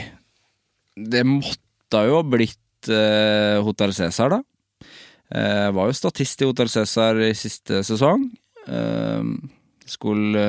det 0.95 1.25
måtte 1.27 2.05
jo 2.07 2.21
ha 2.21 2.29
blitt 2.37 2.93
uh, 2.93 3.65
Hotell 3.65 3.97
Cæsar, 3.97 4.37
da. 4.37 4.43
Uh, 5.27 5.69
var 5.75 5.91
jo 5.91 5.97
statist 5.99 6.43
i 6.43 6.49
Hotell 6.49 6.71
Cæsar 6.71 7.19
i 7.27 7.33
siste 7.35 7.83
sesong. 7.87 8.29
Eh, 8.67 9.27
skulle 9.87 10.47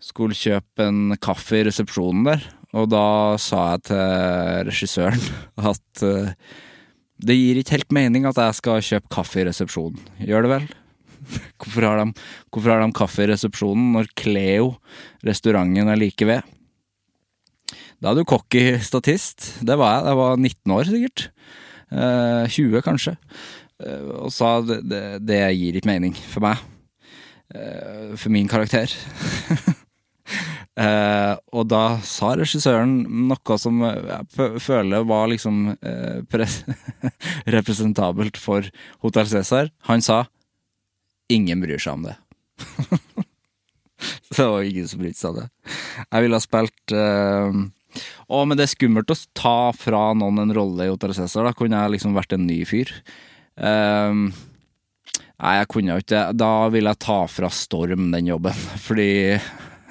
skulle 0.00 0.36
kjøpe 0.36 0.86
en 0.88 1.16
kaffe 1.20 1.58
i 1.58 1.66
resepsjonen 1.68 2.24
der, 2.30 2.46
og 2.72 2.88
da 2.90 3.36
sa 3.36 3.74
jeg 3.74 3.82
til 3.90 4.70
regissøren 4.70 5.26
at 5.72 6.04
det 7.22 7.36
gir 7.36 7.60
ikke 7.60 7.76
helt 7.76 7.94
mening 7.94 8.24
at 8.26 8.40
jeg 8.40 8.56
skal 8.58 8.80
kjøpe 8.82 9.12
kaffe 9.12 9.42
i 9.42 9.46
resepsjonen. 9.46 10.00
Gjør 10.26 10.46
det 10.46 10.52
vel? 10.56 10.66
Hvorfor 11.60 11.86
har 11.86 12.00
de, 12.00 12.06
hvorfor 12.50 12.72
har 12.72 12.82
de 12.82 12.96
kaffe 12.96 13.22
i 13.22 13.28
resepsjonen 13.30 13.92
når 13.94 14.08
Cleo, 14.18 14.72
restauranten, 15.22 15.92
er 15.92 16.00
like 16.00 16.26
ved? 16.26 16.42
Da 18.02 18.10
er 18.10 18.18
du 18.18 18.26
cocky 18.26 18.80
statist. 18.82 19.60
Det 19.62 19.76
var 19.78 19.94
jeg. 19.94 20.06
Jeg 20.08 20.18
var 20.18 20.40
19 20.40 20.72
år, 20.74 20.88
sikkert. 20.90 21.28
Eh, 21.92 22.48
20, 22.48 22.82
kanskje. 22.84 23.16
Eh, 23.82 24.08
og 24.24 24.32
sa 24.32 24.56
det, 24.64 24.80
det, 24.88 25.02
det, 25.28 25.40
gir 25.58 25.76
ikke 25.78 25.90
mening 25.90 26.16
for 26.16 26.44
meg. 26.44 26.62
Eh, 27.54 28.14
for 28.16 28.32
min 28.32 28.48
karakter. 28.48 28.92
eh, 30.84 31.34
og 31.52 31.68
da 31.68 31.84
sa 32.06 32.32
regissøren 32.40 33.02
noe 33.28 33.58
som 33.60 33.82
jeg 33.84 34.58
føler 34.62 35.08
var 35.08 35.28
liksom 35.32 35.74
eh, 35.76 36.22
representabelt 37.56 38.40
for 38.40 38.68
Hotell 39.04 39.28
Cæsar. 39.28 39.72
Han 39.90 40.00
sa 40.00 40.24
'ingen 41.28 41.60
bryr 41.60 41.78
seg 41.80 41.92
om 41.96 42.08
det'. 42.08 42.18
Så 44.32 44.42
det 44.42 44.48
var 44.50 44.62
ingen 44.62 44.88
som 44.88 45.00
brydde 45.02 45.18
seg 45.18 45.30
om 45.30 45.38
det. 45.42 45.48
Jeg 46.08 46.24
ville 46.24 46.38
ha 46.38 46.42
spilt 46.42 46.94
eh, 46.96 47.58
å, 48.28 48.44
men 48.44 48.56
det 48.58 48.66
er 48.66 48.72
skummelt 48.74 49.12
å 49.12 49.18
ta 49.36 49.72
fra 49.76 50.04
noen 50.18 50.44
en 50.44 50.54
rolle 50.56 50.86
i 50.86 50.92
Hotel 50.92 51.14
Cæsar. 51.16 51.48
Da 51.48 51.56
kunne 51.56 51.80
jeg 51.80 51.96
liksom 51.96 52.16
vært 52.16 52.36
en 52.36 52.46
ny 52.48 52.62
fyr. 52.68 52.92
Um, 53.56 54.30
nei, 55.12 55.56
jeg 55.58 55.70
kunne 55.72 55.94
jo 55.94 56.04
ikke 56.04 56.14
det. 56.14 56.24
Da 56.40 56.52
vil 56.72 56.88
jeg 56.90 57.02
ta 57.04 57.18
fra 57.30 57.52
Storm 57.52 58.10
den 58.14 58.30
jobben, 58.32 58.64
fordi 58.86 59.10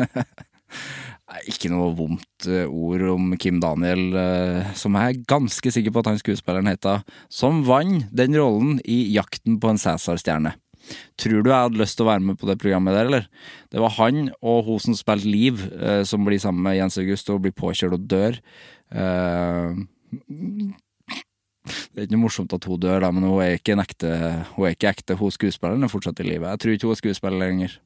Ikke 1.47 1.69
noe 1.71 1.93
vondt 1.95 2.47
eh, 2.49 2.67
ord 2.67 3.05
om 3.13 3.29
Kim 3.39 3.61
Daniel, 3.63 4.01
eh, 4.19 4.73
som 4.75 4.97
jeg 4.99 5.13
er 5.13 5.21
ganske 5.29 5.71
sikker 5.71 5.93
på 5.93 6.01
at 6.03 6.09
han 6.11 6.19
skuespilleren 6.19 6.67
heter, 6.67 7.05
som 7.31 7.61
vant 7.67 8.09
den 8.11 8.35
rollen 8.35 8.81
i 8.83 9.05
Jakten 9.15 9.55
på 9.61 9.71
en 9.71 9.79
Cæsar-stjerne. 9.79 10.51
Tror 11.21 11.43
du 11.43 11.51
jeg 11.51 11.67
hadde 11.67 11.81
lyst 11.81 11.97
til 11.99 12.07
å 12.07 12.11
være 12.11 12.25
med 12.25 12.39
på 12.41 12.49
det 12.49 12.57
programmet 12.61 12.97
der, 12.97 13.09
eller? 13.09 13.27
Det 13.71 13.81
var 13.83 13.95
han 13.99 14.29
og 14.41 14.65
hun 14.67 14.81
som 14.83 14.97
spilte 14.97 15.29
Liv, 15.29 15.65
eh, 15.77 16.03
som 16.07 16.25
blir 16.27 16.41
sammen 16.41 16.65
med 16.65 16.79
Jens 16.79 16.99
August 17.01 17.29
og 17.31 17.43
blir 17.45 17.55
påkjørt 17.55 17.97
og 17.97 18.07
dør. 18.11 18.39
Eh, 18.91 19.81
det 21.61 21.99
er 21.99 22.07
ikke 22.07 22.15
noe 22.15 22.25
morsomt 22.25 22.53
at 22.55 22.65
hun 22.67 22.81
dør, 22.81 23.03
da, 23.03 23.11
men 23.13 23.27
hun 23.27 23.39
er 23.43 23.55
ikke 23.59 23.75
en 23.75 23.83
ekte 23.83 24.09
Hun 24.55 24.65
er 24.65 24.73
ikke 24.73 24.89
ekte, 24.91 25.17
hun 25.19 25.33
skuespilleren 25.33 25.85
er 25.85 25.91
fortsatt 25.93 26.19
i 26.23 26.27
live. 26.27 26.49
Jeg 26.49 26.63
tror 26.63 26.75
ikke 26.75 26.89
hun 26.89 26.95
er 26.95 27.01
skuespiller 27.03 27.43
lenger. 27.43 27.77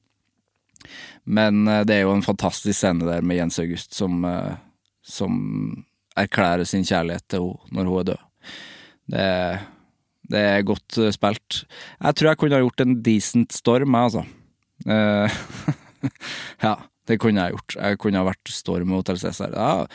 Men 1.25 1.67
eh, 1.67 1.83
det 1.87 1.97
er 1.97 2.05
jo 2.05 2.15
en 2.15 2.25
fantastisk 2.25 2.77
scene 2.77 3.07
der 3.07 3.25
med 3.25 3.39
Jens 3.39 3.59
August 3.59 3.95
som, 3.97 4.23
eh, 4.25 4.55
som 5.01 5.85
erklærer 6.15 6.63
sin 6.67 6.85
kjærlighet 6.87 7.27
til 7.29 7.49
henne 7.51 7.75
når 7.75 7.91
hun 7.91 7.99
er 7.99 8.09
død. 8.11 8.27
Det 9.11 9.21
er 9.21 9.65
det 10.31 10.41
er 10.41 10.65
godt 10.67 10.97
uh, 11.01 11.11
spilt. 11.13 11.63
Jeg 11.99 12.17
tror 12.17 12.31
jeg 12.31 12.41
kunne 12.41 12.57
ha 12.57 12.63
gjort 12.63 12.83
en 12.83 12.97
decent 13.05 13.55
storm, 13.55 13.95
jeg, 13.95 14.09
altså. 14.09 14.25
Uh, 14.85 16.09
ja, 16.65 16.75
det 17.09 17.19
kunne 17.21 17.43
jeg 17.43 17.55
gjort. 17.55 17.77
Jeg 17.77 18.01
kunne 18.01 18.21
ha 18.21 18.27
vært 18.27 18.51
Storm 18.53 18.91
mot 18.93 19.07
Cæsar. 19.07 19.53
Ja, 19.53 19.85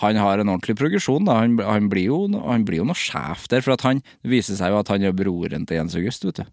han 0.00 0.20
har 0.22 0.40
en 0.40 0.52
ordentlig 0.52 0.78
progresjon, 0.78 1.26
da. 1.26 1.40
Han, 1.42 1.58
han, 1.66 1.90
blir, 1.92 2.08
jo, 2.12 2.22
han 2.46 2.64
blir 2.66 2.82
jo 2.82 2.88
noe 2.88 2.98
sjef 2.98 3.48
der, 3.50 3.64
for 3.66 3.76
han, 3.86 4.02
det 4.22 4.32
viser 4.32 4.58
seg 4.58 4.72
jo 4.72 4.80
at 4.80 4.92
han 4.92 5.04
er 5.04 5.16
broren 5.16 5.66
til 5.68 5.80
Jens 5.80 5.98
August, 5.98 6.26
vet 6.28 6.42
du. 6.42 6.52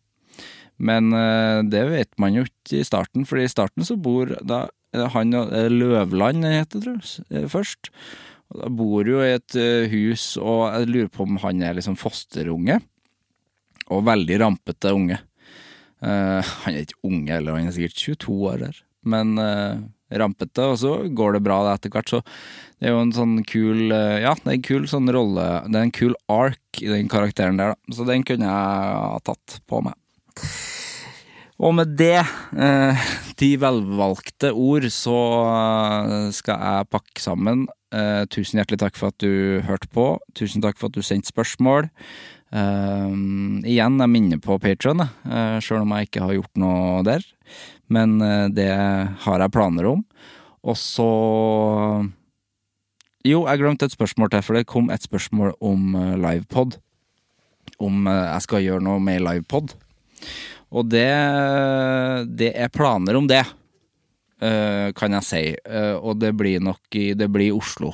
Men 0.78 1.14
uh, 1.14 1.64
det 1.66 1.86
vet 1.90 2.12
man 2.22 2.36
jo 2.38 2.46
ikke 2.46 2.82
i 2.82 2.88
starten, 2.88 3.26
for 3.30 3.42
i 3.42 3.50
starten 3.50 3.86
så 3.88 3.98
bor 3.98 4.34
da 4.46 4.68
han 5.14 5.36
Løvland 5.70 6.46
heter 6.48 6.80
det, 6.80 6.84
tror 6.84 7.34
jeg, 7.38 7.50
først. 7.52 7.90
Og 8.48 8.62
da 8.62 8.70
bor 8.72 9.10
jo 9.10 9.20
i 9.22 9.34
et 9.36 9.58
hus, 9.92 10.30
og 10.40 10.70
jeg 10.72 10.88
lurer 10.90 11.10
på 11.12 11.26
om 11.28 11.40
han 11.44 11.66
er 11.68 11.76
liksom 11.78 11.98
fosterunge 12.00 12.80
og 13.94 14.06
veldig 14.08 14.40
rampete 14.44 14.94
unge. 14.96 15.20
Uh, 15.98 16.46
han 16.64 16.76
er 16.76 16.84
ikke 16.86 17.00
unge 17.08 17.34
heller, 17.34 17.58
han 17.58 17.72
er 17.72 17.74
sikkert 17.74 17.98
22 17.98 18.34
år 18.52 18.60
der, 18.68 18.82
men 19.10 19.34
uh, 19.42 19.80
rampete, 20.14 20.62
og 20.62 20.78
så 20.78 20.92
går 21.10 21.38
det 21.38 21.44
bra 21.48 21.58
etter 21.72 21.90
hvert, 21.94 22.12
så 22.12 22.22
det 22.78 22.90
er 22.90 22.94
jo 22.94 23.02
en 23.02 23.16
sånn 23.16 23.40
kul 23.50 23.90
uh, 23.90 24.20
Ja, 24.22 24.36
det 24.38 24.52
er 24.52 24.58
en 24.60 24.68
kul 24.68 24.86
sånn 24.92 25.10
rolle, 25.14 25.48
det 25.66 25.80
er 25.80 25.88
en 25.88 25.96
kul 25.98 26.14
ark 26.30 26.84
i 26.84 26.92
den 26.92 27.10
karakteren 27.10 27.58
der, 27.58 27.74
da, 27.74 27.98
så 27.98 28.06
den 28.06 28.28
kunne 28.28 28.46
jeg 28.46 29.00
ha 29.02 29.18
tatt 29.26 29.58
på 29.66 29.82
meg. 29.88 29.98
Og 31.58 31.74
med 31.74 31.98
det, 31.98 32.22
de 33.42 33.48
velvalgte 33.58 34.52
ord, 34.54 34.86
så 34.94 35.18
skal 36.38 36.62
jeg 36.62 36.90
pakke 36.94 37.24
sammen. 37.24 37.64
tusen 38.30 38.62
hjertelig 38.62 38.78
takk 38.84 39.00
for 39.00 39.10
at 39.10 39.18
du 39.26 39.66
hørte 39.66 39.90
på. 39.90 40.06
Tusen 40.38 40.62
takk 40.62 40.78
for 40.78 40.92
at 40.92 41.00
du 41.00 41.02
sendte 41.02 41.34
spørsmål. 41.34 41.90
Uh, 42.48 43.12
igjen, 43.68 43.98
jeg 44.00 44.12
minner 44.12 44.40
på 44.40 44.56
Patron, 44.64 45.04
uh, 45.04 45.58
sjøl 45.64 45.84
om 45.84 45.92
jeg 45.98 46.08
ikke 46.08 46.24
har 46.24 46.38
gjort 46.38 46.62
noe 46.62 47.02
der. 47.08 47.26
Men 47.92 48.18
uh, 48.24 48.48
det 48.52 48.70
har 49.26 49.44
jeg 49.44 49.54
planer 49.56 49.90
om. 49.92 50.06
Og 50.68 50.80
så 50.80 51.10
Jo, 53.28 53.44
jeg 53.44 53.60
glemte 53.60 53.88
et 53.90 53.96
spørsmål 53.96 54.32
til, 54.32 54.44
for 54.46 54.56
det 54.56 54.70
kom 54.70 54.88
et 54.94 55.04
spørsmål 55.04 55.58
om 55.60 55.96
uh, 55.98 56.16
livepod. 56.16 56.80
Om 57.84 58.08
jeg 58.08 58.44
skal 58.46 58.64
gjøre 58.64 58.86
noe 58.86 59.02
med 59.04 59.22
livepod. 59.22 59.76
Og 60.72 60.88
det, 60.88 61.12
det 62.40 62.54
er 62.56 62.72
planer 62.74 63.20
om 63.20 63.28
det, 63.30 63.44
kan 64.40 65.14
jeg 65.14 65.28
si. 65.28 65.42
Og 66.00 66.18
det 66.18 66.32
blir 66.40 66.64
nok 66.64 66.98
i, 66.98 67.12
det 67.14 67.28
blir 67.32 67.54
Oslo. 67.54 67.92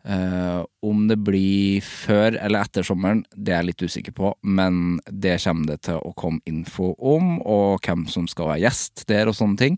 Uh, 0.00 0.64
om 0.80 1.02
det 1.10 1.18
blir 1.20 1.84
før 1.84 2.32
eller 2.40 2.64
etter 2.64 2.86
sommeren, 2.86 3.20
det 3.36 3.52
er 3.52 3.60
jeg 3.60 3.68
litt 3.68 3.82
usikker 3.84 4.14
på, 4.16 4.30
men 4.40 4.96
det 5.04 5.34
kommer 5.44 5.74
det 5.74 5.82
til 5.90 6.00
å 6.00 6.14
komme 6.16 6.40
info 6.48 6.94
om, 6.96 7.34
og 7.44 7.84
hvem 7.84 8.06
som 8.08 8.24
skal 8.30 8.48
være 8.54 8.62
gjest 8.64 9.04
der 9.10 9.28
og 9.28 9.36
sånne 9.36 9.60
ting. 9.60 9.76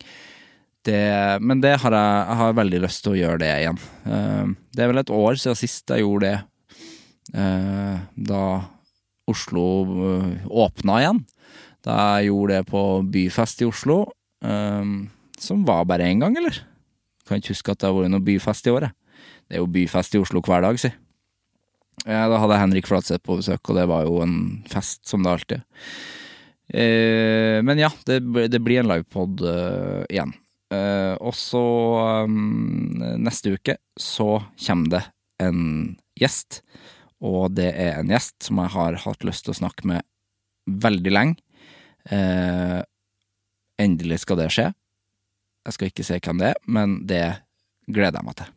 Det, 0.87 1.03
men 1.43 1.63
det 1.63 1.75
har 1.83 1.95
jeg, 1.95 2.15
jeg 2.29 2.39
har 2.43 2.57
veldig 2.59 2.83
lyst 2.85 3.03
til 3.03 3.17
å 3.17 3.19
gjøre 3.19 3.43
det 3.43 3.51
igjen. 3.65 3.83
Uh, 4.07 4.55
det 4.71 4.85
er 4.85 4.93
vel 4.93 5.03
et 5.03 5.15
år 5.19 5.43
siden 5.43 5.59
sist 5.59 5.91
jeg 5.91 6.07
gjorde 6.07 6.31
det, 6.31 6.39
uh, 7.35 7.99
da 8.15 8.45
Oslo 9.31 9.67
åpna 10.47 11.03
igjen. 11.03 11.23
Da 11.83 11.99
jeg 12.19 12.31
gjorde 12.31 12.61
det 12.61 12.71
på 12.71 12.81
byfest 13.11 13.63
i 13.63 13.67
Oslo, 13.69 14.03
som 14.43 15.63
var 15.67 15.87
bare 15.87 16.09
én 16.11 16.19
gang, 16.23 16.35
eller? 16.39 16.59
Kan 17.27 17.39
ikke 17.39 17.55
huske 17.55 17.75
at 17.75 17.81
det 17.81 17.89
har 17.89 17.95
vært 17.97 18.13
noe 18.13 18.27
byfest 18.27 18.67
i 18.67 18.75
året. 18.75 18.95
Det 19.53 19.59
er 19.59 19.67
jo 19.67 19.69
byfest 19.69 20.15
i 20.17 20.21
Oslo 20.23 20.41
hver 20.41 20.63
dag, 20.65 20.79
si. 20.81 20.89
Ja, 22.07 22.23
da 22.25 22.39
hadde 22.41 22.55
jeg 22.57 22.63
Henrik 22.63 22.87
Flatseth 22.89 23.21
på 23.21 23.35
besøk, 23.37 23.61
og 23.69 23.77
det 23.77 23.83
var 23.91 24.07
jo 24.07 24.23
en 24.25 24.37
fest, 24.73 25.03
som 25.05 25.21
det 25.21 25.29
alltid 25.29 25.59
er. 25.59 25.91
Eh, 26.73 27.59
men 27.61 27.83
ja, 27.83 27.91
det, 28.09 28.23
det, 28.49 28.63
blir 28.65 28.81
en 28.81 28.89
livepod 28.89 29.43
eh, 29.45 30.07
igjen. 30.09 30.33
Eh, 30.73 31.13
og 31.21 31.37
så 31.37 31.61
um, 32.25 32.97
neste 33.21 33.53
uke 33.59 33.77
så 34.01 34.39
kommer 34.57 34.95
det 34.95 35.03
en 35.45 35.61
gjest, 36.17 36.63
og 37.21 37.53
det 37.59 37.69
er 37.77 37.99
en 37.99 38.17
gjest 38.17 38.49
som 38.49 38.63
jeg 38.65 38.73
har 38.79 38.97
hatt 39.05 39.29
lyst 39.29 39.45
til 39.45 39.53
å 39.53 39.59
snakke 39.61 39.91
med 39.93 40.09
veldig 40.65 41.13
lenge. 41.13 41.61
Eh, 42.09 42.81
endelig 43.85 44.23
skal 44.25 44.41
det 44.41 44.49
skje. 44.57 44.71
Jeg 45.69 45.77
skal 45.77 45.93
ikke 45.93 46.09
si 46.09 46.25
hvem 46.25 46.41
det 46.41 46.55
er, 46.55 46.65
men 46.65 46.99
det 47.05 47.23
gleder 47.93 48.23
jeg 48.23 48.31
meg 48.33 48.41
til. 48.41 48.57